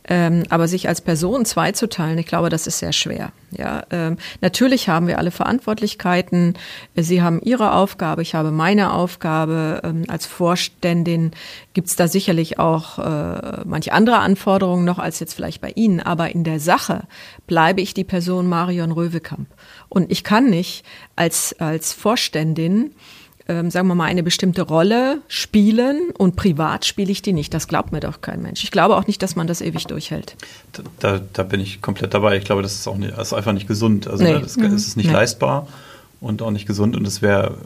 Ähm, 0.08 0.42
aber 0.50 0.68
sich 0.68 0.86
als 0.86 1.00
Person 1.00 1.46
zweizuteilen, 1.46 2.18
ich 2.18 2.26
glaube, 2.26 2.50
das 2.50 2.66
ist 2.66 2.78
sehr 2.78 2.92
schwer. 2.92 3.32
Ja, 3.58 3.84
ähm, 3.90 4.18
natürlich 4.40 4.88
haben 4.88 5.06
wir 5.06 5.18
alle 5.18 5.30
Verantwortlichkeiten. 5.30 6.54
Sie 6.94 7.22
haben 7.22 7.40
Ihre 7.40 7.72
Aufgabe, 7.72 8.22
ich 8.22 8.34
habe 8.34 8.50
meine 8.50 8.92
Aufgabe. 8.92 9.80
Ähm, 9.82 10.04
als 10.08 10.26
Vorständin 10.26 11.30
gibt 11.72 11.88
es 11.88 11.96
da 11.96 12.06
sicherlich 12.06 12.58
auch 12.58 12.98
äh, 12.98 13.62
manche 13.64 13.92
andere 13.92 14.18
Anforderungen 14.18 14.84
noch 14.84 14.98
als 14.98 15.20
jetzt 15.20 15.34
vielleicht 15.34 15.60
bei 15.60 15.72
Ihnen. 15.74 16.00
Aber 16.00 16.30
in 16.30 16.44
der 16.44 16.60
Sache 16.60 17.04
bleibe 17.46 17.80
ich 17.80 17.94
die 17.94 18.04
Person 18.04 18.46
Marion 18.46 18.92
Röwekamp. 18.92 19.48
Und 19.88 20.10
ich 20.10 20.22
kann 20.22 20.50
nicht 20.50 20.84
als, 21.14 21.56
als 21.58 21.92
Vorständin 21.92 22.94
ähm, 23.48 23.70
sagen 23.70 23.86
wir 23.88 23.94
mal, 23.94 24.04
eine 24.04 24.22
bestimmte 24.22 24.62
Rolle 24.62 25.20
spielen 25.28 26.10
und 26.18 26.36
privat 26.36 26.84
spiele 26.84 27.12
ich 27.12 27.22
die 27.22 27.32
nicht. 27.32 27.54
Das 27.54 27.68
glaubt 27.68 27.92
mir 27.92 28.00
doch 28.00 28.20
kein 28.20 28.42
Mensch. 28.42 28.64
Ich 28.64 28.70
glaube 28.70 28.96
auch 28.96 29.06
nicht, 29.06 29.22
dass 29.22 29.36
man 29.36 29.46
das 29.46 29.60
ewig 29.60 29.86
durchhält. 29.86 30.36
Da, 30.98 31.20
da, 31.32 31.42
bin 31.44 31.60
ich 31.60 31.80
komplett 31.80 32.14
dabei. 32.14 32.36
Ich 32.36 32.44
glaube, 32.44 32.62
das 32.62 32.74
ist 32.74 32.88
auch 32.88 32.96
nicht, 32.96 33.16
ist 33.16 33.32
einfach 33.32 33.52
nicht 33.52 33.68
gesund. 33.68 34.08
Also 34.08 34.24
nee. 34.24 34.32
Ne, 34.32 34.40
das, 34.40 34.56
mhm. 34.56 34.64
es 34.66 34.88
ist 34.88 34.96
nicht 34.96 35.06
nee. 35.06 35.12
leistbar 35.12 35.68
und 36.20 36.42
auch 36.42 36.50
nicht 36.50 36.66
gesund 36.66 36.96
und 36.96 37.06
es 37.06 37.22
wäre, 37.22 37.58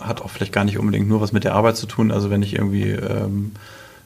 hat 0.00 0.22
auch 0.22 0.30
vielleicht 0.30 0.52
gar 0.52 0.64
nicht 0.64 0.78
unbedingt 0.78 1.08
nur 1.08 1.20
was 1.20 1.32
mit 1.32 1.44
der 1.44 1.54
Arbeit 1.54 1.76
zu 1.76 1.86
tun. 1.86 2.10
Also 2.10 2.30
wenn 2.30 2.42
ich 2.42 2.54
irgendwie 2.54 2.90
ähm, 2.90 3.52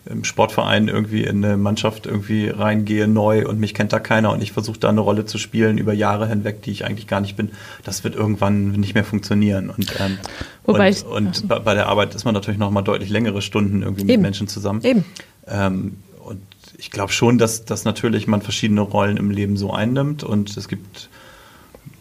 im 0.07 0.25
Sportverein 0.25 0.89
irgendwie 0.89 1.23
in 1.23 1.45
eine 1.45 1.57
Mannschaft 1.57 2.07
irgendwie 2.07 2.49
reingehe 2.49 3.07
neu 3.07 3.47
und 3.47 3.61
mich 3.61 3.73
kennt 3.73 3.93
da 3.93 4.01
keiner 4.01 4.33
und 4.33 4.43
ich 4.43 4.53
versuche 4.53 4.79
da 4.79 4.89
eine 4.89 5.01
Rolle 5.01 5.27
zu 5.27 5.39
spielen 5.39 5.79
über 5.79 5.93
Jahre 5.93 6.29
hinweg, 6.29 6.63
die 6.63 6.73
ich 6.73 6.85
eigentlich 6.85 7.07
gar 7.07 7.21
nicht 7.21 7.37
bin, 7.37 7.53
das 7.85 8.03
wird 8.03 8.17
irgendwann 8.17 8.73
nicht 8.73 8.95
mehr 8.95 9.05
funktionieren. 9.05 9.71
Und, 9.71 9.95
ähm, 10.01 10.19
Wobei 10.65 10.89
und, 10.89 10.93
ich, 10.93 11.05
und 11.05 11.49
bei, 11.49 11.59
bei, 11.61 11.75
der 11.75 11.87
Arbeit 11.87 12.15
ist 12.15 12.25
man 12.25 12.35
natürlich 12.35 12.59
noch 12.59 12.71
mal 12.71 12.83
deutlich 12.83 13.11
längere 13.11 13.43
Stunden 13.43 13.83
irgendwie 13.83 14.05
mit 14.05 14.21
Menschen 14.21 14.49
zusammen. 14.49 14.83
Eben. 14.83 15.05
Ähm, 15.47 15.99
und 16.25 16.41
ich 16.79 16.91
glaube 16.91 17.13
schon, 17.13 17.39
dass, 17.39 17.65
dass 17.65 17.85
natürlich 17.85 18.27
man 18.27 18.43
verschiedene 18.43 18.81
Rollen 18.81 19.17
im 19.17 19.31
Leben 19.31 19.57
so 19.57 19.73
einnimmt 19.73 20.25
und 20.25 20.57
es 20.57 20.69
gibt 20.69 21.11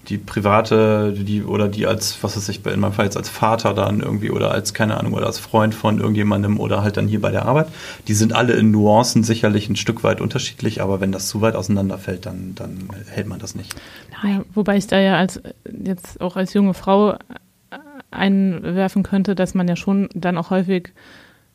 die 0.07 0.17
private, 0.17 1.13
die 1.13 1.43
oder 1.43 1.67
die 1.67 1.85
als, 1.85 2.21
was 2.23 2.35
weiß 2.35 2.49
ich, 2.49 2.65
in 2.65 2.79
meinem 2.79 2.93
Fall 2.93 3.05
jetzt 3.05 3.17
als 3.17 3.29
Vater 3.29 3.73
dann 3.73 4.01
irgendwie 4.01 4.31
oder 4.31 4.51
als, 4.51 4.73
keine 4.73 4.97
Ahnung, 4.97 5.13
oder 5.13 5.27
als 5.27 5.39
Freund 5.39 5.75
von 5.75 5.99
irgendjemandem 5.99 6.59
oder 6.59 6.81
halt 6.81 6.97
dann 6.97 7.07
hier 7.07 7.21
bei 7.21 7.31
der 7.31 7.45
Arbeit, 7.45 7.67
die 8.07 8.13
sind 8.13 8.33
alle 8.33 8.53
in 8.53 8.71
Nuancen 8.71 9.23
sicherlich 9.23 9.69
ein 9.69 9.75
Stück 9.75 10.03
weit 10.03 10.21
unterschiedlich, 10.21 10.81
aber 10.81 11.01
wenn 11.01 11.11
das 11.11 11.27
zu 11.27 11.41
weit 11.41 11.55
auseinanderfällt, 11.55 12.25
dann, 12.25 12.55
dann 12.55 12.89
hält 13.09 13.27
man 13.27 13.39
das 13.39 13.55
nicht. 13.55 13.75
Ja, 14.23 14.43
wobei 14.53 14.77
ich 14.77 14.87
da 14.87 14.99
ja 14.99 15.17
als 15.17 15.41
jetzt 15.65 16.19
auch 16.19 16.35
als 16.35 16.53
junge 16.53 16.73
Frau 16.73 17.17
einwerfen 18.11 19.03
könnte, 19.03 19.35
dass 19.35 19.53
man 19.53 19.67
ja 19.67 19.75
schon 19.75 20.09
dann 20.13 20.37
auch 20.37 20.49
häufig 20.49 20.91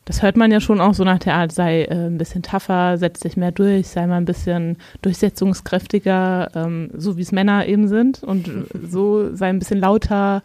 das 0.07 0.21
hört 0.21 0.37
man 0.37 0.53
ja 0.53 0.61
schon 0.61 0.79
auch 0.79 0.93
so 0.93 1.03
nach 1.03 1.19
der 1.19 1.35
Art, 1.35 1.51
sei 1.51 1.83
äh, 1.83 1.93
ein 1.93 2.17
bisschen 2.17 2.41
tougher, 2.41 2.97
setz 2.97 3.19
dich 3.19 3.35
mehr 3.35 3.51
durch, 3.51 3.89
sei 3.89 4.07
mal 4.07 4.15
ein 4.15 4.25
bisschen 4.25 4.77
durchsetzungskräftiger, 5.01 6.49
ähm, 6.55 6.89
so 6.95 7.17
wie 7.17 7.23
es 7.23 7.33
Männer 7.33 7.65
eben 7.65 7.89
sind 7.89 8.23
und 8.23 8.49
so 8.89 9.35
sei 9.35 9.49
ein 9.49 9.59
bisschen 9.59 9.81
lauter, 9.81 10.43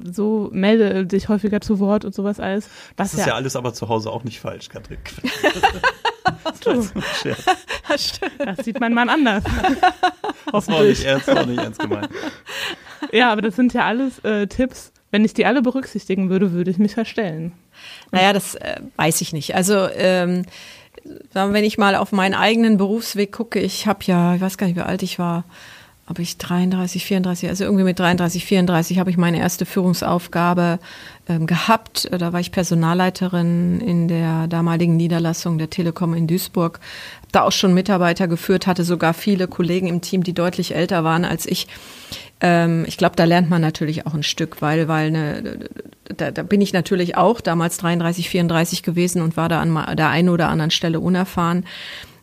so 0.00 0.50
melde 0.52 1.04
dich 1.04 1.28
häufiger 1.28 1.60
zu 1.60 1.80
Wort 1.80 2.04
und 2.04 2.14
sowas 2.14 2.38
alles. 2.38 2.68
das 2.94 3.12
ist 3.12 3.20
ja, 3.20 3.26
ja, 3.26 3.34
alles 3.34 3.56
aber 3.56 3.74
zu 3.74 3.88
Hause 3.88 4.10
auch 4.10 4.22
nicht 4.22 4.38
falsch, 4.38 4.68
Katrin. 4.68 4.98
das, 6.64 6.92
das 8.38 8.64
sieht 8.64 8.78
mein 8.78 8.94
Mann 8.94 9.08
anders. 9.08 9.42
das 10.52 10.68
war 10.68 10.84
nicht 10.84 11.04
ernst, 11.04 11.26
war 11.26 11.44
nicht 11.44 11.58
ernst 11.58 11.80
gemeint. 11.80 12.08
Ja, 13.12 13.32
aber 13.32 13.42
das 13.42 13.56
sind 13.56 13.74
ja 13.74 13.84
alles 13.84 14.20
äh, 14.20 14.46
Tipps. 14.46 14.92
Wenn 15.10 15.24
ich 15.24 15.34
die 15.34 15.44
alle 15.44 15.60
berücksichtigen 15.60 16.30
würde, 16.30 16.52
würde 16.52 16.70
ich 16.70 16.78
mich 16.78 16.94
verstellen. 16.94 17.52
Naja, 18.10 18.32
das 18.32 18.54
äh, 18.54 18.80
weiß 18.96 19.20
ich 19.20 19.32
nicht. 19.32 19.54
Also 19.54 19.88
ähm, 19.94 20.44
wenn 21.32 21.64
ich 21.64 21.78
mal 21.78 21.94
auf 21.94 22.12
meinen 22.12 22.34
eigenen 22.34 22.76
Berufsweg 22.76 23.32
gucke, 23.32 23.60
ich 23.60 23.86
habe 23.86 24.00
ja, 24.04 24.34
ich 24.34 24.40
weiß 24.40 24.58
gar 24.58 24.66
nicht, 24.66 24.76
wie 24.76 24.82
alt 24.82 25.02
ich 25.02 25.18
war, 25.18 25.44
habe 26.06 26.22
ich 26.22 26.38
33, 26.38 27.04
34, 27.04 27.48
also 27.48 27.64
irgendwie 27.64 27.82
mit 27.82 27.98
33, 27.98 28.44
34 28.44 29.00
habe 29.00 29.10
ich 29.10 29.16
meine 29.16 29.40
erste 29.40 29.66
Führungsaufgabe 29.66 30.78
ähm, 31.28 31.46
gehabt. 31.48 32.08
Da 32.16 32.32
war 32.32 32.38
ich 32.38 32.52
Personalleiterin 32.52 33.80
in 33.80 34.06
der 34.06 34.46
damaligen 34.46 34.96
Niederlassung 34.96 35.58
der 35.58 35.68
Telekom 35.68 36.14
in 36.14 36.28
Duisburg. 36.28 36.78
Da 37.32 37.42
auch 37.42 37.52
schon 37.52 37.74
Mitarbeiter 37.74 38.28
geführt, 38.28 38.68
hatte 38.68 38.84
sogar 38.84 39.14
viele 39.14 39.48
Kollegen 39.48 39.88
im 39.88 40.00
Team, 40.00 40.22
die 40.22 40.32
deutlich 40.32 40.76
älter 40.76 41.02
waren 41.02 41.24
als 41.24 41.44
ich. 41.44 41.66
Ähm, 42.40 42.84
ich 42.86 42.96
glaube, 42.96 43.16
da 43.16 43.24
lernt 43.24 43.50
man 43.50 43.62
natürlich 43.62 44.06
auch 44.06 44.14
ein 44.14 44.22
Stück, 44.22 44.60
weil, 44.60 44.88
weil 44.88 45.08
eine, 45.08 45.58
da, 46.16 46.30
da 46.30 46.42
bin 46.42 46.60
ich 46.60 46.72
natürlich 46.72 47.16
auch 47.16 47.40
damals 47.40 47.78
33, 47.78 48.28
34 48.28 48.82
gewesen 48.82 49.22
und 49.22 49.36
war 49.36 49.48
da 49.48 49.60
an 49.60 49.96
der 49.96 50.08
einen 50.08 50.28
oder 50.28 50.48
anderen 50.48 50.70
Stelle 50.70 51.00
unerfahren. 51.00 51.64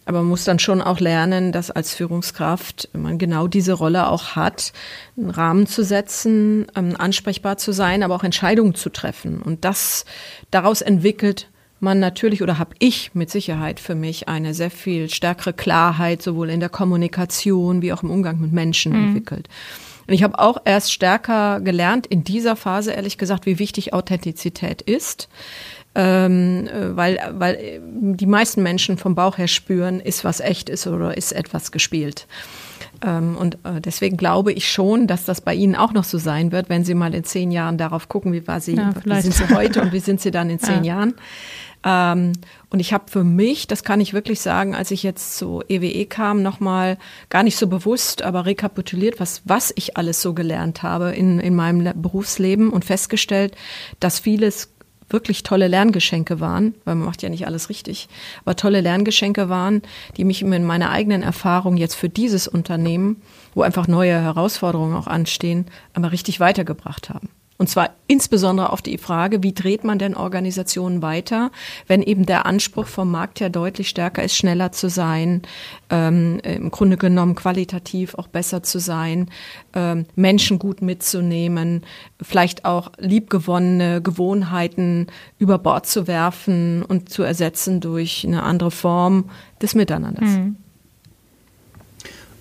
Aber 0.05 0.19
man 0.19 0.27
muss 0.27 0.43
dann 0.43 0.59
schon 0.59 0.81
auch 0.81 0.99
lernen, 0.99 1.53
dass 1.53 1.71
als 1.71 1.95
Führungskraft 1.95 2.89
man 2.93 3.17
genau 3.17 3.47
diese 3.47 3.73
Rolle 3.73 4.07
auch 4.09 4.35
hat, 4.35 4.73
einen 5.15 5.29
Rahmen 5.29 5.65
zu 5.65 5.83
setzen, 5.83 6.67
ähm, 6.75 6.95
ansprechbar 6.97 7.57
zu 7.57 7.71
sein, 7.71 8.03
aber 8.03 8.15
auch 8.15 8.23
Entscheidungen 8.23 8.75
zu 8.75 8.89
treffen. 8.89 9.41
Und 9.41 9.63
das 9.63 10.05
daraus 10.51 10.81
entwickelt 10.81 11.47
man 11.79 11.99
natürlich 11.99 12.41
oder 12.41 12.59
habe 12.59 12.75
ich 12.79 13.13
mit 13.13 13.29
Sicherheit 13.29 13.79
für 13.79 13.95
mich 13.95 14.27
eine 14.27 14.53
sehr 14.53 14.71
viel 14.71 15.09
stärkere 15.09 15.53
Klarheit 15.53 16.21
sowohl 16.21 16.49
in 16.49 16.59
der 16.59 16.69
Kommunikation 16.69 17.81
wie 17.81 17.93
auch 17.93 18.03
im 18.03 18.09
Umgang 18.09 18.39
mit 18.39 18.51
Menschen 18.51 18.93
mhm. 18.93 19.07
entwickelt. 19.07 19.49
Und 20.13 20.17
ich 20.17 20.23
habe 20.23 20.37
auch 20.37 20.57
erst 20.63 20.93
stärker 20.93 21.59
gelernt 21.59 22.05
in 22.05 22.23
dieser 22.23 22.55
Phase, 22.55 22.91
ehrlich 22.91 23.17
gesagt, 23.17 23.47
wie 23.47 23.57
wichtig 23.57 23.95
Authentizität 23.95 24.83
ist. 24.83 25.27
Ähm, 25.95 26.69
weil, 26.91 27.17
weil 27.31 27.81
die 27.81 28.27
meisten 28.27 28.61
Menschen 28.61 28.99
vom 28.99 29.15
Bauch 29.15 29.39
her 29.39 29.47
spüren, 29.47 29.99
ist 29.99 30.23
was 30.23 30.39
echt 30.39 30.69
ist 30.69 30.85
oder 30.85 31.17
ist 31.17 31.31
etwas 31.31 31.71
gespielt. 31.71 32.27
Ähm, 33.03 33.35
und 33.35 33.55
äh, 33.63 33.81
deswegen 33.81 34.15
glaube 34.15 34.53
ich 34.53 34.71
schon, 34.71 35.07
dass 35.07 35.25
das 35.25 35.41
bei 35.41 35.55
Ihnen 35.55 35.75
auch 35.75 35.93
noch 35.93 36.03
so 36.03 36.19
sein 36.19 36.51
wird, 36.51 36.69
wenn 36.69 36.85
Sie 36.85 36.93
mal 36.93 37.15
in 37.15 37.23
zehn 37.23 37.49
Jahren 37.49 37.79
darauf 37.79 38.07
gucken, 38.07 38.33
wie 38.33 38.47
war 38.47 38.59
Sie, 38.59 38.75
ja, 38.75 38.93
wie 39.03 39.19
sind 39.19 39.33
Sie 39.33 39.49
heute 39.49 39.81
und 39.81 39.93
wie 39.93 39.99
sind 39.99 40.21
Sie 40.21 40.29
dann 40.29 40.51
in 40.51 40.59
zehn 40.59 40.83
ja. 40.83 40.93
Jahren. 40.93 41.15
Ähm, 41.83 42.33
und 42.69 42.79
ich 42.79 42.93
habe 42.93 43.05
für 43.09 43.23
mich, 43.23 43.67
das 43.67 43.83
kann 43.83 44.01
ich 44.01 44.13
wirklich 44.13 44.41
sagen, 44.41 44.73
als 44.75 44.91
ich 44.91 45.03
jetzt 45.03 45.37
zu 45.37 45.61
EWE 45.67 45.87
e 45.87 46.05
kam, 46.05 46.41
nochmal 46.41 46.97
gar 47.29 47.43
nicht 47.43 47.57
so 47.57 47.67
bewusst, 47.67 48.21
aber 48.21 48.45
rekapituliert, 48.45 49.19
was, 49.19 49.41
was 49.45 49.71
ich 49.75 49.97
alles 49.97 50.21
so 50.21 50.33
gelernt 50.33 50.83
habe 50.83 51.11
in, 51.11 51.39
in 51.39 51.55
meinem 51.55 52.01
Berufsleben 52.01 52.69
und 52.69 52.85
festgestellt, 52.85 53.55
dass 53.99 54.19
vieles 54.19 54.69
wirklich 55.09 55.43
tolle 55.43 55.67
Lerngeschenke 55.67 56.39
waren, 56.39 56.73
weil 56.85 56.95
man 56.95 57.05
macht 57.05 57.21
ja 57.21 57.29
nicht 57.29 57.45
alles 57.45 57.69
richtig, 57.69 58.09
aber 58.43 58.55
tolle 58.55 58.81
Lerngeschenke 58.81 59.47
waren, 59.47 59.83
die 60.17 60.25
mich 60.25 60.41
in 60.41 60.65
meiner 60.65 60.89
eigenen 60.89 61.21
Erfahrung 61.21 61.77
jetzt 61.77 61.95
für 61.95 62.09
dieses 62.09 62.47
Unternehmen, 62.47 63.21
wo 63.53 63.61
einfach 63.61 63.87
neue 63.87 64.19
Herausforderungen 64.19 64.95
auch 64.95 65.07
anstehen, 65.07 65.67
aber 65.93 66.11
richtig 66.11 66.39
weitergebracht 66.39 67.09
haben. 67.09 67.29
Und 67.57 67.69
zwar 67.69 67.91
insbesondere 68.07 68.71
auf 68.71 68.81
die 68.81 68.97
Frage, 68.97 69.43
wie 69.43 69.53
dreht 69.53 69.83
man 69.83 69.99
denn 69.99 70.15
Organisationen 70.15 71.01
weiter, 71.01 71.51
wenn 71.87 72.01
eben 72.01 72.25
der 72.25 72.45
Anspruch 72.45 72.87
vom 72.87 73.11
Markt 73.11 73.39
her 73.39 73.49
deutlich 73.49 73.89
stärker 73.89 74.23
ist, 74.23 74.35
schneller 74.35 74.71
zu 74.71 74.89
sein, 74.89 75.43
ähm, 75.89 76.39
im 76.43 76.71
Grunde 76.71 76.97
genommen 76.97 77.35
qualitativ 77.35 78.15
auch 78.15 78.27
besser 78.27 78.63
zu 78.63 78.79
sein, 78.79 79.29
ähm, 79.73 80.05
Menschen 80.15 80.57
gut 80.57 80.81
mitzunehmen, 80.81 81.83
vielleicht 82.21 82.65
auch 82.65 82.91
liebgewonnene 82.97 84.01
Gewohnheiten 84.01 85.07
über 85.37 85.59
Bord 85.59 85.85
zu 85.85 86.07
werfen 86.07 86.83
und 86.83 87.09
zu 87.09 87.21
ersetzen 87.21 87.81
durch 87.81 88.25
eine 88.25 88.43
andere 88.43 88.71
Form 88.71 89.29
des 89.61 89.75
Miteinanders. 89.75 90.29
Mhm. 90.29 90.57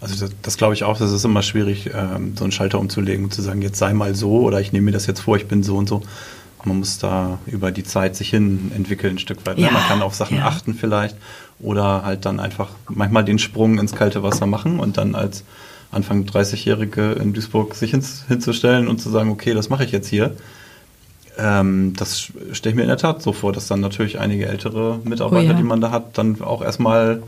Also 0.02 0.26
das, 0.26 0.34
das 0.42 0.56
glaube 0.56 0.74
ich 0.74 0.82
auch, 0.82 0.98
das 0.98 1.12
ist 1.12 1.24
immer 1.24 1.42
schwierig, 1.42 1.90
ähm, 1.94 2.34
so 2.36 2.44
einen 2.44 2.52
Schalter 2.52 2.80
umzulegen 2.80 3.24
und 3.24 3.32
zu 3.32 3.40
sagen, 3.40 3.62
jetzt 3.62 3.78
sei 3.78 3.92
mal 3.94 4.16
so 4.16 4.40
oder 4.40 4.60
ich 4.60 4.72
nehme 4.72 4.86
mir 4.86 4.90
das 4.90 5.06
jetzt 5.06 5.20
vor, 5.20 5.36
ich 5.36 5.46
bin 5.46 5.62
so 5.62 5.76
und 5.76 5.88
so. 5.88 6.02
Man 6.64 6.78
muss 6.78 6.98
da 6.98 7.38
über 7.46 7.70
die 7.70 7.84
Zeit 7.84 8.16
sich 8.16 8.30
hin 8.30 8.72
entwickeln, 8.74 9.14
ein 9.14 9.18
Stück 9.18 9.46
weit. 9.46 9.58
Ne? 9.58 9.66
Ja, 9.66 9.70
Man 9.70 9.82
kann 9.82 10.02
auf 10.02 10.14
Sachen 10.14 10.38
ja. 10.38 10.46
achten 10.46 10.74
vielleicht 10.74 11.16
oder 11.60 12.04
halt 12.04 12.24
dann 12.24 12.40
einfach 12.40 12.70
manchmal 12.88 13.24
den 13.24 13.38
Sprung 13.38 13.78
ins 13.78 13.94
kalte 13.94 14.22
Wasser 14.22 14.46
machen 14.46 14.80
und 14.80 14.96
dann 14.96 15.14
als 15.14 15.44
Anfang 15.92 16.24
30-Jährige 16.24 17.12
in 17.12 17.32
Duisburg 17.32 17.74
sich 17.74 17.92
hins, 17.92 18.24
hinzustellen 18.26 18.88
und 18.88 19.00
zu 19.00 19.08
sagen, 19.08 19.30
okay, 19.30 19.54
das 19.54 19.68
mache 19.68 19.84
ich 19.84 19.92
jetzt 19.92 20.08
hier. 20.08 20.36
Ähm, 21.38 21.94
das 21.96 22.32
stelle 22.52 22.72
ich 22.72 22.74
mir 22.74 22.82
in 22.82 22.88
der 22.88 22.96
Tat 22.96 23.22
so 23.22 23.32
vor, 23.32 23.52
dass 23.52 23.68
dann 23.68 23.80
natürlich 23.80 24.18
einige 24.18 24.46
ältere 24.46 25.00
Mitarbeiter, 25.04 25.50
oh 25.50 25.52
ja. 25.52 25.54
die 25.54 25.62
man 25.62 25.80
da 25.80 25.90
hat, 25.90 26.18
dann 26.18 26.40
auch 26.42 26.62
erstmal 26.62 27.22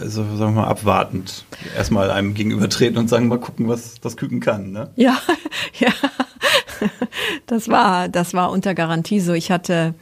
also 0.00 0.22
sagen 0.36 0.54
wir 0.54 0.62
mal, 0.62 0.68
abwartend 0.68 1.44
erstmal 1.76 2.10
einem 2.10 2.34
gegenübertreten 2.34 2.98
und 2.98 3.08
sagen, 3.08 3.28
mal 3.28 3.40
gucken, 3.40 3.68
was 3.68 4.00
das 4.00 4.16
Küken 4.16 4.40
kann. 4.40 4.72
Ne? 4.72 4.90
Ja, 4.96 5.18
ja. 5.78 5.90
Das 7.46 7.68
war, 7.68 8.08
das 8.08 8.34
war 8.34 8.50
unter 8.50 8.74
Garantie 8.74 9.20
so. 9.20 9.32
Ich 9.32 9.50
hatte 9.50 9.94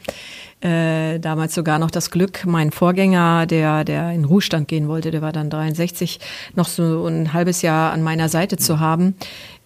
äh, 0.61 1.19
damals 1.19 1.53
sogar 1.53 1.79
noch 1.79 1.91
das 1.91 2.11
Glück, 2.11 2.45
mein 2.45 2.71
Vorgänger, 2.71 3.45
der, 3.45 3.83
der 3.83 4.11
in 4.11 4.25
Ruhestand 4.25 4.67
gehen 4.67 4.87
wollte, 4.87 5.11
der 5.11 5.21
war 5.21 5.31
dann 5.31 5.49
63, 5.49 6.19
noch 6.55 6.67
so 6.67 7.05
ein 7.07 7.33
halbes 7.33 7.61
Jahr 7.61 7.91
an 7.91 8.01
meiner 8.01 8.29
Seite 8.29 8.57
zu 8.57 8.79
haben, 8.79 9.15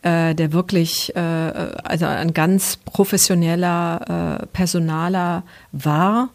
äh, 0.02 0.36
der 0.36 0.52
wirklich 0.52 1.16
äh, 1.16 1.20
also 1.20 2.06
ein 2.06 2.34
ganz 2.34 2.78
professioneller 2.78 4.42
äh, 4.42 4.46
Personaler 4.48 5.44
war 5.72 6.30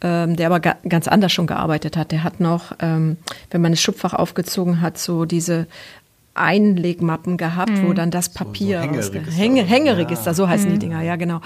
ähm, 0.00 0.36
der 0.36 0.46
aber 0.46 0.60
ga 0.60 0.76
ganz 0.88 1.08
anders 1.08 1.32
schon 1.32 1.46
gearbeitet 1.46 1.96
hat. 1.96 2.12
Der 2.12 2.22
hat 2.22 2.40
noch, 2.40 2.72
ähm, 2.80 3.16
wenn 3.50 3.60
man 3.60 3.72
das 3.72 3.80
Schubfach 3.80 4.14
aufgezogen 4.14 4.80
hat, 4.80 4.98
so 4.98 5.24
diese 5.24 5.66
Einlegmappen 6.38 7.36
gehabt, 7.36 7.70
mhm. 7.70 7.88
wo 7.88 7.92
dann 7.92 8.10
das 8.10 8.28
Papier 8.28 8.80
so, 8.82 8.86
so 8.86 9.12
Hängeregister, 9.12 9.32
Hänge, 9.32 9.62
Hängeregister 9.62 10.26
ja. 10.26 10.34
so 10.34 10.48
heißen 10.48 10.68
mhm. 10.68 10.72
die 10.74 10.78
Dinger, 10.78 11.02
ja 11.02 11.16
genau. 11.16 11.40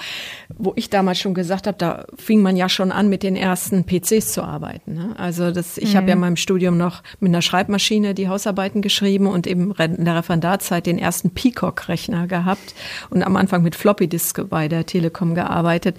Wo 0.57 0.73
ich 0.77 0.91
damals 0.91 1.19
schon 1.19 1.35
gesagt 1.35 1.67
habe, 1.67 1.77
da 1.79 2.05
fing 2.17 2.41
man 2.43 2.57
ja 2.57 2.69
schon 2.69 2.93
an, 2.93 3.09
mit 3.09 3.23
den 3.23 3.37
ersten 3.37 3.85
PCs 3.85 4.33
zu 4.33 4.43
arbeiten. 4.43 4.95
Ne? 4.95 5.15
Also 5.17 5.51
das, 5.51 5.79
ich 5.79 5.95
mhm. 5.95 5.99
habe 5.99 6.07
ja 6.09 6.13
in 6.15 6.21
meinem 6.21 6.37
Studium 6.37 6.77
noch 6.77 7.03
mit 7.21 7.31
einer 7.31 7.43
Schreibmaschine 7.43 8.15
die 8.15 8.29
Hausarbeiten 8.29 8.83
geschrieben 8.83 9.27
und 9.27 9.47
eben 9.47 9.73
in 9.73 10.05
der 10.05 10.17
Referendarzeit 10.17 10.87
den 10.87 10.99
ersten 10.99 11.31
Peacock-Rechner 11.31 12.27
gehabt 12.27 12.75
und 13.11 13.23
am 13.23 13.37
Anfang 13.37 13.63
mit 13.63 13.75
Floppy 13.77 14.09
Disk 14.09 14.41
bei 14.49 14.69
der 14.69 14.87
Telekom 14.87 15.35
gearbeitet. 15.35 15.97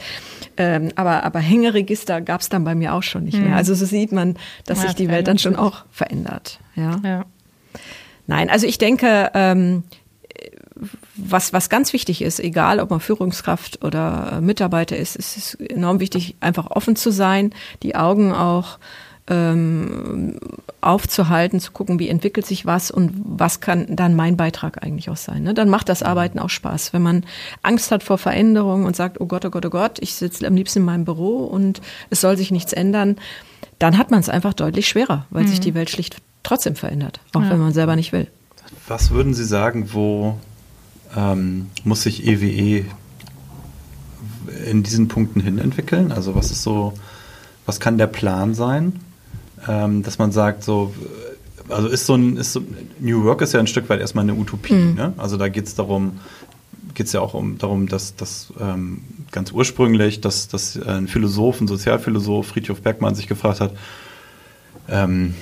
Ähm, 0.58 0.90
aber, 0.96 1.24
aber 1.24 1.40
Hängeregister 1.40 2.22
gab 2.22 2.42
es 2.42 2.50
dann 2.50 2.64
bei 2.64 2.76
mir 2.76 2.94
auch 2.94 3.04
schon 3.04 3.24
nicht 3.24 3.38
mehr. 3.38 3.50
Mhm. 3.50 3.56
Also 3.56 3.74
so 3.74 3.86
sieht 3.86 4.12
man, 4.12 4.36
dass 4.66 4.80
ja, 4.80 4.88
sich 4.88 4.96
die 4.96 5.10
Welt 5.10 5.28
dann 5.28 5.38
schon 5.38 5.56
auch 5.56 5.86
verändert. 5.92 6.60
Ja. 6.76 7.00
ja. 7.04 7.26
Nein, 8.28 8.50
also 8.50 8.66
ich 8.68 8.78
denke, 8.78 9.32
ähm, 9.34 9.84
was, 11.16 11.54
was 11.54 11.70
ganz 11.70 11.94
wichtig 11.94 12.22
ist, 12.22 12.40
egal 12.40 12.80
ob 12.80 12.90
man 12.90 13.00
Führungskraft 13.00 13.84
oder 13.84 14.42
Mitarbeiter 14.42 14.98
ist, 14.98 15.16
ist 15.16 15.38
es 15.38 15.56
enorm 15.56 16.00
wichtig, 16.00 16.36
einfach 16.40 16.72
offen 16.72 16.96
zu 16.96 17.12
sein, 17.12 17.54
die 17.84 17.96
Augen 17.96 18.34
auch 18.34 18.80
ähm, 19.28 20.38
aufzuhalten, 20.82 21.60
zu 21.60 21.72
gucken, 21.72 21.98
wie 22.00 22.10
entwickelt 22.10 22.46
sich 22.46 22.66
was 22.66 22.92
und 22.92 23.14
was 23.16 23.62
kann 23.62 23.96
dann 23.96 24.16
mein 24.16 24.36
Beitrag 24.36 24.84
eigentlich 24.84 25.10
auch 25.10 25.18
sein. 25.18 25.44
Ne? 25.44 25.54
Dann 25.54 25.70
macht 25.70 25.88
das 25.88 26.04
Arbeiten 26.04 26.40
auch 26.40 26.50
Spaß. 26.50 26.92
Wenn 26.92 27.04
man 27.04 27.26
Angst 27.62 27.92
hat 27.92 28.04
vor 28.04 28.18
Veränderungen 28.18 28.86
und 28.86 28.96
sagt, 28.96 29.22
oh 29.22 29.26
Gott, 29.26 29.46
oh 29.46 29.50
Gott, 29.50 29.66
oh 29.66 29.70
Gott, 29.70 30.00
ich 30.02 30.16
sitze 30.16 30.46
am 30.46 30.56
liebsten 30.56 30.80
in 30.80 30.86
meinem 30.86 31.06
Büro 31.06 31.46
und 31.46 31.82
es 32.10 32.20
soll 32.20 32.36
sich 32.36 32.52
nichts 32.52 32.74
ändern, 32.74 33.16
dann 33.80 33.98
hat 33.98 34.12
man 34.12 34.20
es 34.20 34.30
einfach 34.30 34.54
deutlich 34.54 34.90
schwerer, 34.90 35.26
weil 35.30 35.44
mhm. 35.44 35.48
sich 35.48 35.62
die 35.62 35.74
Welt 35.74 35.90
schlicht 35.90 36.18
trotzdem 36.44 36.76
verändert, 36.76 37.20
auch 37.34 37.42
ja. 37.42 37.50
wenn 37.50 37.60
man 37.60 37.74
selber 37.74 37.96
nicht 37.96 38.12
will. 38.12 38.28
Was 38.88 39.12
würden 39.12 39.34
Sie 39.34 39.46
sagen, 39.46 39.94
wo 39.94 40.38
ähm, 41.16 41.68
muss 41.84 42.04
sich 42.04 42.26
EWE 42.26 42.46
e 42.46 42.86
in 44.70 44.84
diesen 44.84 45.08
Punkten 45.08 45.40
hin 45.40 45.58
entwickeln? 45.58 46.12
Also 46.12 46.36
was 46.36 46.52
ist 46.52 46.64
so, 46.64 46.94
was 47.66 47.80
kann 47.80 47.98
der 47.98 48.08
Plan 48.08 48.54
sein, 48.54 49.00
ähm, 49.68 50.04
dass 50.04 50.18
man 50.18 50.32
sagt, 50.32 50.64
so, 50.64 50.94
also 51.70 51.88
ist 51.88 52.06
so 52.06 52.16
ein, 52.16 52.38
ist 52.38 52.54
so, 52.54 52.64
New 53.00 53.24
Work 53.24 53.42
ist 53.42 53.54
ja 53.54 53.60
ein 53.60 53.68
Stück 53.68 53.90
weit 53.90 54.02
erstmal 54.02 54.24
eine 54.24 54.34
Utopie. 54.34 54.74
Mhm. 54.74 54.96
Ne? 54.96 55.14
Also 55.18 55.38
da 55.38 55.48
geht 55.48 55.68
es 55.68 55.76
darum, 55.76 56.20
geht 56.94 57.08
es 57.08 57.14
ja 57.14 57.22
auch 57.22 57.34
um, 57.34 57.58
darum, 57.58 57.88
dass, 57.88 58.16
dass 58.16 58.54
ähm, 58.60 59.02
ganz 59.32 59.52
ursprünglich, 59.52 60.22
dass, 60.22 60.48
dass 60.48 60.80
ein 60.82 61.08
Philosoph, 61.08 61.62
ein 61.62 61.68
Sozialphilosoph, 61.68 62.48
Friedhof 62.48 62.82
Bergmann, 62.82 63.16
sich 63.16 63.28
gefragt 63.28 63.62
hat, 63.62 63.72
ähm, 64.90 65.34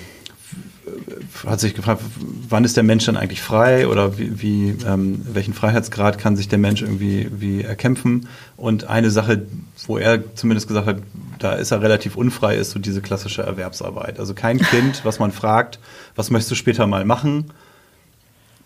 hat 1.45 1.59
sich 1.59 1.73
gefragt, 1.73 2.01
wann 2.49 2.63
ist 2.63 2.77
der 2.77 2.83
Mensch 2.83 3.05
dann 3.05 3.17
eigentlich 3.17 3.41
frei 3.41 3.87
oder 3.87 4.17
wie, 4.17 4.41
wie 4.41 4.75
ähm, 4.85 5.21
welchen 5.31 5.53
Freiheitsgrad 5.53 6.17
kann 6.17 6.35
sich 6.35 6.47
der 6.47 6.59
Mensch 6.59 6.81
irgendwie 6.81 7.29
wie 7.31 7.61
erkämpfen? 7.61 8.27
Und 8.57 8.85
eine 8.85 9.11
Sache, 9.11 9.43
wo 9.87 9.97
er 9.97 10.35
zumindest 10.35 10.67
gesagt 10.67 10.87
hat, 10.87 10.97
da 11.39 11.53
ist 11.53 11.71
er 11.71 11.81
relativ 11.81 12.15
unfrei, 12.15 12.55
ist 12.55 12.71
so 12.71 12.79
diese 12.79 13.01
klassische 13.01 13.43
Erwerbsarbeit. 13.43 14.19
Also 14.19 14.33
kein 14.33 14.59
Kind, 14.71 15.03
was 15.03 15.19
man 15.19 15.31
fragt, 15.31 15.79
was 16.15 16.29
möchtest 16.29 16.51
du 16.51 16.55
später 16.55 16.87
mal 16.87 17.05
machen, 17.05 17.51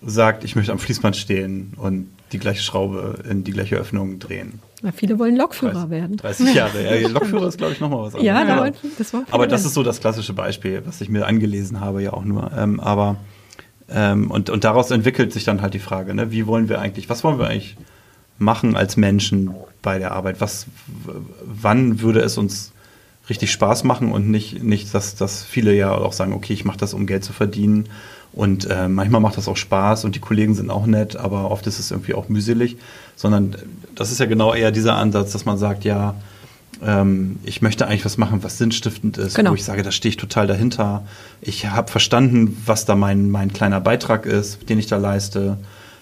sagt, 0.01 0.43
ich 0.43 0.55
möchte 0.55 0.71
am 0.71 0.79
Fließband 0.79 1.15
stehen 1.15 1.73
und 1.77 2.09
die 2.31 2.39
gleiche 2.39 2.61
Schraube 2.61 3.23
in 3.29 3.43
die 3.43 3.51
gleiche 3.51 3.75
Öffnung 3.75 4.19
drehen. 4.19 4.59
Na, 4.85 4.91
viele 4.91 5.17
wollen 5.17 5.35
Lokführer 5.35 5.87
30, 5.87 5.89
werden. 5.89 6.17
30 6.17 6.53
Jahre. 6.53 6.71
Ja, 7.01 7.07
Lokführer 7.07 7.47
ist, 7.47 7.57
glaube 7.57 7.73
ich, 7.73 7.79
nochmal 7.79 8.01
was 8.01 8.13
anderes. 8.13 8.23
Ja, 8.23 8.65
ja. 8.65 8.71
das 8.99 9.13
war 9.13 9.23
Aber 9.31 9.47
das 9.47 9.65
ist 9.65 9.73
so 9.73 9.81
das 9.81 9.99
klassische 9.99 10.33
Beispiel, 10.33 10.83
was 10.85 11.01
ich 11.01 11.09
mir 11.09 11.25
angelesen 11.25 11.79
habe, 11.79 12.03
ja 12.03 12.13
auch 12.13 12.23
nur. 12.23 12.51
Ähm, 12.55 12.79
aber 12.79 13.17
ähm, 13.89 14.29
und, 14.29 14.51
und 14.51 14.63
daraus 14.63 14.91
entwickelt 14.91 15.33
sich 15.33 15.43
dann 15.43 15.63
halt 15.63 15.73
die 15.73 15.79
Frage, 15.79 16.13
ne, 16.13 16.29
wie 16.29 16.45
wollen 16.45 16.69
wir 16.69 16.79
eigentlich, 16.79 17.09
was 17.09 17.23
wollen 17.23 17.39
wir 17.39 17.47
eigentlich 17.47 17.77
machen 18.37 18.75
als 18.75 18.95
Menschen 18.95 19.55
bei 19.81 19.97
der 19.97 20.11
Arbeit? 20.11 20.39
Was, 20.39 20.67
wann 21.43 22.01
würde 22.01 22.19
es 22.19 22.37
uns 22.37 22.71
richtig 23.29 23.51
Spaß 23.51 23.83
machen 23.83 24.11
und 24.11 24.29
nicht, 24.29 24.63
nicht 24.63 24.93
dass, 24.93 25.15
dass 25.15 25.43
viele 25.43 25.73
ja 25.73 25.91
auch 25.91 26.13
sagen, 26.13 26.33
okay, 26.33 26.53
ich 26.53 26.65
mache 26.65 26.77
das, 26.77 26.93
um 26.93 27.05
Geld 27.05 27.23
zu 27.23 27.33
verdienen 27.33 27.89
und 28.35 28.69
äh, 28.69 28.89
manchmal 28.89 29.21
macht 29.21 29.37
das 29.37 29.47
auch 29.47 29.55
Spaß 29.55 30.03
und 30.03 30.15
die 30.15 30.19
Kollegen 30.19 30.55
sind 30.55 30.69
auch 30.69 30.85
nett, 30.85 31.15
aber 31.15 31.49
oft 31.51 31.65
ist 31.67 31.79
es 31.79 31.91
irgendwie 31.91 32.13
auch 32.13 32.27
mühselig. 32.27 32.75
Sondern 33.15 33.55
das 33.95 34.11
ist 34.11 34.19
ja 34.19 34.25
genau 34.25 34.53
eher 34.53 34.71
dieser 34.71 34.95
Ansatz, 34.97 35.31
dass 35.31 35.45
man 35.45 35.57
sagt, 35.57 35.85
ja, 35.85 36.15
ähm, 36.83 37.39
ich 37.45 37.61
möchte 37.61 37.87
eigentlich 37.87 38.03
was 38.03 38.17
machen, 38.17 38.43
was 38.43 38.57
sinnstiftend 38.57 39.17
ist, 39.17 39.35
genau. 39.35 39.51
wo 39.51 39.55
ich 39.55 39.63
sage, 39.63 39.83
da 39.83 39.91
stehe 39.91 40.09
ich 40.09 40.17
total 40.17 40.47
dahinter. 40.47 41.05
Ich 41.39 41.67
habe 41.67 41.89
verstanden, 41.89 42.61
was 42.65 42.83
da 42.83 42.95
mein, 42.95 43.29
mein 43.29 43.53
kleiner 43.53 43.79
Beitrag 43.79 44.25
ist, 44.25 44.67
den 44.67 44.79
ich 44.79 44.87
da 44.87 44.97
leiste. 44.97 45.57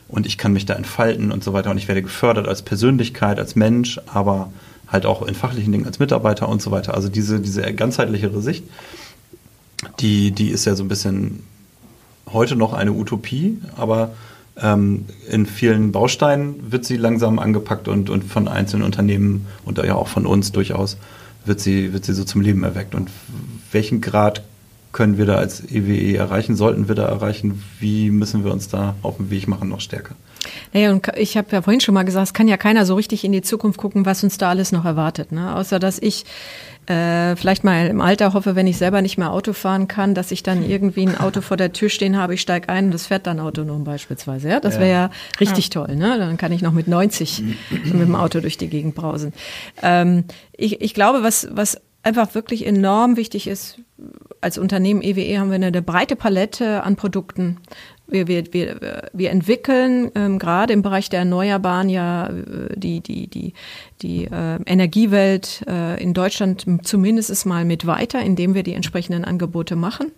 Und 0.08 0.26
ich 0.26 0.40
kann 0.40 0.54
mich 0.54 0.66
da 0.66 0.74
entfalten 0.74 1.32
und 1.32 1.44
so 1.44 1.54
weiter. 1.54 1.70
Und 1.70 1.78
ich 1.78 1.88
werde 1.88 2.02
gefördert 2.02 2.48
als 2.48 2.64
Persönlichkeit, 2.64 3.38
als 3.38 3.56
Mensch, 3.56 4.00
aber 4.12 4.52
halt 4.88 5.06
auch 5.06 5.22
in 5.22 5.36
fachlichen 5.36 5.72
Dingen 5.72 5.86
als 5.86 6.00
Mitarbeiter 6.00 6.48
und 6.50 6.62
so 6.62 6.72
weiter. 6.72 6.94
Also 6.94 7.10
diese, 7.10 7.40
diese 7.40 7.62
ganzheitlichere 7.74 8.42
Sicht, 8.42 8.64
die, 10.00 10.32
die 10.32 10.50
ist 10.50 10.66
ja 10.66 10.76
so 10.76 10.84
ein 10.84 10.88
bisschen 10.88 11.44
heute 12.32 12.56
noch 12.56 12.74
eine 12.74 12.92
Utopie, 12.94 13.60
aber 13.76 14.14
ähm, 14.62 15.06
in 15.30 15.46
vielen 15.46 15.92
Bausteinen 15.92 16.72
wird 16.72 16.86
sie 16.86 16.98
langsam 16.98 17.40
angepackt 17.40 17.88
und, 17.88 18.10
und 18.10 18.24
von 18.24 18.48
einzelnen 18.48 18.84
Unternehmen 18.84 19.48
und 19.66 19.78
ja 19.80 19.96
auch 19.96 20.08
von 20.08 20.26
uns 20.26 20.52
durchaus 20.52 20.98
wird 21.46 21.60
sie, 21.60 21.94
wird 21.94 22.06
sie 22.06 22.14
so 22.14 22.24
zum 22.24 22.42
Leben 22.42 22.64
erweckt. 22.64 22.96
Und 22.96 23.10
welchen 23.72 24.02
Grad 24.02 24.44
können 24.94 25.18
wir 25.18 25.26
da 25.26 25.36
als 25.36 25.64
EWE 25.70 25.96
e 25.96 26.16
erreichen? 26.16 26.56
Sollten 26.56 26.88
wir 26.88 26.96
da 26.96 27.06
erreichen? 27.06 27.64
Wie 27.80 28.12
müssen 28.12 28.46
wir 28.46 28.54
uns 28.54 28.70
da 28.70 28.96
auf 29.02 29.18
den 29.18 29.30
Weg 29.30 29.48
machen, 29.48 29.70
noch 29.70 29.82
stärker? 29.82 30.16
Naja, 30.72 30.92
und 30.92 31.08
ich 31.18 31.36
habe 31.38 31.48
ja 31.52 31.62
vorhin 31.62 31.82
schon 31.82 31.94
mal 31.94 32.04
gesagt, 32.04 32.28
es 32.28 32.34
kann 32.34 32.48
ja 32.48 32.58
keiner 32.58 32.86
so 32.86 32.96
richtig 32.96 33.24
in 33.24 33.32
die 33.32 33.42
Zukunft 33.42 33.78
gucken, 33.78 34.06
was 34.06 34.24
uns 34.24 34.38
da 34.38 34.50
alles 34.50 34.72
noch 34.72 34.86
erwartet. 34.86 35.32
Ne? 35.32 35.56
Außer 35.56 35.80
dass 35.80 36.00
ich 36.00 36.26
äh, 36.86 37.36
vielleicht 37.36 37.64
mal 37.64 37.88
im 37.88 38.02
Alter 38.02 38.34
hoffe, 38.34 38.56
wenn 38.56 38.68
ich 38.68 38.78
selber 38.78 39.02
nicht 39.02 39.18
mehr 39.18 39.32
Auto 39.32 39.54
fahren 39.54 39.88
kann, 39.88 40.14
dass 40.16 40.32
ich 40.32 40.44
dann 40.44 40.68
irgendwie 40.68 41.08
ein 41.08 41.18
Auto 41.18 41.42
vor 41.42 41.56
der 41.56 41.72
Tür 41.72 41.90
stehen 41.90 42.18
habe, 42.18 42.34
ich 42.34 42.42
steige 42.42 42.70
ein 42.70 42.86
und 42.86 42.94
das 42.94 43.08
fährt 43.08 43.26
dann 43.26 43.40
autonom 43.40 43.84
beispielsweise. 43.86 44.50
Ja, 44.50 44.60
das 44.60 44.76
wäre 44.76 44.90
ja. 44.90 45.02
ja 45.06 45.12
richtig 45.40 45.74
ja. 45.74 45.86
toll. 45.86 45.96
Ne? 45.96 46.18
Dann 46.18 46.38
kann 46.38 46.52
ich 46.52 46.62
noch 46.62 46.74
mit 46.74 46.88
90 46.88 47.44
mit 47.86 47.94
dem 47.94 48.16
Auto 48.16 48.42
durch 48.42 48.58
die 48.58 48.68
Gegend 48.68 48.96
brausen. 48.96 49.34
Ähm, 49.82 50.26
ich, 50.52 50.82
ich 50.82 50.94
glaube, 50.94 51.24
was, 51.24 51.48
was 51.52 51.80
einfach 52.04 52.36
wirklich 52.36 52.66
enorm 52.66 53.18
wichtig 53.18 53.48
ist, 53.48 53.80
als 54.42 54.58
Unternehmen 54.58 55.02
EWE 55.02 55.22
e 55.22 55.38
haben 55.40 55.50
wir 55.50 55.56
eine, 55.56 55.82
breite 55.82 56.16
Palette 56.16 56.84
an 56.84 56.98
Produkten. 56.98 57.58
Wir, 58.08 58.28
wir, 58.28 58.54
wir, 58.54 59.10
wir 59.14 59.32
entwickeln 59.32 60.12
ähm, 60.14 60.38
gerade 60.38 60.74
im 60.74 60.82
Bereich 60.82 61.10
der 61.10 61.20
Erneuerbaren 61.20 61.90
ja 61.90 62.28
äh, 62.28 62.78
die, 62.78 63.00
die, 63.00 63.28
die, 63.28 63.54
die 64.02 64.26
äh, 64.26 64.60
Energiewelt 64.66 65.64
äh, 65.68 66.02
in 66.04 66.14
Deutschland 66.14 66.66
zumindest 66.84 67.46
mal 67.46 67.64
mit 67.64 67.88
weiter, 67.88 68.20
indem 68.22 68.54
wir 68.54 68.64
die 68.64 68.74
entsprechenden 68.74 69.24
Angebote 69.24 69.78
machen. 69.78 70.12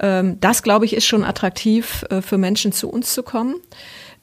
Ähm, 0.00 0.38
das, 0.40 0.62
glaube 0.62 0.86
ich, 0.86 0.94
ist 0.94 1.06
schon 1.06 1.24
attraktiv 1.24 2.04
äh, 2.08 2.22
für 2.22 2.38
Menschen 2.38 2.72
zu 2.72 2.88
uns 2.88 3.12
zu 3.12 3.22
kommen. 3.22 3.56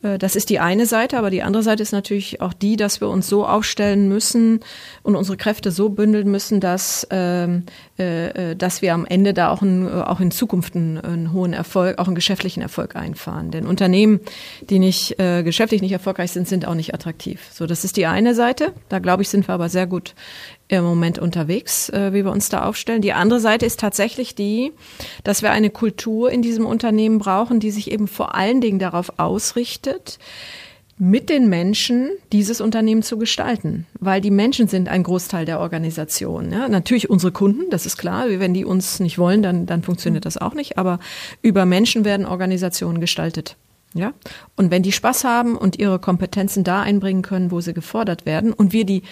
Äh, 0.03 0.17
das 0.17 0.35
ist 0.35 0.49
die 0.49 0.59
eine 0.59 0.85
Seite, 0.85 1.17
aber 1.17 1.29
die 1.29 1.43
andere 1.43 1.63
Seite 1.63 1.83
ist 1.83 1.91
natürlich 1.91 2.41
auch 2.41 2.53
die, 2.53 2.75
dass 2.75 3.01
wir 3.01 3.09
uns 3.09 3.27
so 3.27 3.45
aufstellen 3.45 4.07
müssen 4.07 4.59
und 5.03 5.15
unsere 5.15 5.37
Kräfte 5.37 5.71
so 5.71 5.89
bündeln 5.89 6.29
müssen, 6.29 6.59
dass, 6.59 7.07
ähm, 7.09 7.63
äh, 7.99 8.51
äh, 8.51 8.55
dass 8.55 8.81
wir 8.81 8.93
am 8.93 9.05
Ende 9.05 9.33
da 9.33 9.49
auch, 9.49 9.61
ein, 9.61 9.91
auch 9.91 10.19
in 10.19 10.31
Zukunft 10.31 10.75
einen, 10.75 10.97
einen, 10.99 11.33
hohen 11.33 11.53
Erfolg, 11.53 11.99
auch 11.99 12.07
einen 12.07 12.15
geschäftlichen 12.15 12.61
Erfolg 12.61 12.95
einfahren. 12.95 13.51
Denn 13.51 13.65
Unternehmen, 13.65 14.19
die 14.69 14.79
nicht 14.79 15.19
äh, 15.19 15.43
geschäftlich 15.43 15.81
nicht 15.81 15.91
erfolgreich 15.91 16.31
sind, 16.31 16.47
sind 16.47 16.67
auch 16.67 16.75
nicht 16.75 16.93
attraktiv. 16.93 17.49
So, 17.51 17.65
das 17.65 17.83
ist 17.83 17.97
die 17.97 18.05
eine 18.05 18.35
Seite. 18.35 18.73
Da 18.89 18.99
glaube 18.99 19.23
ich, 19.23 19.29
sind 19.29 19.47
wir 19.47 19.53
aber 19.53 19.69
sehr 19.69 19.87
gut 19.87 20.15
im 20.80 20.86
Moment 20.86 21.19
unterwegs, 21.19 21.89
äh, 21.89 22.13
wie 22.13 22.24
wir 22.24 22.32
uns 22.32 22.49
da 22.49 22.65
aufstellen. 22.65 23.01
Die 23.01 23.13
andere 23.13 23.39
Seite 23.39 23.65
ist 23.65 23.80
tatsächlich 23.80 24.36
die, 24.36 24.72
dass 25.24 25.41
wir 25.41 25.51
eine 25.51 25.69
Kultur 25.69 26.32
in 26.32 26.41
diesem 26.41 26.65
Unternehmen 26.65 27.19
brauchen, 27.19 27.59
die 27.59 27.72
sich 27.72 27.91
eben 27.91 28.07
vor 28.07 28.36
allen 28.36 28.61
Dingen 28.61 28.80
darauf 28.80 29.19
ausrichtet, 29.19 30.19
mit 30.97 31.30
den 31.30 31.49
Menschen 31.49 32.11
dieses 32.32 32.61
Unternehmen 32.61 33.01
zu 33.01 33.17
gestalten, 33.17 33.88
weil 33.99 34.22
die 34.22 34.30
Menschen 34.30 34.67
sind 34.67 34.88
ein 34.88 35.01
Großteil 35.01 35.45
der 35.45 35.59
Organisation. 35.59 36.51
Ja, 36.51 36.69
natürlich 36.69 37.09
unsere 37.09 37.32
Kunden, 37.32 37.72
das 37.72 37.88
ist 37.88 37.97
klar. 37.97 38.26
Wenn 38.28 38.53
die 38.53 38.65
uns 38.65 38.99
nicht 38.99 39.17
wollen, 39.17 39.41
dann, 39.41 39.65
dann 39.65 39.82
funktioniert 39.82 40.26
das 40.26 40.38
auch 40.38 40.53
nicht. 40.53 40.78
Aber 40.78 40.99
über 41.41 41.65
Menschen 41.65 42.05
werden 42.05 42.28
Organisationen 42.28 43.01
gestaltet. 43.01 43.57
Ja, 43.93 44.13
und 44.55 44.71
wenn 44.71 44.83
die 44.83 44.93
Spaß 44.93 45.25
haben 45.25 45.57
und 45.57 45.77
ihre 45.77 45.99
Kompetenzen 45.99 46.63
da 46.63 46.81
einbringen 46.81 47.23
können, 47.23 47.51
wo 47.51 47.59
sie 47.59 47.73
gefordert 47.73 48.25
werden, 48.25 48.53
und 48.53 48.71
wir 48.71 48.85
die, 48.85 49.03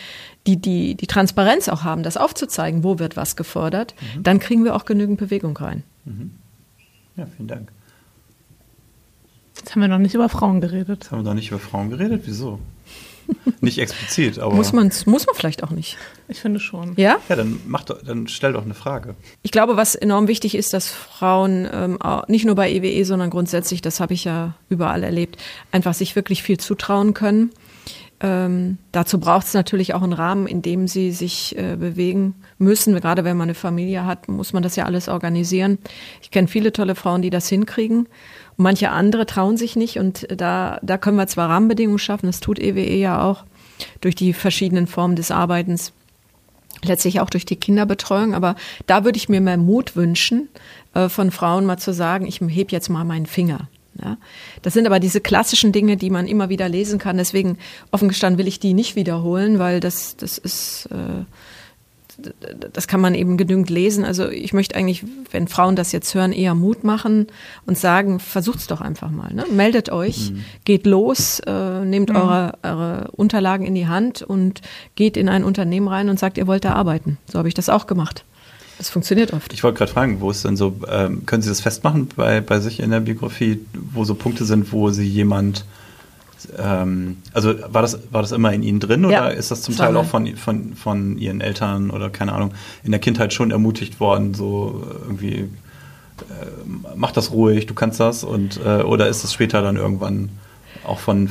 die, 0.47 0.55
die, 0.55 0.95
die 0.95 1.07
Transparenz 1.07 1.67
auch 1.67 1.84
haben, 1.84 2.01
das 2.01 2.15
aufzuzeigen, 2.15 2.84
wo 2.84 2.97
wird 2.97 3.17
was 3.17 3.36
gefordert, 3.36 3.93
mhm. 4.15 4.23
dann 4.23 4.39
kriegen 4.39 4.63
wir 4.63 4.75
auch 4.75 4.86
genügend 4.86 5.19
Bewegung 5.19 5.57
rein. 5.57 5.84
Mhm. 6.05 6.32
Ja, 7.17 7.27
vielen 7.36 7.47
Dank. 7.47 7.71
Jetzt 9.57 9.75
haben 9.75 9.82
wir 9.82 9.89
noch 9.89 9.97
nicht 9.97 10.15
über 10.15 10.30
Frauen 10.30 10.61
geredet. 10.61 11.03
Jetzt 11.03 11.11
haben 11.11 11.19
wir 11.19 11.23
noch 11.23 11.34
nicht 11.34 11.49
über 11.49 11.59
Frauen 11.59 11.89
geredet? 11.89 12.21
Wieso? 12.25 12.59
Nicht 13.61 13.80
explizit, 13.80 14.39
aber. 14.39 14.55
Muss, 14.55 14.73
man's, 14.73 15.05
muss 15.05 15.25
man 15.25 15.36
vielleicht 15.36 15.63
auch 15.63 15.71
nicht. 15.71 15.97
Ich 16.27 16.39
finde 16.39 16.59
schon. 16.59 16.93
Ja? 16.95 17.17
Ja, 17.27 17.36
dann, 17.36 17.59
mach 17.67 17.84
doch, 17.84 18.01
dann 18.01 18.27
stell 18.27 18.53
doch 18.53 18.63
eine 18.63 18.73
Frage. 18.73 19.15
Ich 19.41 19.51
glaube, 19.51 19.77
was 19.77 19.95
enorm 19.95 20.27
wichtig 20.27 20.55
ist, 20.55 20.73
dass 20.73 20.88
Frauen 20.88 21.67
ähm, 21.71 21.99
nicht 22.27 22.45
nur 22.45 22.55
bei 22.55 22.71
EWE, 22.71 22.88
e, 22.88 23.03
sondern 23.03 23.30
grundsätzlich, 23.30 23.82
das 23.82 23.99
habe 23.99 24.13
ich 24.13 24.23
ja 24.23 24.53
überall 24.69 25.03
erlebt, 25.03 25.38
einfach 25.71 25.93
sich 25.93 26.15
wirklich 26.15 26.43
viel 26.43 26.57
zutrauen 26.57 27.13
können. 27.13 27.51
Ähm, 28.21 28.77
dazu 28.91 29.19
braucht 29.19 29.47
es 29.47 29.53
natürlich 29.53 29.93
auch 29.93 30.01
einen 30.01 30.13
Rahmen, 30.13 30.45
in 30.45 30.61
dem 30.61 30.88
sie 30.88 31.11
sich 31.11 31.57
äh, 31.57 31.77
bewegen 31.77 32.36
müssen. 32.57 32.93
Gerade 32.95 33.23
wenn 33.23 33.38
man 33.38 33.47
eine 33.47 33.55
Familie 33.55 34.05
hat, 34.05 34.27
muss 34.27 34.51
man 34.51 34.61
das 34.61 34.75
ja 34.75 34.86
alles 34.86 35.07
organisieren. 35.07 35.77
Ich 36.21 36.30
kenne 36.30 36.49
viele 36.49 36.73
tolle 36.73 36.95
Frauen, 36.95 37.21
die 37.21 37.30
das 37.30 37.47
hinkriegen. 37.47 38.07
Manche 38.62 38.89
andere 38.91 39.26
trauen 39.26 39.55
sich 39.55 39.78
nicht 39.78 39.99
und 39.99 40.28
da, 40.30 40.80
da 40.82 40.97
können 40.97 41.16
wir 41.16 41.28
zwar 41.28 41.49
Rahmenbedingungen 41.49 41.97
schaffen, 41.97 42.26
das 42.26 42.41
tut 42.41 42.60
EWE 42.60 42.82
e 42.82 42.99
ja 42.99 43.24
auch 43.24 43.45
durch 44.01 44.16
die 44.16 44.34
verschiedenen 44.34 44.86
Formen 44.86 45.16
des 45.16 45.32
Arbeitens, 45.32 45.93
letztlich 46.84 47.22
auch 47.22 47.30
durch 47.30 47.45
die 47.45 47.55
Kinderbetreuung, 47.55 48.34
aber 48.34 48.57
da 48.86 49.05
würde 49.05 49.16
ich 49.16 49.30
mir 49.30 49.39
mehr 49.39 49.55
Mut 49.55 49.95
wünschen, 49.95 50.49
äh, 50.93 51.07
von 51.07 51.32
Frauen 51.32 51.66
mal 51.66 51.78
zu 51.78 51.93
sagen, 51.93 52.26
ich 52.28 52.41
heb 52.41 52.74
jetzt 52.74 52.89
mal 52.89 53.05
meinen 53.05 53.28
Finger. 53.28 53.70
Ja, 54.03 54.18
das 54.62 54.74
sind 54.74 54.86
aber 54.88 54.99
diese 54.99 55.22
klassischen 55.22 55.72
Dinge, 55.72 55.95
die 55.95 56.10
man 56.10 56.28
immer 56.28 56.49
wieder 56.49 56.68
lesen 56.68 56.99
kann. 56.99 57.16
Deswegen 57.16 57.57
offen 57.91 58.10
gestanden 58.10 58.39
will 58.39 58.47
ich 58.47 58.60
die 58.60 58.74
nicht 58.74 58.97
wiederholen, 58.97 59.57
weil 59.57 59.80
das, 59.80 60.18
das 60.18 60.38
ist, 60.38 60.89
äh, 60.91 61.24
das 62.74 62.88
kann 62.88 63.01
man 63.01 63.15
eben 63.15 63.38
genügend 63.38 63.70
lesen. 63.70 64.05
Also 64.05 64.30
ich 64.30 64.53
möchte 64.53 64.76
eigentlich, 64.76 65.03
wenn 65.32 65.47
Frauen 65.47 65.76
das 65.76 65.91
jetzt 65.91 66.13
hören, 66.15 66.32
eher 66.32 66.55
Mut 66.55 66.84
machen 66.84 67.28
und 67.65 67.78
sagen, 67.78 68.20
versucht's 68.20 68.67
doch 68.67 68.82
einfach 68.82 69.11
mal. 69.11 69.34
Ne? 69.34 69.45
Meldet 69.51 69.91
euch, 69.91 70.32
mhm. 70.32 70.43
geht 70.65 70.86
los, 70.86 71.39
äh, 71.45 71.86
nehmt 71.86 72.09
mhm. 72.09 72.15
eure, 72.15 72.53
eure 72.63 73.11
Unterlagen 73.11 73.65
in 73.65 73.76
die 73.76 73.88
Hand 73.88 74.22
und 74.22 74.61
geht 74.95 75.17
in 75.17 75.30
ein 75.30 75.43
Unternehmen 75.43 75.88
rein 75.88 76.09
und 76.09 76.20
sagt, 76.20 76.38
ihr 76.38 76.47
wollt 76.47 76.65
da 76.65 76.74
arbeiten. 76.74 77.17
So 77.32 77.39
habe 77.39 77.47
ich 77.47 77.53
das 77.53 77.70
auch 77.70 77.88
gemacht. 77.88 78.26
Das 78.78 78.89
funktioniert 78.89 79.34
oft. 79.34 79.51
Ich 79.51 79.61
wollte 79.63 79.78
gerade 79.78 79.91
fragen, 79.91 80.22
wo 80.22 80.32
ist 80.32 80.45
denn 80.45 80.55
so, 80.55 80.74
ähm, 80.89 81.26
können 81.26 81.41
Sie 81.41 81.49
das 81.49 81.59
festmachen 81.59 82.07
bei, 82.15 82.39
bei 82.39 82.59
sich 82.59 82.80
in 82.80 82.91
der 82.91 83.01
Biografie, 83.01 83.59
wo 83.74 84.05
so 84.05 84.15
Punkte 84.15 84.45
sind, 84.45 84.72
wo 84.72 84.89
Sie 84.89 85.05
jemand 85.05 85.65
ähm, 86.57 87.17
also 87.33 87.53
war 87.71 87.81
das, 87.81 87.99
war 88.11 88.21
das 88.21 88.31
immer 88.31 88.53
in 88.53 88.63
Ihnen 88.63 88.79
drin 88.79 89.09
ja, 89.09 89.25
oder 89.25 89.33
ist 89.33 89.51
das 89.51 89.61
zum 89.61 89.75
Teil 89.75 89.95
auch 89.97 90.05
von, 90.05 90.35
von, 90.35 90.75
von 90.75 91.17
Ihren 91.17 91.41
Eltern 91.41 91.89
oder 91.89 92.09
keine 92.09 92.33
Ahnung, 92.33 92.51
in 92.83 92.91
der 92.91 92.99
Kindheit 92.99 93.33
schon 93.33 93.51
ermutigt 93.51 93.99
worden, 93.99 94.33
so 94.33 94.83
irgendwie, 95.03 95.35
äh, 95.35 95.47
mach 96.95 97.11
das 97.11 97.31
ruhig, 97.31 97.65
du 97.65 97.73
kannst 97.73 97.99
das 97.99 98.23
und 98.23 98.59
äh, 98.63 98.83
oder 98.83 99.07
ist 99.07 99.23
es 99.23 99.33
später 99.33 99.61
dann 99.61 99.75
irgendwann 99.75 100.29
auch 100.85 100.99
von, 100.99 101.29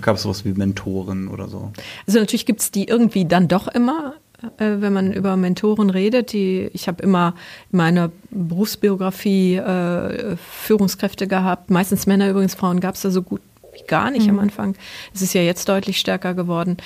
gab 0.00 0.16
es 0.16 0.22
sowas 0.22 0.44
wie 0.44 0.52
Mentoren 0.52 1.28
oder 1.28 1.48
so? 1.48 1.72
Also 2.06 2.18
natürlich 2.18 2.46
gibt 2.46 2.60
es 2.60 2.70
die 2.70 2.84
irgendwie 2.88 3.24
dann 3.24 3.48
doch 3.48 3.68
immer, 3.68 4.14
äh, 4.58 4.76
wenn 4.78 4.92
man 4.92 5.12
über 5.12 5.36
Mentoren 5.36 5.90
redet. 5.90 6.32
Die, 6.32 6.70
ich 6.72 6.88
habe 6.88 7.02
immer 7.02 7.34
in 7.70 7.78
meiner 7.78 8.10
Berufsbiografie 8.30 9.56
äh, 9.56 10.36
Führungskräfte 10.36 11.26
gehabt, 11.26 11.70
meistens 11.70 12.06
Männer 12.06 12.30
übrigens, 12.30 12.54
Frauen 12.54 12.80
gab 12.80 12.94
es 12.94 13.02
da 13.02 13.10
so 13.10 13.22
gut 13.22 13.40
gar 13.86 14.10
nicht 14.10 14.24
mhm. 14.24 14.38
am 14.38 14.38
Anfang. 14.40 14.76
Es 15.14 15.22
ist 15.22 15.34
ja 15.34 15.42
jetzt 15.42 15.68
deutlich 15.68 15.98
stärker 15.98 16.34
geworden, 16.34 16.76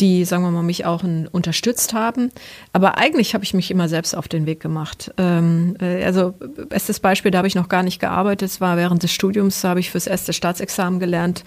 die, 0.00 0.24
sagen 0.24 0.42
wir 0.42 0.50
mal, 0.50 0.62
mich 0.62 0.84
auch 0.84 1.04
in, 1.04 1.28
unterstützt 1.28 1.94
haben. 1.94 2.30
Aber 2.72 2.98
eigentlich 2.98 3.34
habe 3.34 3.44
ich 3.44 3.54
mich 3.54 3.70
immer 3.70 3.88
selbst 3.88 4.16
auf 4.16 4.28
den 4.28 4.46
Weg 4.46 4.60
gemacht. 4.60 5.12
Ähm, 5.18 5.76
äh, 5.80 6.04
also 6.04 6.34
bestes 6.68 7.00
Beispiel, 7.00 7.30
da 7.30 7.38
habe 7.38 7.48
ich 7.48 7.54
noch 7.54 7.68
gar 7.68 7.82
nicht 7.82 8.00
gearbeitet, 8.00 8.50
es 8.50 8.60
war 8.60 8.76
während 8.76 9.02
des 9.02 9.12
Studiums, 9.12 9.60
da 9.60 9.70
habe 9.70 9.80
ich 9.80 9.90
fürs 9.90 10.06
erste 10.06 10.32
Staatsexamen 10.32 11.00
gelernt 11.00 11.44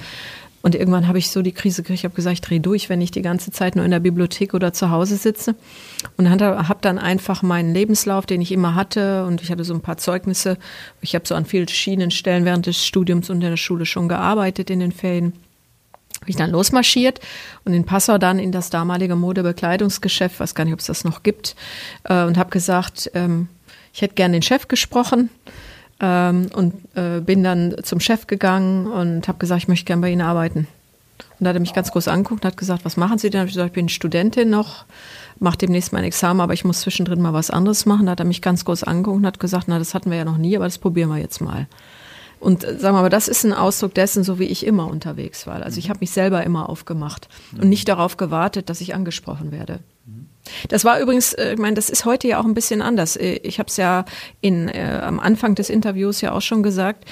und 0.65 0.73
irgendwann 0.73 1.07
habe 1.07 1.19
ich 1.19 1.29
so 1.29 1.43
die 1.43 1.51
Krise 1.51 1.83
gekriegt, 1.83 1.99
ich 1.99 2.05
habe 2.05 2.15
gesagt, 2.15 2.33
ich 2.33 2.41
drehe 2.41 2.59
durch, 2.59 2.89
wenn 2.89 2.99
ich 2.99 3.11
die 3.11 3.21
ganze 3.21 3.51
Zeit 3.51 3.75
nur 3.75 3.85
in 3.85 3.91
der 3.91 3.99
Bibliothek 3.99 4.55
oder 4.55 4.73
zu 4.73 4.89
Hause 4.89 5.15
sitze. 5.15 5.53
Und 6.17 6.27
habe 6.27 6.79
dann 6.81 6.97
einfach 6.97 7.43
meinen 7.43 7.71
Lebenslauf, 7.71 8.25
den 8.25 8.41
ich 8.41 8.51
immer 8.51 8.73
hatte, 8.73 9.25
und 9.27 9.43
ich 9.43 9.51
hatte 9.51 9.63
so 9.63 9.75
ein 9.75 9.81
paar 9.81 9.97
Zeugnisse. 9.97 10.57
Ich 11.01 11.13
habe 11.13 11.27
so 11.27 11.35
an 11.35 11.45
vielen 11.45 11.67
verschiedenen 11.67 12.09
Stellen 12.09 12.45
während 12.45 12.65
des 12.65 12.83
Studiums 12.83 13.29
und 13.29 13.43
in 13.43 13.51
der 13.51 13.57
Schule 13.57 13.85
schon 13.85 14.09
gearbeitet 14.09 14.71
in 14.71 14.79
den 14.79 14.91
Ferien. 14.91 15.33
Habe 16.21 16.31
ich 16.31 16.35
dann 16.35 16.49
losmarschiert 16.49 17.19
und 17.63 17.75
in 17.75 17.85
Passau 17.85 18.17
dann 18.17 18.39
in 18.39 18.51
das 18.51 18.71
damalige 18.71 19.15
Modebekleidungsgeschäft, 19.15 20.39
weiß 20.39 20.55
gar 20.55 20.65
nicht, 20.65 20.73
ob 20.73 20.79
es 20.79 20.87
das 20.87 21.03
noch 21.03 21.21
gibt, 21.21 21.55
äh, 22.05 22.23
und 22.23 22.39
habe 22.39 22.49
gesagt, 22.49 23.11
ähm, 23.13 23.49
ich 23.93 24.01
hätte 24.01 24.15
gern 24.15 24.33
den 24.33 24.41
Chef 24.41 24.67
gesprochen. 24.67 25.29
Ähm, 25.99 26.47
und 26.53 26.73
äh, 26.95 27.21
bin 27.21 27.43
dann 27.43 27.75
zum 27.83 27.99
Chef 27.99 28.27
gegangen 28.27 28.87
und 28.87 29.27
habe 29.27 29.37
gesagt, 29.37 29.63
ich 29.63 29.67
möchte 29.67 29.85
gerne 29.85 30.01
bei 30.01 30.11
Ihnen 30.11 30.21
arbeiten. 30.21 30.67
Und 31.39 31.45
da 31.45 31.49
hat 31.49 31.55
er 31.55 31.61
mich 31.61 31.73
ganz 31.73 31.91
groß 31.91 32.07
angeguckt 32.07 32.43
und 32.43 32.47
hat 32.47 32.57
gesagt, 32.57 32.85
was 32.85 32.97
machen 32.97 33.17
Sie 33.17 33.29
denn? 33.29 33.41
Hab 33.41 33.47
ich 33.47 33.53
gesagt, 33.53 33.69
ich 33.69 33.73
bin 33.73 33.89
Studentin 33.89 34.49
noch, 34.49 34.85
mache 35.39 35.57
demnächst 35.57 35.93
mein 35.93 36.03
Examen, 36.03 36.41
aber 36.41 36.53
ich 36.53 36.65
muss 36.65 36.81
zwischendrin 36.81 37.21
mal 37.21 37.33
was 37.33 37.49
anderes 37.49 37.85
machen. 37.85 38.05
Da 38.05 38.13
hat 38.13 38.19
er 38.19 38.25
mich 38.25 38.41
ganz 38.41 38.65
groß 38.65 38.83
angeguckt 38.83 39.17
und 39.17 39.25
hat 39.25 39.39
gesagt, 39.39 39.65
na, 39.67 39.79
das 39.79 39.93
hatten 39.93 40.09
wir 40.11 40.17
ja 40.17 40.25
noch 40.25 40.37
nie, 40.37 40.55
aber 40.55 40.65
das 40.65 40.77
probieren 40.77 41.09
wir 41.09 41.17
jetzt 41.17 41.39
mal. 41.41 41.67
Und 42.39 42.63
äh, 42.63 42.77
sagen 42.77 42.95
wir 42.95 43.01
mal, 43.01 43.09
das 43.09 43.27
ist 43.27 43.43
ein 43.45 43.53
Ausdruck 43.53 43.93
dessen, 43.93 44.23
so 44.23 44.39
wie 44.39 44.45
ich 44.45 44.65
immer 44.65 44.87
unterwegs 44.87 45.47
war. 45.47 45.61
Also 45.63 45.79
ich 45.79 45.89
habe 45.89 45.99
mich 46.01 46.11
selber 46.11 46.43
immer 46.43 46.69
aufgemacht 46.69 47.29
und 47.59 47.69
nicht 47.69 47.87
darauf 47.87 48.17
gewartet, 48.17 48.69
dass 48.69 48.81
ich 48.81 48.93
angesprochen 48.93 49.51
werde. 49.51 49.79
Das 50.69 50.85
war 50.85 50.99
übrigens, 50.99 51.33
äh, 51.33 51.53
ich 51.53 51.59
meine, 51.59 51.75
das 51.75 51.89
ist 51.89 52.05
heute 52.05 52.27
ja 52.27 52.39
auch 52.39 52.45
ein 52.45 52.53
bisschen 52.53 52.81
anders. 52.81 53.15
Äh, 53.15 53.39
ich 53.43 53.59
habe 53.59 53.67
es 53.67 53.77
ja 53.77 54.05
in, 54.41 54.67
äh, 54.69 55.01
am 55.03 55.19
Anfang 55.19 55.55
des 55.55 55.69
Interviews 55.69 56.21
ja 56.21 56.31
auch 56.31 56.41
schon 56.41 56.63
gesagt. 56.63 57.05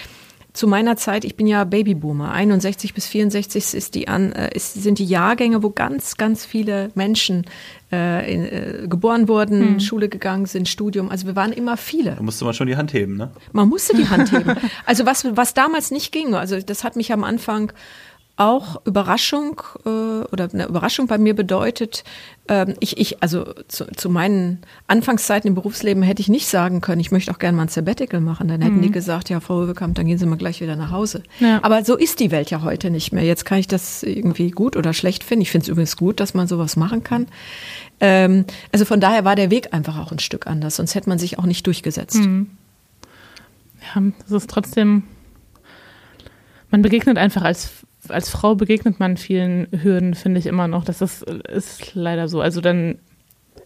zu 0.54 0.68
meiner 0.68 0.98
Zeit, 0.98 1.26
ich 1.26 1.36
bin 1.36 1.48
ja 1.48 1.64
Babyboomer, 1.64 2.32
61 2.32 2.94
bis 2.94 3.08
64 3.08 3.74
ist 3.74 3.96
die 3.96 4.08
an, 4.08 4.34
äh, 4.34 4.56
ist, 4.56 4.76
sind 4.76 5.00
die 5.00 5.06
Jahrgänge, 5.06 5.64
wo 5.64 5.72
ganz, 5.72 6.16
ganz 6.16 6.46
viele 6.46 6.92
Menschen 6.94 7.46
äh, 7.92 8.32
in, 8.32 8.46
äh, 8.46 8.88
geboren 8.88 9.28
wurden, 9.28 9.74
mhm. 9.74 9.80
Schule 9.80 10.10
gegangen 10.10 10.46
sind, 10.46 10.70
Studium. 10.70 11.10
Also 11.10 11.26
wir 11.26 11.36
waren 11.36 11.54
immer 11.54 11.76
viele. 11.76 12.12
Da 12.12 12.22
musste 12.22 12.46
man 12.46 12.54
schon 12.54 12.68
die 12.68 12.78
Hand 12.78 12.94
heben, 12.94 13.18
ne? 13.18 13.32
Man 13.52 13.68
musste 13.68 13.96
die 13.96 14.08
Hand 14.08 14.32
heben. 14.32 14.56
Also 14.86 15.06
was, 15.08 15.26
was 15.36 15.56
damals 15.56 15.90
nicht 15.90 16.12
ging, 16.12 16.36
also 16.36 16.60
das 16.60 16.84
hat 16.84 16.96
mich 16.96 17.12
am 17.12 17.24
Anfang 17.24 17.72
auch 18.36 18.84
Überraschung 18.86 19.62
äh, 19.86 19.90
oder 19.90 20.50
eine 20.52 20.66
Überraschung 20.66 21.06
bei 21.06 21.20
mir 21.20 21.36
bedeutet, 21.36 22.04
ähm, 22.48 22.74
ich, 22.80 22.98
ich, 22.98 23.22
also 23.22 23.54
zu, 23.68 23.86
zu 23.86 24.10
meinen 24.10 24.62
Anfangszeiten 24.88 25.48
im 25.48 25.54
Berufsleben 25.54 26.02
hätte 26.02 26.22
ich 26.22 26.30
nicht 26.30 26.48
sagen 26.48 26.82
können, 26.82 27.00
ich 27.00 27.12
möchte 27.12 27.32
auch 27.32 27.38
gerne 27.38 27.56
mal 27.56 27.64
ein 27.64 27.70
Sabbatical 27.70 28.22
machen. 28.22 28.48
Dann 28.48 28.62
hätten 28.62 28.78
mhm. 28.78 28.82
die 28.82 28.92
gesagt, 28.92 29.30
ja, 29.30 29.40
Frau 29.40 29.60
Röwekamp, 29.60 29.94
dann 29.96 30.08
gehen 30.08 30.18
Sie 30.18 30.26
mal 30.26 30.38
gleich 30.38 30.62
wieder 30.62 30.76
nach 30.76 30.90
Hause. 30.90 31.22
Ja. 31.40 31.60
Aber 31.62 31.86
so 31.86 31.96
ist 31.96 32.20
die 32.20 32.32
Welt 32.32 32.50
ja 32.50 32.64
heute 32.64 32.90
nicht 32.90 33.14
mehr. 33.14 33.24
Jetzt 33.24 33.46
kann 33.46 33.60
ich 33.60 33.68
das 33.68 34.02
irgendwie 34.02 34.50
gut 34.50 34.76
oder 34.76 34.94
schlecht 34.94 35.24
finden. 35.24 35.44
Ich 35.44 35.52
finde 35.52 35.66
es 35.66 35.70
übrigens 35.70 35.96
gut, 35.96 36.20
dass 36.20 36.34
man 36.34 36.48
sowas 36.48 36.76
machen 36.76 37.04
kann. 37.04 37.28
Ähm, 38.00 38.46
also 38.72 38.84
von 38.86 39.00
daher 39.00 39.26
war 39.26 39.36
der 39.36 39.52
Weg 39.52 39.74
einfach 39.76 40.00
auch 40.00 40.12
ein 40.12 40.20
Stück 40.20 40.48
anders, 40.48 40.78
sonst 40.78 40.96
hätte 40.96 41.08
man 41.08 41.20
sich 41.20 41.38
auch 41.38 41.46
nicht 41.46 41.68
durchgesetzt. 41.68 42.16
Mhm. 42.16 42.50
Ja, 43.94 44.02
das 44.24 44.32
ist 44.32 44.50
trotzdem, 44.50 45.04
man 46.72 46.82
begegnet 46.82 47.18
einfach 47.18 47.44
als 47.44 47.70
als 48.10 48.30
Frau 48.30 48.56
begegnet 48.56 49.00
man 49.00 49.18
vielen 49.18 49.68
Hürden, 49.72 50.14
finde 50.14 50.40
ich 50.40 50.46
immer 50.46 50.68
noch. 50.68 50.84
Das 50.84 51.02
ist, 51.02 51.24
ist 51.24 51.96
leider 51.96 52.28
so. 52.28 52.42
Also 52.42 52.62
dann, 52.62 53.00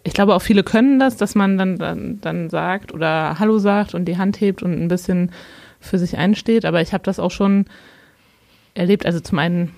ich 0.04 0.14
glaube 0.14 0.36
auch 0.36 0.42
viele 0.42 0.64
können 0.64 1.00
das, 1.00 1.18
dass 1.18 1.36
man 1.36 1.58
dann, 1.58 1.78
dann, 1.78 2.22
dann 2.22 2.50
sagt 2.50 2.94
oder 2.94 3.40
Hallo 3.40 3.58
sagt 3.58 3.96
und 3.96 4.06
die 4.06 4.18
Hand 4.18 4.40
hebt 4.40 4.64
und 4.64 4.74
ein 4.74 4.88
bisschen 4.88 5.32
für 5.80 5.98
sich 5.98 6.18
einsteht. 6.18 6.66
Aber 6.66 6.82
ich 6.82 6.94
habe 6.94 7.04
das 7.04 7.20
auch 7.20 7.32
schon 7.32 7.66
erlebt. 8.74 9.06
Also 9.06 9.20
zum 9.20 9.40
einen, 9.40 9.72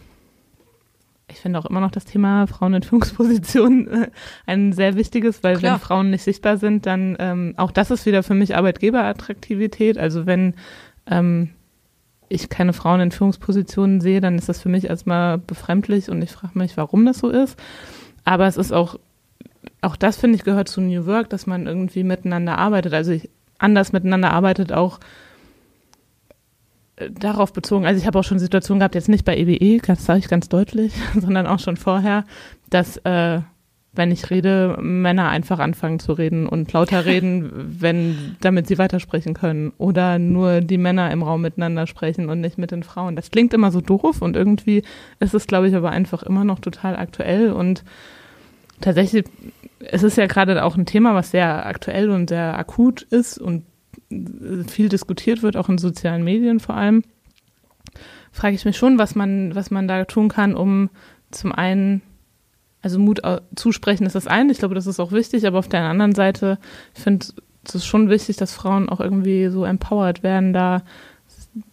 ich 1.28 1.38
finde 1.38 1.60
auch 1.60 1.66
immer 1.66 1.80
noch 1.80 1.92
das 1.92 2.06
Thema 2.06 2.48
Frauen 2.48 2.74
in 2.74 2.84
Führungspositionen 2.84 3.88
äh, 3.88 4.08
ein 4.46 4.74
sehr 4.74 4.96
wichtiges, 4.96 5.44
weil 5.44 5.58
Klar. 5.58 5.74
wenn 5.74 5.80
Frauen 5.80 6.10
nicht 6.10 6.24
sichtbar 6.24 6.58
sind, 6.58 6.86
dann 6.86 7.16
ähm, 7.20 7.54
auch 7.58 7.72
das 7.72 7.92
ist 7.92 8.06
wieder 8.06 8.24
für 8.24 8.36
mich 8.36 8.56
Arbeitgeberattraktivität. 8.56 9.98
Also 9.98 10.26
wenn 10.26 10.56
ähm, 11.10 11.52
ich 12.30 12.50
keine 12.50 12.74
Frauen 12.74 13.02
in 13.02 13.12
Führungspositionen 13.12 14.02
sehe, 14.02 14.22
dann 14.22 14.38
ist 14.38 14.48
das 14.48 14.62
für 14.62 14.70
mich 14.70 14.86
erstmal 14.86 15.38
befremdlich 15.38 16.10
und 16.10 16.22
ich 16.22 16.32
frage 16.32 16.58
mich, 16.58 16.78
warum 16.78 17.06
das 17.06 17.20
so 17.20 17.30
ist. 17.30 17.60
Aber 18.24 18.48
es 18.48 18.58
ist 18.58 18.72
auch, 18.72 19.00
auch 19.82 19.96
das 19.96 20.18
finde 20.18 20.36
ich 20.38 20.44
gehört 20.44 20.70
zu 20.70 20.82
New 20.82 21.06
Work, 21.06 21.30
dass 21.30 21.48
man 21.48 21.68
irgendwie 21.68 22.04
miteinander 22.04 22.58
arbeitet. 22.58 22.94
Also 22.94 23.12
ich, 23.12 23.30
anders 23.58 23.92
miteinander 23.92 24.32
arbeitet 24.32 24.72
auch 24.72 25.00
äh, 26.98 27.10
darauf 27.10 27.52
bezogen. 27.52 27.86
Also 27.86 28.00
ich 28.00 28.08
habe 28.08 28.20
auch 28.20 28.24
schon 28.24 28.40
Situationen 28.40 28.80
gehabt, 28.80 28.96
jetzt 28.96 29.10
nicht 29.10 29.26
bei 29.26 29.36
EWE, 29.36 29.82
das 29.86 30.06
sage 30.06 30.20
ich 30.20 30.28
ganz 30.28 30.50
deutlich, 30.50 30.94
sondern 31.20 31.48
auch 31.48 31.60
schon 31.60 31.78
vorher, 31.78 32.26
dass 32.70 32.98
äh, 32.98 33.42
wenn 33.94 34.12
ich 34.12 34.30
rede, 34.30 34.78
Männer 34.80 35.30
einfach 35.30 35.60
anfangen 35.60 36.00
zu 36.00 36.14
reden 36.14 36.48
und 36.48 36.72
lauter 36.74 37.06
reden, 37.06 37.52
wenn, 37.80 38.36
damit 38.42 38.68
sie 38.68 38.78
weitersprechen 38.78 39.34
können. 39.34 39.74
Oder 39.78 40.20
nur 40.20 40.62
die 40.62 40.78
Männer 40.78 41.12
im 41.12 41.24
Raum 41.24 41.42
miteinander 41.42 41.88
sprechen 41.88 42.30
und 42.30 42.40
nicht 42.42 42.58
mit 42.58 42.72
den 42.72 42.84
Frauen. 42.84 43.16
Das 43.16 43.32
klingt 43.32 43.54
immer 43.54 43.72
so 43.72 43.82
doof 43.82 44.22
und 44.22 44.36
irgendwie 44.36 44.84
ist 45.20 45.34
es, 45.34 45.48
glaube 45.48 45.68
ich, 45.68 45.76
aber 45.76 45.92
einfach 45.92 46.24
immer 46.24 46.44
noch 46.44 46.60
total 46.60 46.96
aktuell 46.96 47.52
und 47.52 47.84
tatsächlich, 48.80 49.26
es 49.80 50.04
ist 50.04 50.18
ja 50.18 50.28
gerade 50.28 50.64
auch 50.64 50.78
ein 50.78 50.86
Thema, 50.86 51.16
was 51.16 51.32
sehr 51.32 51.66
aktuell 51.66 52.10
und 52.10 52.30
sehr 52.30 52.58
akut 52.58 53.02
ist 53.02 53.38
und 53.38 53.64
viel 54.68 54.90
diskutiert 54.90 55.44
wird, 55.44 55.58
auch 55.58 55.70
in 55.70 55.78
sozialen 55.78 56.24
Medien 56.24 56.60
vor 56.60 56.76
allem. 56.76 57.04
Frage 58.32 58.56
ich 58.56 58.66
mich 58.66 58.78
schon, 58.78 58.98
was 58.98 59.16
man, 59.16 59.56
was 59.56 59.72
man 59.72 59.88
da 59.88 60.06
tun 60.06 60.30
kann, 60.30 60.56
um 60.56 60.90
zum 61.32 61.52
einen 61.52 62.02
also 62.82 63.00
Mut 63.00 63.22
zusprechen 63.56 64.06
ist 64.06 64.16
das 64.16 64.28
eine, 64.28 64.52
ich 64.52 64.60
glaube, 64.60 64.76
das 64.76 64.88
ist 64.88 65.00
auch 65.00 65.12
wichtig, 65.12 65.46
aber 65.46 65.60
auf 65.60 65.68
der 65.68 65.84
anderen 65.84 66.16
Seite, 66.16 66.58
ich 66.96 67.04
finde 67.04 67.26
es 67.66 67.76
ist 67.76 67.86
schon 67.86 68.10
wichtig, 68.10 68.38
dass 68.38 68.54
Frauen 68.54 68.90
auch 68.90 69.00
irgendwie 69.00 69.50
so 69.50 69.66
empowered 69.66 70.24
werden, 70.24 70.54
da 70.54 70.82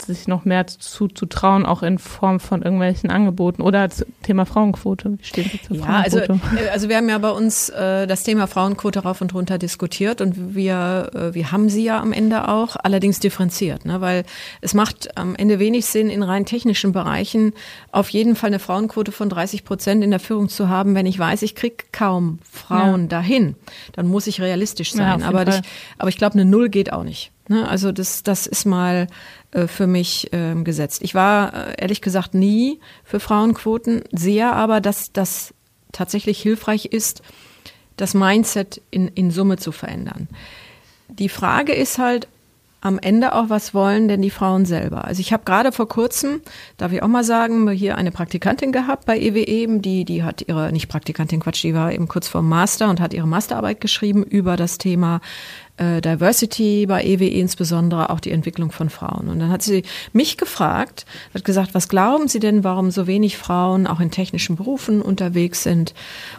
sich 0.01 0.27
noch 0.27 0.45
mehr 0.45 0.67
zuzutrauen, 0.67 1.67
auch 1.67 1.83
in 1.83 1.99
Form 1.99 2.41
von 2.41 2.63
irgendwelchen 2.63 3.11
Angeboten 3.11 3.61
oder 3.61 3.89
Thema 4.23 4.47
Frauenquote. 4.47 5.19
Wie 5.19 5.25
stehen 5.25 5.51
Sie 5.51 5.61
zur 5.61 5.77
ja, 5.77 5.85
Frauenquote? 5.85 6.33
Also, 6.33 6.57
äh, 6.57 6.69
also 6.71 6.89
wir 6.89 6.97
haben 6.97 7.09
ja 7.09 7.19
bei 7.19 7.31
uns 7.31 7.69
äh, 7.69 8.07
das 8.07 8.23
Thema 8.23 8.47
Frauenquote 8.47 9.01
rauf 9.01 9.21
und 9.21 9.35
runter 9.35 9.59
diskutiert 9.59 10.21
und 10.21 10.55
wir, 10.55 11.11
äh, 11.15 11.35
wir 11.35 11.53
haben 11.53 11.69
sie 11.69 11.85
ja 11.85 12.01
am 12.01 12.13
Ende 12.13 12.49
auch, 12.49 12.77
allerdings 12.83 13.21
differenziert, 13.21 13.85
ne? 13.85 14.01
weil 14.01 14.25
es 14.61 14.73
macht 14.73 15.17
am 15.17 15.37
Ende 15.37 15.59
wenig 15.59 15.87
Sinn, 15.87 16.09
in 16.09 16.23
rein 16.23 16.47
technischen 16.47 16.93
Bereichen 16.93 17.53
auf 17.93 18.09
jeden 18.09 18.35
Fall 18.35 18.49
eine 18.49 18.59
Frauenquote 18.59 19.13
von 19.13 19.29
30 19.29 19.65
Prozent 19.65 20.03
in 20.03 20.11
der 20.11 20.21
Führung 20.21 20.49
zu 20.49 20.69
haben, 20.69 20.95
wenn 20.95 21.07
ich 21.07 21.19
weiß, 21.19 21.43
ich 21.43 21.55
kriege 21.55 21.77
kaum 21.93 22.39
Frauen 22.51 23.03
ja. 23.03 23.09
dahin. 23.09 23.57
Dann 23.93 24.07
muss 24.07 24.27
ich 24.27 24.41
realistisch 24.41 24.93
sein. 24.93 25.21
Ja, 25.21 25.29
aber, 25.29 25.47
ich, 25.47 25.61
aber 25.99 26.09
ich 26.09 26.17
glaube, 26.17 26.35
eine 26.35 26.45
Null 26.45 26.71
geht 26.71 26.93
auch 26.93 27.05
nicht. 27.05 27.33
Ne? 27.49 27.69
Also 27.69 27.93
das, 27.93 28.23
das 28.23 28.47
ist 28.47 28.65
mal 28.65 29.07
äh, 29.53 29.67
für 29.67 29.87
mich 29.87 30.33
äh, 30.33 30.55
gesetzt. 30.63 31.03
Ich 31.03 31.15
war 31.15 31.55
äh, 31.55 31.75
ehrlich 31.79 32.01
gesagt 32.01 32.35
nie 32.35 32.81
für 33.05 33.21
Frauenquoten, 33.21 34.03
sehe 34.13 34.53
aber, 34.53 34.81
dass 34.81 35.13
das 35.13 35.55
tatsächlich 35.93 36.41
hilfreich 36.41 36.87
ist, 36.87 37.23
das 37.97 38.15
Mindset 38.15 38.83
in, 38.91 39.09
in 39.09 39.31
Summe 39.31 39.57
zu 39.57 39.73
verändern. 39.73 40.29
Die 41.09 41.29
Frage 41.29 41.73
ist 41.73 41.99
halt 41.99 42.29
am 42.83 42.99
Ende 42.99 43.35
auch, 43.35 43.49
was 43.49 43.75
wollen 43.75 44.07
denn 44.07 44.23
die 44.23 44.31
Frauen 44.31 44.65
selber? 44.65 45.05
Also 45.07 45.21
ich 45.21 45.33
habe 45.33 45.45
gerade 45.45 45.73
vor 45.73 45.89
kurzem, 45.89 46.41
darf 46.77 46.93
ich 46.93 47.03
auch 47.03 47.09
mal 47.09 47.25
sagen, 47.25 47.69
hier 47.71 47.97
eine 47.97 48.13
Praktikantin 48.13 48.71
gehabt 48.71 49.07
bei 49.07 49.19
EWE, 49.19 49.47
eben, 49.47 49.83
die, 49.83 50.05
die 50.05 50.23
hat 50.23 50.45
ihre, 50.47 50.71
nicht 50.73 50.89
Praktikantin, 50.89 51.41
Quatsch, 51.41 51.65
die 51.65 51.75
war 51.75 51.93
eben 51.93 52.07
kurz 52.07 52.29
vorm 52.29 52.49
Master 52.49 52.89
und 52.89 53.01
hat 53.01 53.15
ihre 53.15 53.27
Masterarbeit 53.27 53.81
geschrieben 53.81 54.23
über 54.23 54.57
das 54.57 54.79
Thema 54.79 55.21
äh, 55.77 56.01
Diversity 56.01 56.87
bei 56.87 57.05
EWE 57.05 57.29
insbesondere 57.29 58.11
auch 58.11 58.21
die 58.21 58.31
Entwicklung 58.31 58.73
von 58.73 58.91
Frauen. 58.91 59.29
Und 59.29 59.41
dann 59.41 59.51
hat 59.51 59.63
sie 59.63 59.83
mich 60.13 60.37
gefragt, 60.37 61.07
hat 61.35 61.45
gesagt, 61.45 61.75
was 61.75 61.89
glauben 61.89 62.29
Sie 62.29 62.41
denn, 62.41 62.65
warum 62.65 62.91
so 62.91 63.07
wenig 63.07 63.37
Frauen 63.37 63.87
auch 63.87 64.01
in 64.01 64.11
technischen 64.11 64.57
Berufen 64.57 65.03
unterwegs 65.03 65.63
sind? 65.63 65.95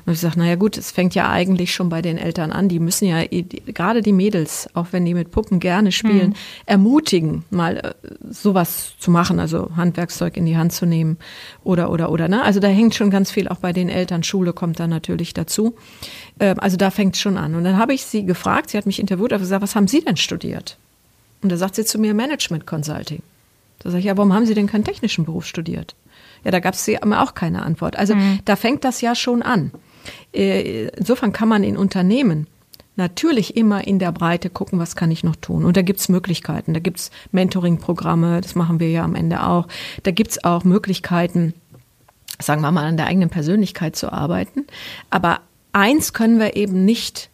Und 0.06 0.14
ich 0.14 0.20
sage, 0.20 0.40
naja 0.40 0.56
gut, 0.56 0.78
es 0.78 0.92
fängt 0.92 1.16
ja 1.16 1.30
eigentlich 1.30 1.74
schon 1.74 1.90
bei 1.90 2.02
den 2.02 2.18
Eltern 2.18 2.52
an. 2.52 2.70
Die 2.70 2.80
müssen 2.80 3.08
ja 3.08 3.26
die, 3.26 3.46
gerade 3.46 4.02
die 4.02 4.14
Mädels, 4.14 4.70
auch 4.74 4.88
wenn 4.92 5.06
die 5.06 5.14
mit 5.14 5.32
Puppen 5.32 5.60
gerne 5.60 5.92
spielen, 5.92 6.30
mhm. 6.30 6.36
ermutigen, 6.66 7.46
mal 7.50 7.78
äh, 7.78 7.94
sowas 8.30 8.94
zu 9.00 9.12
machen, 9.12 9.40
also 9.40 9.72
Handwerkszeug 9.76 10.38
in 10.38 10.46
die 10.46 10.58
Hand 10.58 10.74
zu 10.74 10.86
nehmen 10.86 11.18
oder 11.64 11.92
oder 11.92 12.12
oder. 12.12 12.28
Ne? 12.28 12.44
Also 12.44 12.60
da 12.60 12.68
hängt 12.68 12.96
schon 12.96 13.12
ganz 13.12 13.32
viel 13.32 13.48
auch 13.48 13.58
bei 13.58 13.74
den 13.74 13.90
Eltern. 13.90 14.24
Schule 14.24 14.54
kommt 14.54 14.80
da 14.80 14.88
natürlich 14.88 15.34
dazu. 15.34 15.76
Äh, 16.40 16.56
also 16.58 16.78
da 16.78 16.92
fängt 16.92 17.16
es 17.16 17.22
schon 17.22 17.38
an. 17.38 17.56
Und 17.56 17.64
dann 17.64 17.78
habe 17.78 17.94
ich 17.94 18.06
sie 18.06 18.26
gefragt, 18.26 18.72
sie 18.72 18.78
hat 18.78 18.86
mich 18.86 19.00
interviewt, 19.00 19.32
habe 19.32 19.42
gesagt, 19.42 19.62
was 19.62 19.76
haben 19.76 19.88
Sie 19.88 20.02
denn 20.02 20.18
studiert? 20.18 20.78
Und 21.42 21.52
da 21.52 21.58
sagt 21.58 21.76
sie 21.76 21.86
zu 21.86 22.00
mir 22.00 22.14
Management 22.14 22.66
Consulting. 22.66 23.22
Da 23.80 23.92
sage 23.92 24.00
ich, 24.00 24.06
ja, 24.06 24.18
warum 24.18 24.34
haben 24.34 24.46
Sie 24.46 24.56
denn 24.56 24.68
keinen 24.68 24.84
technischen 24.84 25.26
Beruf 25.26 25.46
studiert? 25.46 25.96
Ja, 26.44 26.52
da 26.52 26.60
gab 26.60 26.74
es 26.74 26.90
auch 26.90 27.34
keine 27.34 27.64
Antwort. 27.64 27.96
Also 27.96 28.16
mhm. 28.16 28.40
da 28.46 28.56
fängt 28.56 28.84
das 28.84 29.02
ja 29.02 29.16
schon 29.16 29.42
an. 29.42 29.72
Äh, 30.34 30.88
insofern 30.90 31.34
kann 31.34 31.50
man 31.50 31.64
in 31.64 31.78
Unternehmen 31.78 32.48
natürlich 32.96 33.56
immer 33.56 33.86
in 33.86 34.00
der 34.00 34.12
Breite 34.12 34.50
gucken, 34.50 34.80
was 34.80 34.96
kann 34.96 35.12
ich 35.12 35.24
noch 35.24 35.36
tun. 35.36 35.64
Und 35.64 35.78
da 35.78 35.84
gibt's 35.84 36.10
Möglichkeiten. 36.10 36.74
Da 36.74 36.80
gibt's 36.80 37.12
Mentoring-Programme, 37.32 38.42
das 38.42 38.56
machen 38.56 38.80
wir 38.80 38.90
ja 38.90 39.04
am 39.04 39.16
Ende 39.16 39.44
auch. 39.44 39.68
Da 40.04 40.12
gibt's 40.12 40.44
auch 40.44 40.64
Möglichkeiten, 40.64 41.54
sagen 42.40 42.62
wir 42.62 42.72
mal, 42.72 42.86
an 42.86 42.98
der 42.98 43.06
eigenen 43.06 43.30
Persönlichkeit 43.30 43.96
zu 43.96 44.12
arbeiten. 44.12 44.66
Aber 45.12 45.42
eins 45.78 46.12
können 46.12 46.40
wir 46.40 46.56
eben 46.56 46.84
nicht 46.86 47.30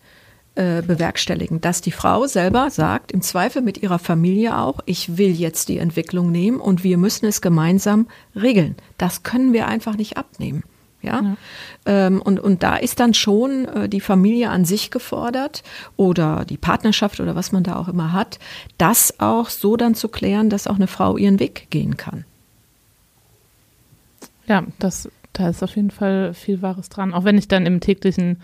äh, 0.55 0.81
bewerkstelligen, 0.81 1.61
dass 1.61 1.81
die 1.81 1.91
Frau 1.91 2.27
selber 2.27 2.69
sagt, 2.69 3.11
im 3.11 3.21
Zweifel 3.21 3.61
mit 3.61 3.81
ihrer 3.81 3.99
Familie 3.99 4.57
auch, 4.57 4.81
ich 4.85 5.17
will 5.17 5.31
jetzt 5.31 5.69
die 5.69 5.79
Entwicklung 5.79 6.31
nehmen 6.31 6.59
und 6.59 6.83
wir 6.83 6.97
müssen 6.97 7.25
es 7.25 7.41
gemeinsam 7.41 8.07
regeln. 8.35 8.75
Das 8.97 9.23
können 9.23 9.53
wir 9.53 9.67
einfach 9.67 9.95
nicht 9.95 10.17
abnehmen. 10.17 10.63
Ja, 11.01 11.21
ja. 11.21 11.37
Ähm, 11.85 12.21
und, 12.21 12.39
und 12.39 12.63
da 12.63 12.77
ist 12.77 12.99
dann 12.99 13.13
schon 13.13 13.65
äh, 13.65 13.89
die 13.89 13.99
Familie 13.99 14.49
an 14.49 14.63
sich 14.63 14.91
gefordert 14.91 15.63
oder 15.97 16.45
die 16.45 16.57
Partnerschaft 16.57 17.19
oder 17.19 17.35
was 17.35 17.51
man 17.51 17.63
da 17.63 17.75
auch 17.75 17.87
immer 17.87 18.13
hat, 18.13 18.39
das 18.77 19.19
auch 19.19 19.49
so 19.49 19.75
dann 19.75 19.95
zu 19.95 20.07
klären, 20.07 20.49
dass 20.49 20.67
auch 20.67 20.75
eine 20.75 20.87
Frau 20.87 21.17
ihren 21.17 21.39
Weg 21.39 21.67
gehen 21.71 21.97
kann. 21.97 22.25
Ja, 24.47 24.63
das 24.79 25.09
da 25.33 25.49
ist 25.49 25.63
auf 25.63 25.75
jeden 25.75 25.91
Fall 25.91 26.33
viel 26.33 26.61
Wahres 26.61 26.89
dran. 26.89 27.13
Auch 27.13 27.23
wenn 27.23 27.37
ich 27.37 27.47
dann 27.47 27.65
im 27.65 27.79
täglichen 27.79 28.37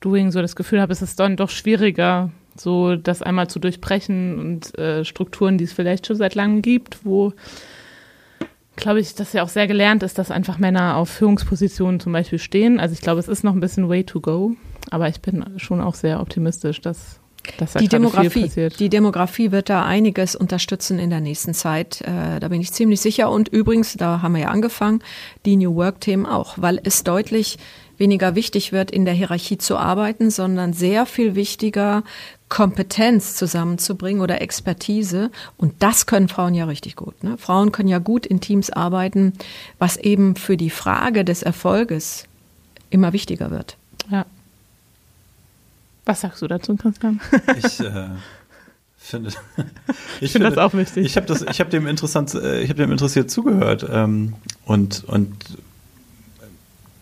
Doing 0.00 0.30
so 0.30 0.40
das 0.40 0.56
Gefühl 0.56 0.80
habe, 0.80 0.92
es 0.92 1.02
ist 1.02 1.18
dann 1.18 1.36
doch 1.36 1.50
schwieriger, 1.50 2.30
so 2.56 2.96
das 2.96 3.22
einmal 3.22 3.48
zu 3.48 3.58
durchbrechen 3.58 4.38
und 4.38 4.78
äh, 4.78 5.04
Strukturen, 5.04 5.58
die 5.58 5.64
es 5.64 5.72
vielleicht 5.72 6.06
schon 6.06 6.16
seit 6.16 6.34
langem 6.34 6.62
gibt, 6.62 7.04
wo 7.04 7.32
glaube 8.76 9.00
ich, 9.00 9.14
dass 9.14 9.32
ja 9.32 9.42
auch 9.42 9.48
sehr 9.48 9.66
gelernt 9.66 10.04
ist, 10.04 10.18
dass 10.18 10.30
einfach 10.30 10.58
Männer 10.58 10.96
auf 10.96 11.08
Führungspositionen 11.08 11.98
zum 11.98 12.12
Beispiel 12.12 12.38
stehen. 12.38 12.78
Also 12.78 12.92
ich 12.92 13.00
glaube, 13.00 13.18
es 13.18 13.28
ist 13.28 13.42
noch 13.42 13.52
ein 13.52 13.60
bisschen 13.60 13.88
way 13.88 14.04
to 14.04 14.20
go, 14.20 14.54
aber 14.90 15.08
ich 15.08 15.20
bin 15.20 15.44
schon 15.56 15.80
auch 15.80 15.94
sehr 15.94 16.20
optimistisch, 16.20 16.80
dass 16.80 17.20
da 17.56 17.66
die 17.78 17.88
Demografie, 17.88 18.50
die 18.78 18.88
Demografie 18.88 19.52
wird 19.52 19.68
da 19.68 19.84
einiges 19.84 20.36
unterstützen 20.36 20.98
in 20.98 21.10
der 21.10 21.20
nächsten 21.20 21.54
Zeit. 21.54 22.02
Äh, 22.02 22.40
da 22.40 22.48
bin 22.48 22.60
ich 22.60 22.72
ziemlich 22.72 23.00
sicher. 23.00 23.30
Und 23.30 23.48
übrigens, 23.48 23.94
da 23.94 24.22
haben 24.22 24.34
wir 24.34 24.42
ja 24.42 24.48
angefangen, 24.48 25.02
die 25.44 25.56
New 25.56 25.74
Work-Themen 25.74 26.26
auch, 26.26 26.54
weil 26.56 26.80
es 26.84 27.04
deutlich 27.04 27.58
weniger 27.96 28.34
wichtig 28.34 28.72
wird, 28.72 28.90
in 28.90 29.04
der 29.04 29.14
Hierarchie 29.14 29.58
zu 29.58 29.76
arbeiten, 29.76 30.30
sondern 30.30 30.72
sehr 30.72 31.04
viel 31.04 31.34
wichtiger, 31.34 32.04
Kompetenz 32.48 33.34
zusammenzubringen 33.34 34.22
oder 34.22 34.40
Expertise. 34.40 35.30
Und 35.56 35.74
das 35.80 36.06
können 36.06 36.28
Frauen 36.28 36.54
ja 36.54 36.64
richtig 36.64 36.96
gut. 36.96 37.22
Ne? 37.24 37.36
Frauen 37.36 37.72
können 37.72 37.88
ja 37.88 37.98
gut 37.98 38.24
in 38.24 38.40
Teams 38.40 38.70
arbeiten, 38.70 39.32
was 39.78 39.96
eben 39.96 40.36
für 40.36 40.56
die 40.56 40.70
Frage 40.70 41.24
des 41.24 41.42
Erfolges 41.42 42.24
immer 42.90 43.12
wichtiger 43.12 43.50
wird. 43.50 43.76
Ja. 44.10 44.24
Was 46.08 46.22
sagst 46.22 46.40
du 46.40 46.46
dazu, 46.46 46.74
Christian? 46.74 47.20
Ich 47.58 47.80
äh, 47.80 48.06
finde, 48.96 49.30
ich 50.22 50.32
finde 50.32 50.48
das 50.48 50.56
auch 50.56 50.72
wichtig. 50.72 51.04
Ich 51.04 51.16
habe 51.18 51.26
das, 51.26 51.42
ich 51.42 51.60
habe 51.60 51.68
dem 51.68 51.86
interessant, 51.86 52.32
äh, 52.32 52.62
ich 52.62 52.70
habe 52.70 52.78
dem 52.78 52.90
interessiert 52.90 53.30
zugehört 53.30 53.86
ähm, 53.92 54.32
und 54.64 55.04
und 55.06 55.30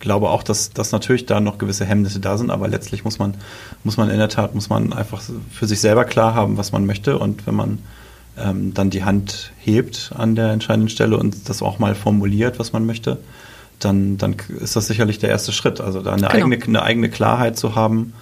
glaube 0.00 0.28
auch, 0.30 0.42
dass, 0.42 0.70
dass 0.70 0.90
natürlich 0.90 1.24
da 1.24 1.38
noch 1.38 1.58
gewisse 1.58 1.84
Hemmnisse 1.84 2.18
da 2.18 2.36
sind, 2.36 2.50
aber 2.50 2.66
letztlich 2.66 3.04
muss 3.04 3.20
man, 3.20 3.34
muss 3.84 3.96
man 3.96 4.10
in 4.10 4.18
der 4.18 4.28
Tat, 4.28 4.56
muss 4.56 4.70
man 4.70 4.92
einfach 4.92 5.22
für 5.52 5.68
sich 5.68 5.80
selber 5.80 6.04
klar 6.04 6.34
haben, 6.34 6.56
was 6.56 6.72
man 6.72 6.84
möchte 6.84 7.16
und 7.16 7.46
wenn 7.46 7.54
man 7.54 7.78
ähm, 8.36 8.74
dann 8.74 8.90
die 8.90 9.04
Hand 9.04 9.52
hebt 9.60 10.10
an 10.16 10.34
der 10.34 10.50
entscheidenden 10.50 10.88
Stelle 10.88 11.16
und 11.16 11.48
das 11.48 11.62
auch 11.62 11.78
mal 11.78 11.94
formuliert, 11.94 12.58
was 12.58 12.72
man 12.72 12.86
möchte, 12.86 13.18
dann, 13.78 14.18
dann 14.18 14.34
ist 14.60 14.74
das 14.74 14.88
sicherlich 14.88 15.20
der 15.20 15.30
erste 15.30 15.52
Schritt. 15.52 15.80
Also 15.80 16.02
da 16.02 16.12
eine, 16.12 16.22
genau. 16.22 16.46
eigene, 16.46 16.64
eine 16.64 16.82
eigene 16.82 17.08
Klarheit 17.08 17.56
zu 17.56 17.76
haben, 17.76 18.12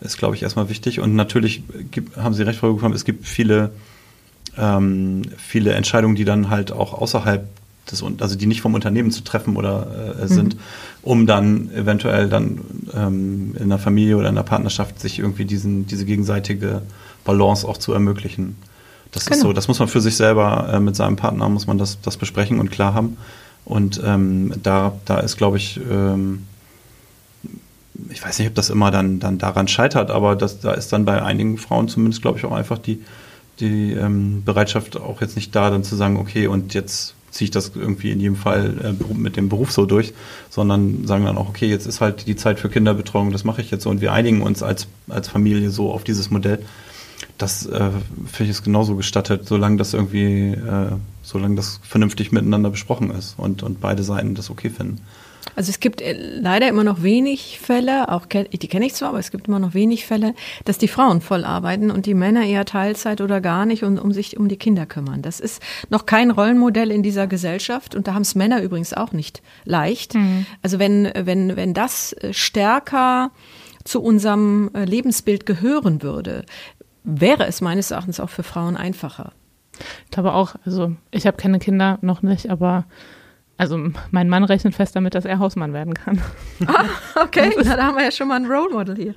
ist, 0.00 0.18
glaube 0.18 0.34
ich, 0.34 0.42
erstmal 0.42 0.68
wichtig. 0.68 1.00
Und 1.00 1.14
natürlich 1.14 1.62
gibt, 1.90 2.16
haben 2.16 2.34
Sie 2.34 2.42
recht 2.42 2.58
vorgekommen, 2.58 2.94
es 2.94 3.04
gibt 3.04 3.26
viele, 3.26 3.70
ähm, 4.56 5.22
viele 5.36 5.72
Entscheidungen, 5.72 6.16
die 6.16 6.24
dann 6.24 6.50
halt 6.50 6.72
auch 6.72 6.94
außerhalb 6.94 7.46
des, 7.90 8.04
also 8.18 8.36
die 8.36 8.46
nicht 8.46 8.60
vom 8.60 8.74
Unternehmen 8.74 9.10
zu 9.10 9.22
treffen 9.22 9.56
oder 9.56 10.16
äh, 10.20 10.28
sind, 10.28 10.54
mhm. 10.54 10.60
um 11.02 11.26
dann 11.26 11.70
eventuell 11.72 12.28
dann 12.28 12.60
ähm, 12.94 13.54
in 13.56 13.64
einer 13.64 13.78
Familie 13.78 14.16
oder 14.16 14.28
in 14.28 14.36
einer 14.36 14.44
Partnerschaft 14.44 15.00
sich 15.00 15.18
irgendwie 15.18 15.44
diesen, 15.44 15.86
diese 15.86 16.04
gegenseitige 16.04 16.82
Balance 17.24 17.66
auch 17.66 17.76
zu 17.76 17.92
ermöglichen. 17.92 18.56
Das 19.12 19.24
genau. 19.24 19.36
ist 19.36 19.42
so, 19.42 19.52
das 19.52 19.68
muss 19.68 19.78
man 19.78 19.88
für 19.88 20.00
sich 20.00 20.16
selber 20.16 20.70
äh, 20.72 20.80
mit 20.80 20.96
seinem 20.96 21.16
Partner 21.16 21.48
muss 21.48 21.66
man 21.66 21.78
das, 21.78 22.00
das 22.00 22.16
besprechen 22.16 22.60
und 22.60 22.70
klar 22.70 22.94
haben. 22.94 23.16
Und 23.64 24.00
ähm, 24.04 24.54
da, 24.62 24.92
da 25.04 25.18
ist, 25.20 25.36
glaube 25.36 25.56
ich, 25.56 25.80
ähm, 25.90 26.46
ich 28.10 28.24
weiß 28.24 28.38
nicht, 28.38 28.48
ob 28.48 28.54
das 28.54 28.70
immer 28.70 28.90
dann, 28.90 29.20
dann 29.20 29.38
daran 29.38 29.68
scheitert, 29.68 30.10
aber 30.10 30.36
das, 30.36 30.60
da 30.60 30.72
ist 30.72 30.92
dann 30.92 31.04
bei 31.04 31.22
einigen 31.22 31.58
Frauen 31.58 31.88
zumindest, 31.88 32.22
glaube 32.22 32.38
ich, 32.38 32.44
auch 32.44 32.52
einfach 32.52 32.78
die, 32.78 33.02
die 33.60 33.92
ähm, 33.92 34.42
Bereitschaft 34.44 34.96
auch 34.96 35.20
jetzt 35.20 35.36
nicht 35.36 35.54
da, 35.54 35.70
dann 35.70 35.84
zu 35.84 35.96
sagen, 35.96 36.16
okay, 36.16 36.46
und 36.46 36.74
jetzt 36.74 37.14
ziehe 37.30 37.46
ich 37.46 37.50
das 37.50 37.72
irgendwie 37.74 38.10
in 38.10 38.20
jedem 38.20 38.36
Fall 38.36 38.96
äh, 39.00 39.14
mit 39.14 39.36
dem 39.36 39.48
Beruf 39.48 39.70
so 39.72 39.86
durch, 39.86 40.12
sondern 40.48 41.06
sagen 41.06 41.24
dann 41.24 41.38
auch, 41.38 41.48
okay, 41.48 41.66
jetzt 41.66 41.86
ist 41.86 42.00
halt 42.00 42.26
die 42.26 42.36
Zeit 42.36 42.58
für 42.58 42.68
Kinderbetreuung, 42.68 43.30
das 43.32 43.44
mache 43.44 43.60
ich 43.60 43.70
jetzt 43.70 43.84
so 43.84 43.90
und 43.90 44.00
wir 44.00 44.12
einigen 44.12 44.42
uns 44.42 44.62
als, 44.62 44.88
als 45.08 45.28
Familie 45.28 45.70
so 45.70 45.92
auf 45.92 46.04
dieses 46.04 46.30
Modell. 46.30 46.60
Das 47.38 47.66
äh, 47.66 47.90
finde 48.26 48.44
ich 48.44 48.50
ist 48.50 48.64
genauso 48.64 48.96
gestattet, 48.96 49.46
solange 49.46 49.76
das 49.76 49.94
irgendwie, 49.94 50.52
äh, 50.52 50.92
solange 51.22 51.56
das 51.56 51.80
vernünftig 51.82 52.32
miteinander 52.32 52.70
besprochen 52.70 53.10
ist 53.10 53.34
und, 53.38 53.62
und 53.62 53.80
beide 53.80 54.02
Seiten 54.02 54.34
das 54.34 54.50
okay 54.50 54.70
finden. 54.70 55.00
Also 55.56 55.70
es 55.70 55.80
gibt 55.80 56.00
äh, 56.00 56.12
leider 56.12 56.68
immer 56.68 56.84
noch 56.84 57.02
wenig 57.02 57.58
Fälle, 57.60 58.08
auch 58.10 58.26
die 58.26 58.68
kenne 58.68 58.86
ich 58.86 58.94
zwar, 58.94 59.10
aber 59.10 59.18
es 59.18 59.30
gibt 59.30 59.48
immer 59.48 59.58
noch 59.58 59.74
wenig 59.74 60.06
Fälle, 60.06 60.34
dass 60.64 60.78
die 60.78 60.88
Frauen 60.88 61.20
voll 61.20 61.44
arbeiten 61.44 61.90
und 61.90 62.06
die 62.06 62.14
Männer 62.14 62.44
eher 62.44 62.64
Teilzeit 62.64 63.20
oder 63.20 63.40
gar 63.40 63.66
nicht 63.66 63.82
und 63.84 63.98
um 63.98 64.12
sich 64.12 64.36
um 64.38 64.48
die 64.48 64.56
Kinder 64.56 64.86
kümmern. 64.86 65.22
Das 65.22 65.40
ist 65.40 65.62
noch 65.88 66.06
kein 66.06 66.30
Rollenmodell 66.30 66.90
in 66.90 67.02
dieser 67.02 67.26
Gesellschaft 67.26 67.94
und 67.94 68.06
da 68.06 68.14
haben 68.14 68.22
es 68.22 68.34
Männer 68.34 68.62
übrigens 68.62 68.94
auch 68.94 69.12
nicht 69.12 69.42
leicht. 69.64 70.14
Mhm. 70.14 70.46
Also 70.62 70.78
wenn 70.78 71.10
wenn 71.14 71.56
wenn 71.56 71.74
das 71.74 72.12
äh, 72.12 72.32
stärker 72.32 73.30
zu 73.84 74.02
unserem 74.02 74.70
äh, 74.74 74.84
Lebensbild 74.84 75.46
gehören 75.46 76.02
würde, 76.02 76.44
wäre 77.04 77.46
es 77.46 77.60
meines 77.60 77.90
Erachtens 77.90 78.20
auch 78.20 78.30
für 78.30 78.42
Frauen 78.42 78.76
einfacher. 78.76 79.32
Ich 80.04 80.10
glaube 80.10 80.34
auch, 80.34 80.54
also 80.64 80.92
ich 81.10 81.26
habe 81.26 81.36
keine 81.36 81.58
Kinder 81.58 81.98
noch 82.02 82.22
nicht, 82.22 82.50
aber 82.50 82.84
also 83.60 83.78
mein 84.10 84.30
Mann 84.30 84.42
rechnet 84.44 84.74
fest 84.74 84.96
damit, 84.96 85.14
dass 85.14 85.26
er 85.26 85.38
Hausmann 85.38 85.74
werden 85.74 85.92
kann. 85.92 86.20
Ah, 86.66 86.84
okay, 87.22 87.52
Na, 87.62 87.76
da 87.76 87.84
haben 87.84 87.96
wir 87.96 88.04
ja 88.04 88.10
schon 88.10 88.28
mal 88.28 88.36
ein 88.36 88.46
Role 88.46 88.72
Model 88.72 88.96
hier. 88.96 89.14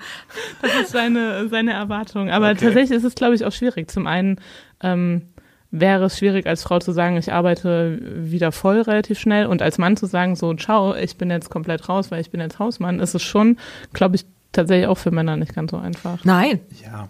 Das 0.61 0.71
ist 0.81 0.91
seine, 0.91 1.47
seine 1.47 1.71
Erwartung. 1.71 2.29
Aber 2.29 2.51
okay. 2.51 2.65
tatsächlich 2.65 2.97
ist 2.97 3.03
es, 3.03 3.15
glaube 3.15 3.35
ich, 3.35 3.45
auch 3.45 3.51
schwierig. 3.51 3.89
Zum 3.89 4.07
einen 4.07 4.39
ähm, 4.81 5.23
wäre 5.71 6.05
es 6.05 6.17
schwierig, 6.17 6.45
als 6.45 6.63
Frau 6.63 6.79
zu 6.79 6.91
sagen, 6.91 7.15
ich 7.17 7.31
arbeite 7.31 7.99
wieder 8.01 8.51
voll 8.51 8.81
relativ 8.81 9.19
schnell 9.19 9.45
und 9.45 9.61
als 9.61 9.77
Mann 9.77 9.97
zu 9.97 10.07
sagen, 10.07 10.35
so, 10.35 10.53
ciao, 10.55 10.95
ich 10.95 11.17
bin 11.17 11.29
jetzt 11.29 11.49
komplett 11.49 11.87
raus, 11.87 12.11
weil 12.11 12.21
ich 12.21 12.31
bin 12.31 12.41
jetzt 12.41 12.59
Hausmann, 12.59 12.99
ist 12.99 13.15
es 13.15 13.23
schon, 13.23 13.57
glaube 13.93 14.15
ich, 14.15 14.25
tatsächlich 14.51 14.87
auch 14.87 14.97
für 14.97 15.11
Männer 15.11 15.37
nicht 15.37 15.55
ganz 15.55 15.71
so 15.71 15.77
einfach. 15.77 16.23
Nein. 16.25 16.59
Ja, 16.83 17.07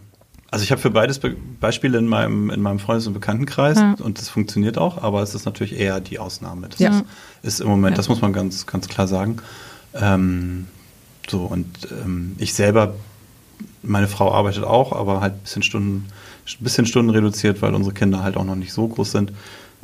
also 0.54 0.64
ich 0.64 0.72
habe 0.72 0.80
für 0.80 0.92
beides 0.92 1.18
Be 1.18 1.36
Beispiele 1.60 1.98
in 1.98 2.06
meinem, 2.06 2.52
in 2.52 2.62
meinem 2.62 2.78
Freundes- 2.78 3.08
und 3.08 3.14
Bekanntenkreis 3.14 3.80
ja. 3.80 3.96
und 4.00 4.20
das 4.20 4.30
funktioniert 4.30 4.78
auch, 4.78 5.02
aber 5.02 5.24
es 5.24 5.34
ist 5.34 5.46
natürlich 5.46 5.80
eher 5.80 6.00
die 6.00 6.20
Ausnahme. 6.20 6.70
Das 6.70 6.80
ja. 6.80 7.02
ist, 7.42 7.60
im 7.60 7.70
Moment, 7.70 7.94
ja. 7.94 7.98
das 7.98 8.08
muss 8.08 8.22
man 8.22 8.34
ganz, 8.34 8.68
ganz 8.68 8.88
klar 8.88 9.08
sagen. 9.08 9.38
Ähm, 9.96 10.68
so, 11.28 11.40
und 11.46 11.68
ähm, 11.92 12.36
ich 12.38 12.54
selber, 12.54 12.94
meine 13.82 14.08
Frau 14.08 14.32
arbeitet 14.32 14.64
auch, 14.64 14.94
aber 14.94 15.22
halt 15.22 15.34
ein 15.34 15.40
bisschen 15.40 15.64
Stunden, 15.64 16.06
bisschen 16.60 16.86
Stunden 16.86 17.10
reduziert, 17.10 17.64
weil 17.64 17.74
unsere 17.74 17.96
Kinder 17.96 18.22
halt 18.22 18.38
auch 18.38 18.46
noch 18.46 18.56
nicht 18.56 18.74
so 18.74 18.88
groß 18.88 19.12
sind. 19.12 19.34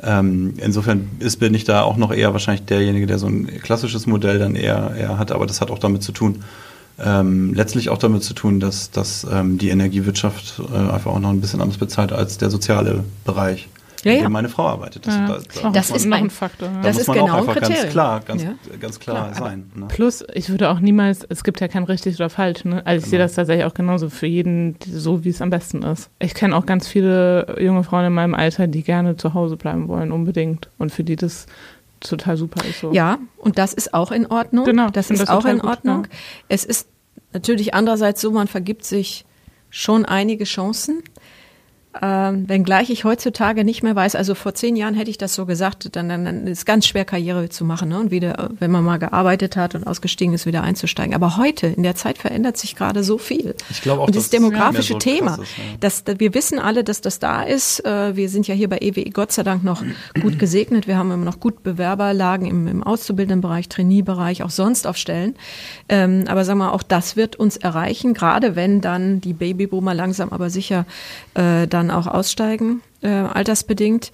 Ähm, 0.00 0.54
insofern 0.58 1.10
ist, 1.18 1.40
bin 1.40 1.52
ich 1.52 1.64
da 1.64 1.82
auch 1.82 1.96
noch 1.96 2.12
eher 2.12 2.32
wahrscheinlich 2.32 2.64
derjenige, 2.66 3.08
der 3.08 3.18
so 3.18 3.26
ein 3.26 3.48
klassisches 3.60 4.06
Modell 4.06 4.38
dann 4.38 4.54
eher, 4.54 4.94
eher 4.96 5.18
hat, 5.18 5.32
aber 5.32 5.46
das 5.46 5.60
hat 5.60 5.72
auch 5.72 5.80
damit 5.80 6.04
zu 6.04 6.12
tun, 6.12 6.44
ähm, 7.02 7.54
letztlich 7.54 7.88
auch 7.88 7.98
damit 7.98 8.22
zu 8.22 8.34
tun, 8.34 8.60
dass, 8.60 8.90
dass 8.90 9.26
ähm, 9.30 9.58
die 9.58 9.70
Energiewirtschaft 9.70 10.60
äh, 10.72 10.76
einfach 10.76 11.12
auch 11.12 11.20
noch 11.20 11.30
ein 11.30 11.40
bisschen 11.40 11.60
anders 11.60 11.78
bezahlt 11.78 12.12
als 12.12 12.38
der 12.38 12.50
soziale 12.50 13.04
Bereich. 13.24 13.68
Ja, 14.04 14.12
ja. 14.12 14.28
meine 14.28 14.48
Frau 14.48 14.66
arbeitet. 14.66 15.06
Das, 15.06 15.14
ja, 15.14 15.26
da, 15.26 15.38
da 15.62 15.70
das 15.70 15.90
ist 15.90 16.10
ein 16.10 16.30
Faktor. 16.30 16.68
Da 16.68 16.80
das 16.82 16.96
muss 16.96 17.06
man 17.06 17.16
ist 17.16 17.22
genau 17.22 17.34
auch 17.34 17.48
einfach 17.48 17.60
ganz 17.60 17.88
klar, 17.88 18.20
ganz, 18.20 18.42
ja. 18.42 18.54
ganz 18.80 18.98
klar, 18.98 19.30
klar 19.30 19.48
sein. 19.48 19.70
Ne? 19.74 19.86
Plus, 19.88 20.24
ich 20.32 20.48
würde 20.48 20.70
auch 20.70 20.80
niemals, 20.80 21.24
es 21.28 21.44
gibt 21.44 21.60
ja 21.60 21.68
kein 21.68 21.84
richtig 21.84 22.16
oder 22.16 22.30
falsch. 22.30 22.64
Ne? 22.64 22.84
Also 22.86 22.98
ich 22.98 23.04
genau. 23.04 23.10
sehe 23.10 23.18
das 23.18 23.34
tatsächlich 23.34 23.66
auch 23.66 23.74
genauso 23.74 24.08
für 24.08 24.26
jeden, 24.26 24.76
so 24.90 25.24
wie 25.24 25.28
es 25.28 25.42
am 25.42 25.50
besten 25.50 25.82
ist. 25.82 26.08
Ich 26.18 26.34
kenne 26.34 26.56
auch 26.56 26.64
ganz 26.64 26.88
viele 26.88 27.56
junge 27.60 27.84
Frauen 27.84 28.06
in 28.06 28.12
meinem 28.14 28.34
Alter, 28.34 28.66
die 28.66 28.82
gerne 28.82 29.16
zu 29.16 29.34
Hause 29.34 29.56
bleiben 29.56 29.88
wollen, 29.88 30.12
unbedingt. 30.12 30.70
Und 30.78 30.92
für 30.92 31.04
die 31.04 31.16
das 31.16 31.46
total 32.00 32.36
super 32.36 32.64
ist. 32.64 32.80
So. 32.80 32.92
Ja, 32.92 33.18
und 33.38 33.58
das 33.58 33.74
ist 33.74 33.94
auch 33.94 34.10
in 34.10 34.26
Ordnung. 34.26 34.64
Genau, 34.64 34.90
das 34.90 35.10
ist 35.10 35.22
das 35.22 35.28
auch 35.28 35.44
in 35.44 35.60
Ordnung. 35.60 36.02
Gut, 36.02 36.12
ja. 36.12 36.18
Es 36.48 36.64
ist 36.64 36.88
natürlich 37.32 37.74
andererseits 37.74 38.20
so, 38.20 38.30
man 38.30 38.48
vergibt 38.48 38.84
sich 38.84 39.24
schon 39.70 40.04
einige 40.04 40.44
Chancen. 40.44 41.02
Ähm, 42.00 42.48
wenngleich 42.48 42.88
ich 42.90 43.02
heutzutage 43.02 43.64
nicht 43.64 43.82
mehr 43.82 43.96
weiß, 43.96 44.14
also 44.14 44.36
vor 44.36 44.54
zehn 44.54 44.76
Jahren 44.76 44.94
hätte 44.94 45.10
ich 45.10 45.18
das 45.18 45.34
so 45.34 45.44
gesagt, 45.44 45.96
dann, 45.96 46.08
dann, 46.08 46.24
dann 46.24 46.46
ist 46.46 46.58
es 46.58 46.64
ganz 46.64 46.86
schwer, 46.86 47.04
Karriere 47.04 47.48
zu 47.48 47.64
machen 47.64 47.88
ne? 47.88 47.98
und 47.98 48.12
wieder, 48.12 48.50
wenn 48.60 48.70
man 48.70 48.84
mal 48.84 48.98
gearbeitet 48.98 49.56
hat 49.56 49.74
und 49.74 49.84
ausgestiegen 49.88 50.32
ist, 50.32 50.46
wieder 50.46 50.62
einzusteigen. 50.62 51.14
Aber 51.14 51.36
heute, 51.36 51.66
in 51.66 51.82
der 51.82 51.96
Zeit 51.96 52.18
verändert 52.18 52.58
sich 52.58 52.76
gerade 52.76 53.02
so 53.02 53.18
viel. 53.18 53.56
Ich 53.70 53.82
glaube 53.82 54.02
auch, 54.02 54.06
und 54.06 54.14
das 54.14 54.30
demografische 54.30 54.92
so 54.92 54.98
Thema, 55.00 55.34
ist, 55.34 55.58
ja. 55.58 55.64
dass, 55.80 56.04
wir 56.06 56.32
wissen 56.32 56.60
alle, 56.60 56.84
dass 56.84 57.00
das 57.00 57.18
da 57.18 57.42
ist. 57.42 57.84
Äh, 57.84 58.14
wir 58.14 58.28
sind 58.28 58.46
ja 58.46 58.54
hier 58.54 58.68
bei 58.68 58.78
EWE 58.80 59.10
Gott 59.10 59.32
sei 59.32 59.42
Dank 59.42 59.64
noch 59.64 59.82
gut 60.22 60.38
gesegnet. 60.38 60.86
Wir 60.86 60.96
haben 60.96 61.10
immer 61.10 61.24
noch 61.24 61.40
gut 61.40 61.64
Bewerberlagen 61.64 62.46
im, 62.46 62.68
im 62.68 62.84
Auszubildendenbereich, 62.84 63.68
Trainierbereich, 63.68 64.44
auch 64.44 64.50
sonst 64.50 64.86
auf 64.86 64.96
Stellen. 64.96 65.34
Ähm, 65.88 66.26
aber 66.28 66.44
sagen 66.44 66.60
wir, 66.60 66.72
auch 66.72 66.84
das 66.84 67.16
wird 67.16 67.34
uns 67.34 67.56
erreichen, 67.56 68.14
gerade 68.14 68.54
wenn 68.54 68.80
dann 68.80 69.20
die 69.20 69.32
Babyboomer 69.32 69.92
langsam 69.92 70.28
aber 70.28 70.50
sicher 70.50 70.86
äh, 71.34 71.66
dann 71.66 71.79
dann 71.80 71.90
auch 71.90 72.06
aussteigen, 72.06 72.82
äh, 73.02 73.08
altersbedingt. 73.08 74.12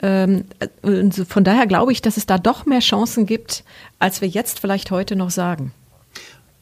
Ähm, 0.00 0.44
von 1.28 1.44
daher 1.44 1.66
glaube 1.66 1.92
ich, 1.92 2.02
dass 2.02 2.16
es 2.16 2.26
da 2.26 2.38
doch 2.38 2.66
mehr 2.66 2.80
Chancen 2.80 3.26
gibt, 3.26 3.64
als 3.98 4.20
wir 4.20 4.28
jetzt 4.28 4.60
vielleicht 4.60 4.90
heute 4.90 5.16
noch 5.16 5.30
sagen. 5.30 5.72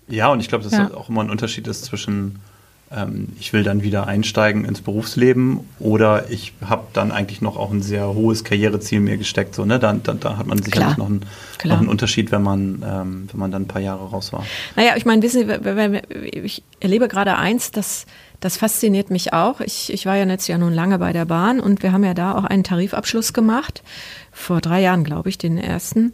Ja, 0.08 0.28
und 0.28 0.40
ich 0.40 0.48
glaube, 0.48 0.64
dass 0.64 0.72
ja. 0.72 0.92
auch 0.94 1.08
immer 1.08 1.22
ein 1.22 1.30
Unterschied 1.30 1.66
ist 1.66 1.84
zwischen 1.84 2.40
ich 3.40 3.52
will 3.52 3.64
dann 3.64 3.82
wieder 3.82 4.06
einsteigen 4.06 4.64
ins 4.64 4.80
Berufsleben 4.80 5.60
oder 5.80 6.30
ich 6.30 6.52
habe 6.64 6.84
dann 6.92 7.10
eigentlich 7.10 7.40
noch 7.40 7.56
auch 7.56 7.72
ein 7.72 7.82
sehr 7.82 8.06
hohes 8.14 8.44
Karriereziel 8.44 9.00
mir 9.00 9.16
gesteckt. 9.16 9.56
So, 9.56 9.64
ne? 9.64 9.80
da, 9.80 9.92
da, 9.92 10.14
da 10.14 10.36
hat 10.36 10.46
man 10.46 10.62
sicherlich 10.62 10.96
noch, 10.96 11.08
ein, 11.08 11.20
noch 11.64 11.78
einen 11.78 11.88
Unterschied, 11.88 12.30
wenn 12.30 12.42
man, 12.42 12.84
ähm, 12.86 13.28
wenn 13.30 13.40
man 13.40 13.50
dann 13.50 13.62
ein 13.62 13.68
paar 13.68 13.82
Jahre 13.82 14.08
raus 14.10 14.32
war. 14.32 14.44
Naja, 14.76 14.92
ich 14.96 15.04
meine, 15.04 15.20
wissen 15.22 15.48
Sie, 15.48 16.00
ich 16.30 16.62
erlebe 16.78 17.08
gerade 17.08 17.36
eins, 17.36 17.72
dass 17.72 18.06
das 18.38 18.56
fasziniert 18.56 19.10
mich 19.10 19.32
auch. 19.32 19.60
Ich, 19.60 19.92
ich 19.92 20.06
war 20.06 20.16
ja 20.16 20.24
jetzt 20.24 20.46
ja 20.46 20.56
nun 20.56 20.72
lange 20.72 20.98
bei 20.98 21.12
der 21.12 21.24
Bahn 21.24 21.58
und 21.58 21.82
wir 21.82 21.90
haben 21.90 22.04
ja 22.04 22.14
da 22.14 22.36
auch 22.36 22.44
einen 22.44 22.62
Tarifabschluss 22.62 23.32
gemacht. 23.32 23.82
Vor 24.30 24.60
drei 24.60 24.80
Jahren, 24.82 25.02
glaube 25.02 25.28
ich, 25.28 25.38
den 25.38 25.58
ersten. 25.58 26.12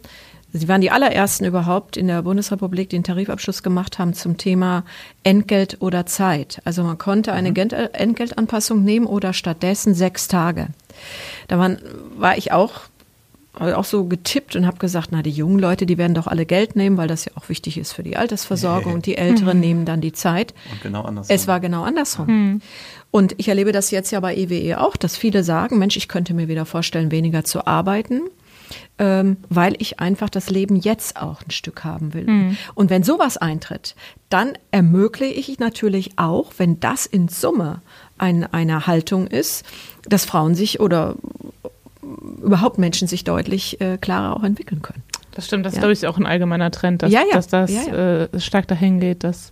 Sie 0.55 0.67
waren 0.67 0.81
die 0.81 0.91
allerersten 0.91 1.45
überhaupt 1.45 1.97
in 1.97 2.07
der 2.07 2.21
Bundesrepublik, 2.21 2.89
die 2.89 2.97
den 2.97 3.03
Tarifabschluss 3.03 3.63
gemacht 3.63 3.97
haben 3.97 4.13
zum 4.13 4.37
Thema 4.37 4.83
Entgelt 5.23 5.77
oder 5.79 6.05
Zeit. 6.05 6.61
Also 6.63 6.83
man 6.83 6.99
konnte 6.99 7.33
eine 7.33 7.49
mhm. 7.49 7.71
Entgeltanpassung 7.93 8.83
nehmen 8.83 9.07
oder 9.07 9.33
stattdessen 9.33 9.95
sechs 9.95 10.27
Tage. 10.27 10.67
Da 11.47 11.57
waren, 11.57 11.79
war 12.17 12.37
ich 12.37 12.51
auch 12.51 12.81
auch 13.55 13.85
so 13.85 14.05
getippt 14.05 14.55
und 14.55 14.65
habe 14.65 14.77
gesagt, 14.77 15.09
na 15.11 15.21
die 15.21 15.29
jungen 15.29 15.59
Leute, 15.59 15.85
die 15.85 15.99
werden 15.99 16.15
doch 16.15 16.25
alle 16.25 16.43
Geld 16.43 16.75
nehmen, 16.75 16.97
weil 16.97 17.07
das 17.07 17.25
ja 17.25 17.33
auch 17.35 17.49
wichtig 17.49 17.77
ist 17.77 17.91
für 17.91 18.01
die 18.01 18.17
Altersversorgung 18.17 18.93
nee. 18.93 18.95
und 18.95 19.05
die 19.05 19.15
Älteren 19.15 19.57
mhm. 19.57 19.63
nehmen 19.63 19.85
dann 19.85 20.01
die 20.01 20.11
Zeit. 20.11 20.55
Und 20.71 20.81
genau 20.81 21.03
andersrum. 21.03 21.35
Es 21.35 21.47
war 21.47 21.59
genau 21.59 21.83
andersrum. 21.83 22.25
Mhm. 22.25 22.61
Und 23.11 23.35
ich 23.37 23.49
erlebe 23.49 23.71
das 23.71 23.91
jetzt 23.91 24.09
ja 24.11 24.19
bei 24.21 24.35
EWE 24.35 24.55
e 24.55 24.75
auch, 24.75 24.97
dass 24.97 25.17
viele 25.17 25.43
sagen, 25.43 25.77
Mensch, 25.77 25.97
ich 25.97 26.07
könnte 26.07 26.33
mir 26.33 26.47
wieder 26.47 26.65
vorstellen, 26.65 27.11
weniger 27.11 27.43
zu 27.43 27.67
arbeiten 27.67 28.21
ähm, 28.97 29.37
weil 29.49 29.75
ich 29.79 29.99
einfach 29.99 30.29
das 30.29 30.49
Leben 30.49 30.75
jetzt 30.75 31.17
auch 31.21 31.41
ein 31.41 31.51
Stück 31.51 31.83
haben 31.83 32.13
will. 32.13 32.25
Mhm. 32.25 32.57
Und 32.75 32.89
wenn 32.89 33.03
sowas 33.03 33.37
eintritt, 33.37 33.95
dann 34.29 34.53
ermögliche 34.71 35.33
ich 35.33 35.59
natürlich 35.59 36.17
auch, 36.17 36.53
wenn 36.57 36.79
das 36.79 37.05
in 37.05 37.27
Summe 37.27 37.81
ein, 38.17 38.51
eine 38.51 38.87
Haltung 38.87 39.27
ist, 39.27 39.65
dass 40.03 40.25
Frauen 40.25 40.55
sich 40.55 40.79
oder 40.79 41.15
überhaupt 42.43 42.77
Menschen 42.77 43.07
sich 43.07 43.23
deutlich 43.23 43.79
äh, 43.81 43.97
klarer 43.97 44.35
auch 44.35 44.43
entwickeln 44.43 44.81
können. 44.81 45.03
Das 45.31 45.47
stimmt, 45.47 45.65
das 45.65 45.73
ja. 45.73 45.77
ist, 45.77 45.81
glaube 45.81 45.93
ich, 45.93 46.07
auch 46.07 46.17
ein 46.17 46.25
allgemeiner 46.25 46.69
Trend, 46.71 47.01
dass, 47.01 47.11
ja, 47.11 47.21
ja. 47.21 47.33
dass 47.33 47.47
das 47.47 47.71
äh, 47.71 48.27
stark 48.39 48.67
dahin 48.67 48.99
geht, 48.99 49.23
dass 49.23 49.51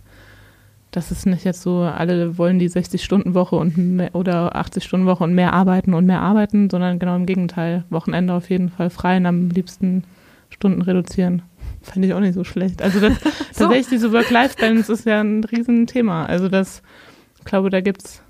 das 0.92 1.10
ist 1.10 1.24
nicht 1.24 1.44
jetzt 1.44 1.62
so, 1.62 1.80
alle 1.80 2.36
wollen 2.36 2.58
die 2.58 2.68
60-Stunden-Woche 2.68 3.56
und 3.56 3.76
mehr, 3.78 4.14
oder 4.14 4.54
80-Stunden-Woche 4.54 5.24
und 5.24 5.34
mehr 5.34 5.54
arbeiten 5.54 5.94
und 5.94 6.04
mehr 6.04 6.20
arbeiten, 6.20 6.68
sondern 6.68 6.98
genau 6.98 7.16
im 7.16 7.24
Gegenteil. 7.24 7.84
Wochenende 7.88 8.34
auf 8.34 8.50
jeden 8.50 8.68
Fall 8.68 8.90
frei 8.90 9.16
und 9.16 9.24
am 9.24 9.48
liebsten 9.48 10.04
Stunden 10.50 10.82
reduzieren. 10.82 11.42
Fände 11.80 12.08
ich 12.08 12.14
auch 12.14 12.20
nicht 12.20 12.34
so 12.34 12.44
schlecht. 12.44 12.82
Also 12.82 13.00
das, 13.00 13.14
so. 13.52 13.64
tatsächlich 13.64 13.88
diese 13.88 14.12
Work-Life-Balance 14.12 14.92
ist 14.92 15.06
ja 15.06 15.22
ein 15.22 15.42
Riesenthema. 15.44 16.26
Also 16.26 16.50
das, 16.50 16.82
ich 17.38 17.44
glaube, 17.46 17.70
da 17.70 17.80
gibt's, 17.80 18.22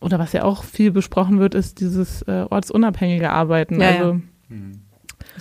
oder 0.00 0.20
was 0.20 0.32
ja 0.32 0.44
auch 0.44 0.62
viel 0.62 0.92
besprochen 0.92 1.40
wird, 1.40 1.56
ist 1.56 1.80
dieses 1.80 2.22
äh, 2.22 2.46
ortsunabhängige 2.48 3.30
Arbeiten. 3.30 3.80
Ja, 3.80 3.88
also 3.88 4.20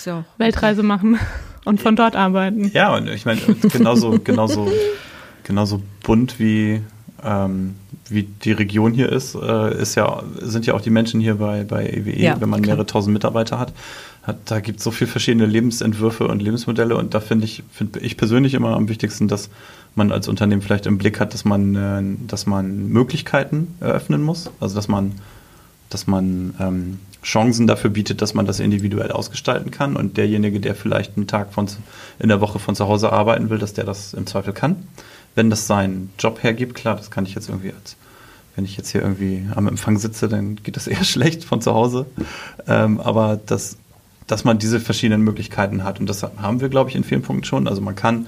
ja. 0.04 0.26
Weltreise 0.40 0.82
machen 0.82 1.20
und 1.66 1.80
von 1.80 1.96
dort 1.96 2.16
arbeiten. 2.16 2.72
Ja, 2.74 2.96
und 2.96 3.08
ich 3.08 3.26
meine, 3.26 3.40
genauso, 3.72 4.20
genauso 4.24 4.68
genauso 5.46 5.82
bunt 6.04 6.40
wie, 6.40 6.82
ähm, 7.24 7.76
wie 8.10 8.24
die 8.24 8.52
Region 8.52 8.94
hier 8.94 9.10
ist, 9.10 9.36
äh, 9.36 9.82
ist 9.82 9.96
ja, 9.96 10.24
sind 10.42 10.66
ja 10.66 10.74
auch 10.74 10.82
die 10.82 10.90
Menschen 10.90 11.22
hier 11.22 11.36
bei, 11.36 11.64
bei 11.64 11.88
EWE, 11.88 12.20
ja, 12.20 12.42
wenn 12.42 12.50
man 12.50 12.62
klar. 12.62 12.76
mehrere 12.76 12.86
tausend 12.86 13.14
Mitarbeiter 13.14 13.58
hat. 13.58 13.74
hat 14.24 14.38
da 14.46 14.60
gibt 14.60 14.80
es 14.80 14.84
so 14.84 14.92
viele 14.92 15.10
verschiedene 15.10 15.46
Lebensentwürfe 15.46 16.28
und 16.28 16.42
Lebensmodelle 16.42 16.98
und 16.98 17.14
da 17.14 17.22
finde 17.22 17.46
ich, 17.46 17.64
finde 17.72 18.00
ich 18.00 18.18
persönlich 18.18 18.54
immer 18.54 18.76
am 18.76 18.90
wichtigsten, 18.90 19.28
dass 19.28 19.50
man 19.96 20.12
als 20.12 20.28
Unternehmen 20.28 20.62
vielleicht 20.62 20.88
im 20.88 20.98
Blick 20.98 21.20
hat, 21.20 21.34
dass 21.34 21.46
man, 21.46 21.76
äh, 21.76 22.28
dass 22.28 22.46
man 22.46 22.90
Möglichkeiten 22.90 23.76
eröffnen 23.80 24.22
muss. 24.22 24.52
Also 24.60 24.76
dass 24.76 24.88
man, 24.88 25.14
dass 25.90 26.06
man 26.06 26.54
ähm, 26.60 27.00
Chancen 27.26 27.68
dafür 27.68 27.90
bietet, 27.90 28.22
dass 28.22 28.34
man 28.34 28.46
das 28.46 28.60
individuell 28.60 29.12
ausgestalten 29.12 29.72
kann 29.72 29.98
und 29.98 30.16
derjenige, 30.16 30.60
der 30.60 30.76
vielleicht 30.76 31.18
einen 31.18 31.28
Tag 31.28 31.52
von, 31.52 31.68
in 32.20 32.30
der 32.30 32.40
Woche 32.40 32.60
von 32.60 32.76
zu 32.76 32.88
Hause 32.88 33.12
arbeiten 33.12 33.50
will, 33.50 33.58
dass 33.58 33.74
der 33.74 33.84
das 33.84 34.14
im 34.14 34.28
Zweifel 34.28 34.54
kann 34.54 34.88
wenn 35.36 35.50
das 35.50 35.68
seinen 35.68 36.12
Job 36.18 36.42
hergibt, 36.42 36.76
klar, 36.76 36.96
das 36.96 37.12
kann 37.12 37.26
ich 37.26 37.36
jetzt 37.36 37.50
irgendwie 37.50 37.74
als, 37.74 37.98
wenn 38.56 38.66
ich 38.66 38.78
jetzt 38.78 38.90
hier 38.90 39.02
irgendwie 39.02 39.46
am 39.54 39.68
Empfang 39.68 39.98
sitze, 39.98 40.28
dann 40.30 40.56
geht 40.56 40.78
das 40.78 40.88
eher 40.88 41.04
schlecht 41.04 41.44
von 41.44 41.62
zu 41.62 41.74
Hause. 41.74 42.08
Ähm, 42.68 43.00
aber 43.00 43.40
das, 43.46 43.78
dass 44.28 44.44
man 44.44 44.58
diese 44.58 44.80
verschiedenen 44.80 45.22
Möglichkeiten 45.22 45.84
hat 45.84 46.00
und 46.00 46.08
das 46.08 46.24
haben 46.24 46.62
wir, 46.62 46.70
glaube 46.70 46.90
ich, 46.90 46.96
in 46.96 47.04
vielen 47.04 47.22
Punkten 47.22 47.44
schon. 47.44 47.68
Also 47.68 47.82
man 47.82 47.96
kann 47.96 48.28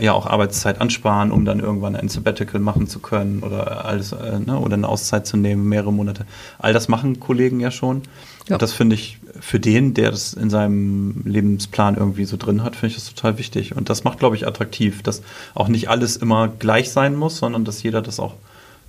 ja 0.00 0.12
auch 0.12 0.26
Arbeitszeit 0.26 0.80
ansparen, 0.80 1.30
um 1.30 1.44
dann 1.44 1.60
irgendwann 1.60 1.96
ein 1.96 2.08
Sabbatical 2.08 2.60
machen 2.60 2.86
zu 2.86 2.98
können 2.98 3.42
oder 3.42 3.84
alles 3.84 4.12
äh, 4.12 4.38
ne, 4.38 4.58
oder 4.58 4.74
eine 4.74 4.88
Auszeit 4.88 5.26
zu 5.26 5.36
nehmen, 5.36 5.68
mehrere 5.68 5.92
Monate. 5.92 6.26
All 6.58 6.72
das 6.72 6.88
machen 6.88 7.20
Kollegen 7.20 7.60
ja 7.60 7.70
schon. 7.70 8.02
Ja. 8.48 8.56
Und 8.56 8.62
das 8.62 8.72
finde 8.72 8.94
ich 8.94 9.18
für 9.40 9.58
den, 9.58 9.94
der 9.94 10.10
das 10.10 10.34
in 10.34 10.50
seinem 10.50 11.22
Lebensplan 11.24 11.96
irgendwie 11.96 12.24
so 12.24 12.36
drin 12.36 12.62
hat, 12.62 12.76
finde 12.76 12.88
ich 12.88 12.94
das 12.94 13.12
total 13.12 13.38
wichtig. 13.38 13.76
Und 13.76 13.88
das 13.88 14.04
macht, 14.04 14.18
glaube 14.18 14.36
ich, 14.36 14.46
attraktiv, 14.46 15.02
dass 15.02 15.22
auch 15.54 15.68
nicht 15.68 15.88
alles 15.88 16.16
immer 16.16 16.48
gleich 16.48 16.90
sein 16.90 17.16
muss, 17.16 17.38
sondern 17.38 17.64
dass 17.64 17.82
jeder 17.82 18.02
das 18.02 18.20
auch 18.20 18.34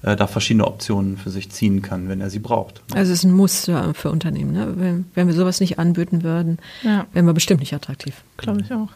äh, 0.02 0.16
da 0.16 0.28
verschiedene 0.28 0.68
Optionen 0.68 1.18
für 1.18 1.30
sich 1.30 1.52
ziehen 1.52 1.82
kann, 1.82 2.10
wenn 2.10 2.22
er 2.22 2.30
sie 2.30 2.40
braucht. 2.40 2.82
Also 2.94 3.12
es 3.12 3.20
ist 3.20 3.24
ein 3.24 3.32
Muss 3.32 3.72
für 3.94 4.12
Unternehmen. 4.12 4.52
Ne? 4.52 4.74
Wenn, 4.76 5.06
wenn, 5.14 5.28
wir 5.28 5.34
sowas 5.34 5.60
nicht 5.60 5.80
anbieten 5.80 6.24
würden, 6.24 6.60
ja. 6.84 7.08
wären 7.14 7.26
wir 7.26 7.34
bestimmt 7.34 7.62
nicht 7.62 7.74
attraktiv. 7.74 8.24
Glaube 8.38 8.62
ich 8.62 8.72
auch. 8.72 8.90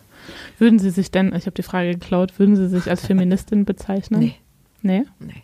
Würden 0.57 0.79
Sie 0.79 0.89
sich 0.89 1.11
denn, 1.11 1.33
ich 1.35 1.45
habe 1.45 1.55
die 1.55 1.63
Frage 1.63 1.91
geklaut, 1.91 2.39
würden 2.39 2.55
Sie 2.55 2.67
sich 2.67 2.89
als 2.89 3.05
Feministin 3.05 3.65
bezeichnen? 3.65 4.19
Nee. 4.19 4.35
Nee? 4.81 5.05
Nee. 5.19 5.43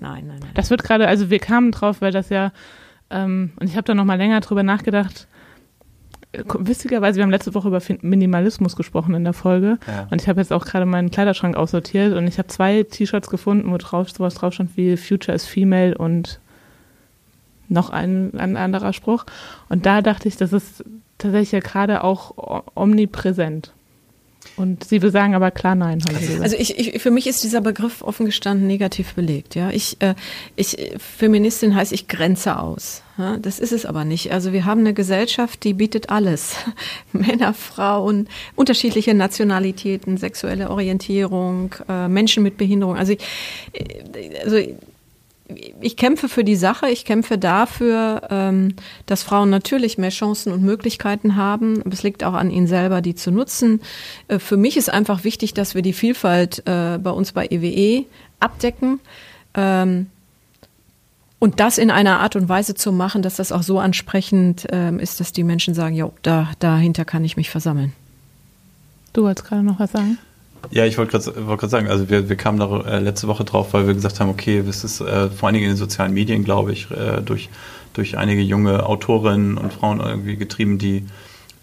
Nein, 0.00 0.26
nein, 0.26 0.38
nein. 0.40 0.50
Das 0.54 0.70
wird 0.70 0.82
gerade, 0.84 1.06
also 1.06 1.30
wir 1.30 1.38
kamen 1.38 1.70
drauf, 1.70 2.00
weil 2.00 2.12
das 2.12 2.28
ja 2.28 2.52
ähm, 3.12 3.52
und 3.60 3.68
ich 3.68 3.76
habe 3.76 3.84
da 3.84 3.94
noch 3.94 4.04
mal 4.04 4.16
länger 4.16 4.40
drüber 4.40 4.62
nachgedacht. 4.62 5.28
Witzigerweise, 6.32 7.18
wir 7.18 7.24
haben 7.24 7.30
letzte 7.30 7.54
Woche 7.54 7.68
über 7.68 7.80
Minimalismus 8.00 8.74
gesprochen 8.74 9.14
in 9.14 9.22
der 9.22 9.34
Folge. 9.34 9.78
Ja. 9.86 10.08
Und 10.10 10.22
ich 10.22 10.28
habe 10.28 10.40
jetzt 10.40 10.52
auch 10.52 10.64
gerade 10.64 10.86
meinen 10.86 11.10
Kleiderschrank 11.10 11.56
aussortiert 11.56 12.14
und 12.14 12.26
ich 12.26 12.38
habe 12.38 12.48
zwei 12.48 12.84
T-Shirts 12.84 13.28
gefunden, 13.28 13.70
wo 13.70 13.76
drauf 13.76 14.10
sowas 14.10 14.34
drauf 14.34 14.54
stand 14.54 14.74
wie 14.78 14.96
Future 14.96 15.34
is 15.34 15.44
Female 15.44 15.96
und 15.96 16.40
noch 17.68 17.90
ein, 17.90 18.32
ein 18.38 18.56
anderer 18.56 18.94
Spruch. 18.94 19.26
Und 19.68 19.84
da 19.84 20.00
dachte 20.00 20.26
ich, 20.26 20.38
das 20.38 20.54
ist 20.54 20.82
tatsächlich 21.18 21.52
ja 21.52 21.60
gerade 21.60 22.02
auch 22.02 22.64
omnipräsent. 22.74 23.74
Und 24.56 24.84
Sie 24.84 24.98
sagen 24.98 25.34
aber 25.34 25.50
klar 25.50 25.74
nein. 25.74 26.02
Also 26.40 26.56
ich, 26.56 26.78
ich, 26.78 27.02
für 27.02 27.10
mich 27.10 27.26
ist 27.26 27.42
dieser 27.42 27.60
Begriff 27.60 28.02
offen 28.02 28.26
gestanden 28.26 28.66
negativ 28.66 29.14
belegt. 29.14 29.54
Ja, 29.54 29.70
ich, 29.70 29.96
äh, 30.00 30.14
ich 30.56 30.76
Feministin 30.98 31.74
heißt 31.74 31.92
ich 31.92 32.06
grenze 32.06 32.58
aus. 32.58 33.02
Ja? 33.16 33.38
Das 33.38 33.58
ist 33.58 33.72
es 33.72 33.86
aber 33.86 34.04
nicht. 34.04 34.30
Also 34.32 34.52
wir 34.52 34.64
haben 34.64 34.80
eine 34.80 34.94
Gesellschaft, 34.94 35.64
die 35.64 35.72
bietet 35.72 36.10
alles: 36.10 36.56
Männer, 37.12 37.54
Frauen, 37.54 38.28
unterschiedliche 38.54 39.14
Nationalitäten, 39.14 40.18
sexuelle 40.18 40.70
Orientierung, 40.70 41.74
äh, 41.88 42.08
Menschen 42.08 42.42
mit 42.42 42.56
Behinderung. 42.56 42.96
Also, 42.96 43.12
ich, 43.12 43.20
äh, 43.72 44.42
also 44.44 44.58
ich 45.80 45.96
kämpfe 45.96 46.28
für 46.28 46.44
die 46.44 46.56
Sache, 46.56 46.88
ich 46.88 47.04
kämpfe 47.04 47.38
dafür, 47.38 48.22
ähm, 48.30 48.74
dass 49.06 49.22
Frauen 49.22 49.50
natürlich 49.50 49.98
mehr 49.98 50.10
Chancen 50.10 50.52
und 50.52 50.62
Möglichkeiten 50.62 51.36
haben. 51.36 51.82
Es 51.90 52.02
liegt 52.02 52.24
auch 52.24 52.34
an 52.34 52.50
ihnen 52.50 52.66
selber, 52.66 53.00
die 53.00 53.14
zu 53.14 53.30
nutzen. 53.30 53.80
Äh, 54.28 54.38
für 54.38 54.56
mich 54.56 54.76
ist 54.76 54.90
einfach 54.90 55.24
wichtig, 55.24 55.54
dass 55.54 55.74
wir 55.74 55.82
die 55.82 55.92
Vielfalt 55.92 56.62
äh, 56.66 56.98
bei 56.98 57.10
uns 57.10 57.32
bei 57.32 57.46
EWE 57.46 57.66
e 57.66 58.04
abdecken. 58.40 59.00
Ähm, 59.54 60.06
und 61.38 61.58
das 61.58 61.78
in 61.78 61.90
einer 61.90 62.20
Art 62.20 62.36
und 62.36 62.48
Weise 62.48 62.74
zu 62.74 62.92
machen, 62.92 63.22
dass 63.22 63.36
das 63.36 63.50
auch 63.50 63.64
so 63.64 63.80
ansprechend 63.80 64.66
ähm, 64.70 65.00
ist, 65.00 65.18
dass 65.18 65.32
die 65.32 65.42
Menschen 65.42 65.74
sagen, 65.74 65.96
ja, 65.96 66.08
da, 66.22 66.50
dahinter 66.60 67.04
kann 67.04 67.24
ich 67.24 67.36
mich 67.36 67.50
versammeln. 67.50 67.92
Du 69.12 69.24
wolltest 69.24 69.48
gerade 69.48 69.64
noch 69.64 69.80
was 69.80 69.90
sagen? 69.90 70.18
Ja, 70.70 70.86
ich 70.86 70.96
wollte 70.98 71.12
gerade 71.18 71.46
wollt 71.46 71.60
sagen, 71.70 71.88
also 71.88 72.08
wir, 72.08 72.28
wir 72.28 72.36
kamen 72.36 72.58
da 72.58 72.80
äh, 72.82 72.98
letzte 73.00 73.28
Woche 73.28 73.44
drauf, 73.44 73.72
weil 73.72 73.86
wir 73.86 73.94
gesagt 73.94 74.20
haben, 74.20 74.30
okay, 74.30 74.58
es 74.58 74.84
ist 74.84 75.00
äh, 75.00 75.28
vor 75.28 75.48
allen 75.48 75.54
Dingen 75.54 75.66
in 75.66 75.72
den 75.72 75.76
sozialen 75.76 76.14
Medien, 76.14 76.44
glaube 76.44 76.72
ich, 76.72 76.90
äh, 76.90 77.20
durch, 77.22 77.50
durch 77.94 78.16
einige 78.16 78.42
junge 78.42 78.86
Autorinnen 78.86 79.58
und 79.58 79.72
Frauen 79.72 80.00
irgendwie 80.00 80.36
getrieben, 80.36 80.78
die, 80.78 81.04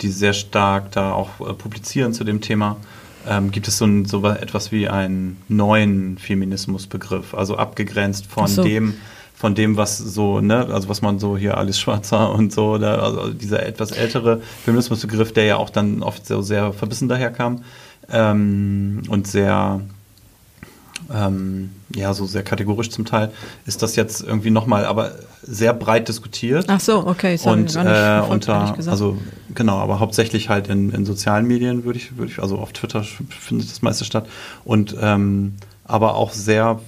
die 0.02 0.10
sehr 0.10 0.34
stark 0.34 0.92
da 0.92 1.14
auch 1.14 1.40
äh, 1.40 1.54
publizieren 1.54 2.14
zu 2.14 2.24
dem 2.24 2.42
Thema. 2.42 2.78
Ähm, 3.28 3.52
gibt 3.52 3.68
es 3.68 3.78
so, 3.78 3.86
ein, 3.86 4.06
so 4.06 4.26
etwas 4.26 4.72
wie 4.72 4.88
einen 4.88 5.42
neuen 5.48 6.18
Feminismusbegriff, 6.18 7.34
also 7.34 7.58
abgegrenzt 7.58 8.28
von 8.28 8.48
so. 8.48 8.64
dem, 8.64 8.96
von 9.36 9.56
dem, 9.56 9.78
was 9.78 9.98
so, 9.98 10.42
ne, 10.42 10.68
also 10.68 10.90
was 10.90 11.02
man 11.02 11.20
so 11.20 11.38
hier 11.38 11.58
alles 11.58 11.80
schwarzer 11.82 12.34
und 12.34 12.52
so, 12.54 12.74
oder, 12.74 13.02
also 13.02 13.30
dieser 13.30 13.66
etwas 13.66 13.92
ältere 13.92 14.42
Feminismusbegriff, 14.64 15.34
der 15.34 15.46
ja 15.46 15.56
auch 15.58 15.70
dann 15.70 16.04
oft 16.04 16.26
so 16.26 16.42
sehr 16.42 16.74
verbissen 16.74 17.10
daherkam 17.10 17.64
ähm, 18.12 19.04
und 19.10 19.28
sehr, 19.28 19.82
ähm, 21.14 21.72
ja, 21.94 22.14
so 22.14 22.26
sehr 22.26 22.44
kategorisch 22.44 22.90
zum 22.90 23.06
Teil, 23.06 23.32
ist 23.66 23.82
das 23.82 23.96
jetzt 23.96 24.22
irgendwie 24.22 24.52
nochmal, 24.52 24.86
aber 24.86 25.14
sehr 25.42 25.74
breit 25.74 26.08
diskutiert. 26.08 26.66
Ach 26.68 26.80
so, 26.80 27.08
okay, 27.08 27.38
sorry, 27.38 27.62
und 27.62 27.76
äh, 27.76 28.22
unter, 28.28 28.76
also 28.88 29.18
genau, 29.56 29.78
aber 29.78 30.00
hauptsächlich 30.00 30.50
halt 30.50 30.68
in, 30.68 30.92
in 30.92 31.06
sozialen 31.06 31.48
Medien 31.48 31.86
würde 31.86 31.98
ich, 31.98 32.18
würde 32.18 32.32
ich, 32.32 32.40
also 32.40 32.58
auf 32.58 32.74
Twitter 32.74 33.04
findet 33.04 33.70
das 33.70 33.82
meiste 33.82 34.06
statt 34.06 34.28
und 34.66 34.96
ähm, 35.00 35.56
aber 35.86 36.16
auch 36.16 36.32
sehr 36.32 36.80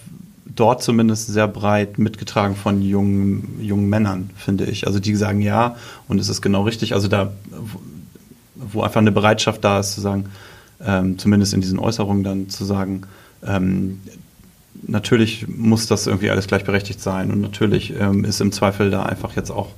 dort 0.55 0.83
zumindest 0.83 1.27
sehr 1.27 1.47
breit 1.47 1.97
mitgetragen 1.97 2.55
von 2.55 2.81
jungen, 2.81 3.59
jungen 3.61 3.89
Männern, 3.89 4.29
finde 4.35 4.65
ich. 4.65 4.85
Also 4.87 4.99
die 4.99 5.15
sagen 5.15 5.41
ja 5.41 5.75
und 6.07 6.19
es 6.19 6.29
ist 6.29 6.41
genau 6.41 6.63
richtig. 6.63 6.93
Also 6.93 7.07
da, 7.07 7.31
wo 8.55 8.81
einfach 8.81 9.01
eine 9.01 9.11
Bereitschaft 9.11 9.63
da 9.63 9.79
ist 9.79 9.93
zu 9.93 10.01
sagen, 10.01 10.25
ähm, 10.85 11.17
zumindest 11.17 11.53
in 11.53 11.61
diesen 11.61 11.79
Äußerungen 11.79 12.23
dann 12.23 12.49
zu 12.49 12.65
sagen, 12.65 13.03
ähm, 13.45 13.99
natürlich 14.81 15.47
muss 15.47 15.87
das 15.87 16.07
irgendwie 16.07 16.29
alles 16.29 16.47
gleichberechtigt 16.47 17.01
sein 17.01 17.31
und 17.31 17.41
natürlich 17.41 17.93
ähm, 17.99 18.25
ist 18.25 18.41
im 18.41 18.51
Zweifel 18.51 18.89
da 18.89 19.03
einfach 19.03 19.35
jetzt 19.35 19.51
auch 19.51 19.69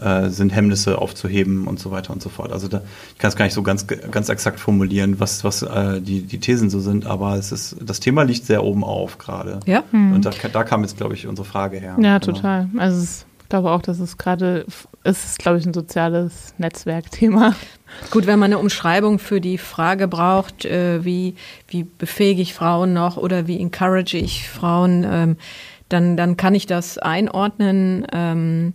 äh, 0.00 0.28
sind 0.28 0.54
Hemmnisse 0.54 0.98
aufzuheben 0.98 1.66
und 1.66 1.78
so 1.78 1.90
weiter 1.90 2.12
und 2.12 2.22
so 2.22 2.28
fort. 2.28 2.52
Also 2.52 2.68
da, 2.68 2.82
ich 3.12 3.18
kann 3.18 3.28
es 3.28 3.36
gar 3.36 3.44
nicht 3.44 3.54
so 3.54 3.62
ganz, 3.62 3.86
ganz 3.86 4.28
exakt 4.28 4.58
formulieren, 4.58 5.20
was, 5.20 5.44
was 5.44 5.62
äh, 5.62 6.00
die, 6.00 6.22
die 6.22 6.40
Thesen 6.40 6.70
so 6.70 6.80
sind, 6.80 7.06
aber 7.06 7.36
es 7.36 7.52
ist, 7.52 7.76
das 7.80 8.00
Thema 8.00 8.22
liegt 8.24 8.44
sehr 8.44 8.64
oben 8.64 8.82
auf 8.82 9.18
gerade. 9.18 9.60
Ja. 9.66 9.84
Mhm. 9.92 10.14
Und 10.14 10.24
da, 10.24 10.30
da 10.52 10.64
kam 10.64 10.82
jetzt, 10.82 10.96
glaube 10.96 11.14
ich, 11.14 11.26
unsere 11.26 11.46
Frage 11.46 11.78
her. 11.78 11.96
Ja, 12.00 12.18
genau. 12.18 12.18
total. 12.18 12.68
Also 12.76 13.02
ich 13.02 13.48
glaube 13.48 13.70
auch, 13.70 13.82
dass 13.82 14.00
es 14.00 14.18
gerade, 14.18 14.66
es 15.04 15.24
ist, 15.24 15.38
glaube 15.38 15.58
ich, 15.58 15.66
ein 15.66 15.74
soziales 15.74 16.54
Netzwerkthema. 16.58 17.54
Gut, 18.10 18.26
wenn 18.26 18.38
man 18.38 18.52
eine 18.52 18.58
Umschreibung 18.58 19.18
für 19.18 19.40
die 19.40 19.58
Frage 19.58 20.08
braucht, 20.08 20.64
äh, 20.64 21.04
wie, 21.04 21.34
wie 21.68 21.84
befähige 21.84 22.42
ich 22.42 22.54
Frauen 22.54 22.92
noch 22.92 23.16
oder 23.16 23.46
wie 23.46 23.60
encourage 23.60 24.16
ich 24.16 24.48
Frauen, 24.48 25.06
ähm, 25.08 25.36
dann, 25.88 26.16
dann 26.16 26.36
kann 26.36 26.54
ich 26.54 26.66
das 26.66 26.98
einordnen. 26.98 28.06
Ähm, 28.12 28.74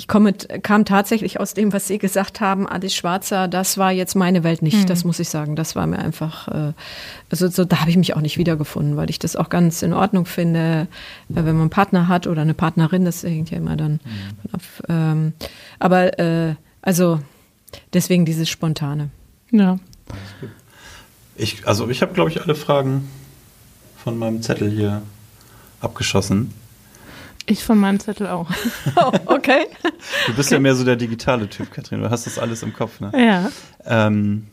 ich 0.00 0.08
komme, 0.08 0.32
kam 0.32 0.86
tatsächlich 0.86 1.40
aus 1.40 1.52
dem, 1.52 1.74
was 1.74 1.86
Sie 1.86 1.98
gesagt 1.98 2.40
haben, 2.40 2.66
Alice 2.66 2.94
Schwarzer, 2.94 3.48
das 3.48 3.76
war 3.76 3.92
jetzt 3.92 4.14
meine 4.14 4.44
Welt 4.44 4.62
nicht, 4.62 4.78
mhm. 4.78 4.86
das 4.86 5.04
muss 5.04 5.18
ich 5.18 5.28
sagen. 5.28 5.56
Das 5.56 5.76
war 5.76 5.86
mir 5.86 5.98
einfach, 5.98 6.48
äh, 6.48 6.72
also 7.28 7.48
so, 7.48 7.66
da 7.66 7.80
habe 7.80 7.90
ich 7.90 7.98
mich 7.98 8.16
auch 8.16 8.22
nicht 8.22 8.38
wiedergefunden, 8.38 8.96
weil 8.96 9.10
ich 9.10 9.18
das 9.18 9.36
auch 9.36 9.50
ganz 9.50 9.82
in 9.82 9.92
Ordnung 9.92 10.24
finde, 10.24 10.88
äh, 11.28 11.34
wenn 11.34 11.44
man 11.44 11.60
einen 11.60 11.70
Partner 11.70 12.08
hat 12.08 12.26
oder 12.26 12.40
eine 12.40 12.54
Partnerin, 12.54 13.04
das 13.04 13.22
hängt 13.22 13.50
ja 13.50 13.58
immer 13.58 13.76
dann 13.76 14.00
mhm. 14.04 14.50
ab. 14.52 14.62
Ähm, 14.88 15.32
aber 15.78 16.18
äh, 16.18 16.54
also 16.80 17.20
deswegen 17.92 18.24
dieses 18.24 18.48
Spontane. 18.48 19.10
Ja. 19.50 19.78
Ich, 21.36 21.66
also 21.66 21.88
ich 21.88 22.02
habe, 22.02 22.12
glaube 22.12 22.30
ich, 22.30 22.42
alle 22.42 22.54
Fragen 22.54 23.08
von 23.96 24.18
meinem 24.18 24.42
Zettel 24.42 24.70
hier 24.70 25.02
abgeschossen. 25.80 26.52
Ich 27.46 27.64
von 27.64 27.78
meinem 27.78 27.98
Zettel 28.00 28.28
auch. 28.28 28.50
Oh, 28.96 29.12
okay. 29.26 29.66
Du 30.26 30.34
bist 30.34 30.48
okay. 30.48 30.56
ja 30.56 30.60
mehr 30.60 30.74
so 30.74 30.84
der 30.84 30.96
digitale 30.96 31.48
Typ, 31.48 31.70
Katrin. 31.70 32.00
Du 32.00 32.10
hast 32.10 32.26
das 32.26 32.38
alles 32.38 32.62
im 32.62 32.72
Kopf, 32.72 33.00
ne? 33.00 33.12
Ja. 33.16 33.50
Ähm, 33.84 34.46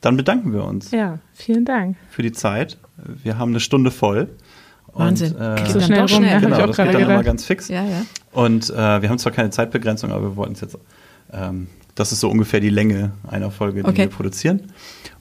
dann 0.00 0.16
bedanken 0.16 0.52
wir 0.52 0.64
uns. 0.64 0.90
Ja, 0.90 1.18
vielen 1.32 1.64
Dank. 1.64 1.96
Für 2.10 2.22
die 2.22 2.32
Zeit. 2.32 2.76
Wir 2.96 3.38
haben 3.38 3.52
eine 3.52 3.60
Stunde 3.60 3.90
voll. 3.90 4.28
Wahnsinn. 4.92 5.34
Und, 5.34 5.40
äh, 5.40 5.66
so 5.70 5.80
schnell 5.80 6.00
rum. 6.00 6.08
Schnell. 6.08 6.40
Genau, 6.40 6.66
das 6.66 6.76
geht 6.76 6.78
dann 6.78 6.92
gedacht. 6.92 7.10
immer 7.10 7.22
ganz 7.22 7.44
fix. 7.44 7.68
Ja, 7.68 7.84
ja. 7.84 8.04
Und 8.32 8.70
äh, 8.70 9.02
wir 9.02 9.08
haben 9.08 9.18
zwar 9.18 9.32
keine 9.32 9.50
Zeitbegrenzung, 9.50 10.10
aber 10.10 10.22
wir 10.30 10.36
wollten 10.36 10.54
es 10.54 10.60
jetzt. 10.60 10.78
Ähm, 11.32 11.68
das 11.94 12.12
ist 12.12 12.20
so 12.20 12.30
ungefähr 12.30 12.60
die 12.60 12.70
Länge 12.70 13.12
einer 13.28 13.50
Folge, 13.50 13.82
die 13.82 13.88
okay. 13.88 14.02
wir 14.02 14.08
produzieren. 14.08 14.72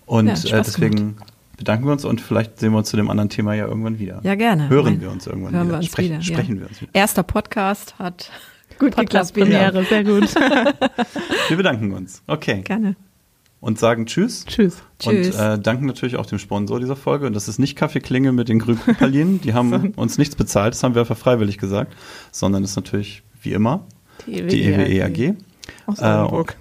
Und 0.05 0.27
ja, 0.27 0.57
äh, 0.57 0.61
deswegen 0.63 1.15
gemacht 1.15 1.31
bedanken 1.61 1.85
wir 1.85 1.91
uns 1.91 2.05
und 2.05 2.19
vielleicht 2.21 2.59
sehen 2.59 2.71
wir 2.71 2.79
uns 2.79 2.89
zu 2.89 2.97
dem 2.97 3.09
anderen 3.09 3.29
Thema 3.29 3.53
ja 3.53 3.67
irgendwann 3.67 3.99
wieder. 3.99 4.19
Ja, 4.23 4.33
gerne. 4.33 4.67
Hören 4.67 4.99
wir 4.99 5.11
uns 5.11 5.27
irgendwann 5.27 5.53
Hören 5.53 5.67
wieder. 5.67 5.73
Wir 5.73 5.77
uns 5.77 5.85
Sprech, 5.85 6.09
wieder 6.09 6.21
sprechen 6.21 6.55
ja. 6.55 6.61
wir 6.61 6.67
uns 6.69 6.81
wieder. 6.81 6.91
Erster 6.93 7.21
Podcast 7.21 7.99
hat 7.99 8.31
gut 8.79 8.95
Podcast 8.95 9.35
Premiere, 9.35 9.85
sehr 9.85 10.03
gut. 10.03 10.33
wir 11.49 11.57
bedanken 11.57 11.91
uns. 11.91 12.23
Okay. 12.25 12.61
Gerne. 12.61 12.95
Und 13.59 13.77
sagen 13.77 14.07
Tschüss. 14.07 14.45
Tschüss. 14.47 14.81
Und 15.05 15.13
äh, 15.13 15.59
danken 15.59 15.85
natürlich 15.85 16.15
auch 16.15 16.25
dem 16.25 16.39
Sponsor 16.39 16.79
dieser 16.79 16.95
Folge. 16.95 17.27
Und 17.27 17.35
das 17.35 17.47
ist 17.47 17.59
nicht 17.59 17.75
Kaffeeklinge 17.75 18.31
mit 18.31 18.49
den 18.49 18.57
Grünpralinen. 18.57 19.39
Die 19.41 19.53
haben 19.53 19.91
uns 19.97 20.17
nichts 20.17 20.35
bezahlt, 20.35 20.73
das 20.73 20.81
haben 20.81 20.95
wir 20.95 21.01
einfach 21.01 21.17
freiwillig 21.17 21.59
gesagt. 21.59 21.93
Sondern 22.31 22.63
ist 22.63 22.75
natürlich, 22.75 23.21
wie 23.43 23.53
immer, 23.53 23.85
die 24.25 24.39
EWE, 24.39 24.47
die 24.47 24.63
EWE 24.63 25.05
AG. 25.05 25.35
Aus 25.85 25.99
äh, 25.99 26.05
Oldenburg. 26.05 26.57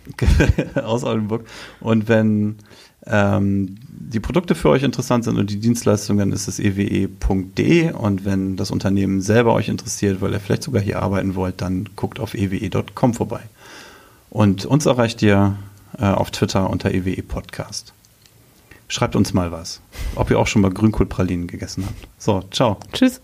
Äh, 0.74 0.80
aus 0.84 1.04
Oldenburg. 1.04 1.46
Und 1.80 2.08
wenn 2.08 2.56
ähm, 3.06 3.76
die 3.88 4.20
Produkte 4.20 4.54
für 4.54 4.68
euch 4.70 4.82
interessant 4.82 5.24
sind 5.24 5.38
und 5.38 5.50
die 5.50 5.58
Dienstleistungen, 5.58 6.32
ist 6.32 6.48
es 6.48 6.58
ewe.de. 6.58 7.92
Und 7.92 8.24
wenn 8.24 8.56
das 8.56 8.70
Unternehmen 8.70 9.20
selber 9.20 9.54
euch 9.54 9.68
interessiert, 9.68 10.20
weil 10.20 10.32
ihr 10.32 10.40
vielleicht 10.40 10.62
sogar 10.62 10.82
hier 10.82 11.02
arbeiten 11.02 11.34
wollt, 11.34 11.60
dann 11.60 11.88
guckt 11.96 12.20
auf 12.20 12.34
ewe.com 12.34 13.14
vorbei. 13.14 13.40
Und 14.30 14.64
uns 14.64 14.86
erreicht 14.86 15.22
ihr 15.22 15.56
äh, 15.98 16.04
auf 16.04 16.30
Twitter 16.30 16.70
unter 16.70 16.92
ewe 16.92 17.20
Podcast. 17.22 17.92
Schreibt 18.88 19.14
uns 19.14 19.32
mal 19.32 19.52
was, 19.52 19.80
ob 20.16 20.30
ihr 20.30 20.38
auch 20.38 20.46
schon 20.46 20.62
mal 20.62 20.70
Grünkohlpralinen 20.70 21.46
gegessen 21.46 21.84
habt. 21.86 22.08
So, 22.18 22.42
ciao. 22.50 22.78
Tschüss. 22.92 23.20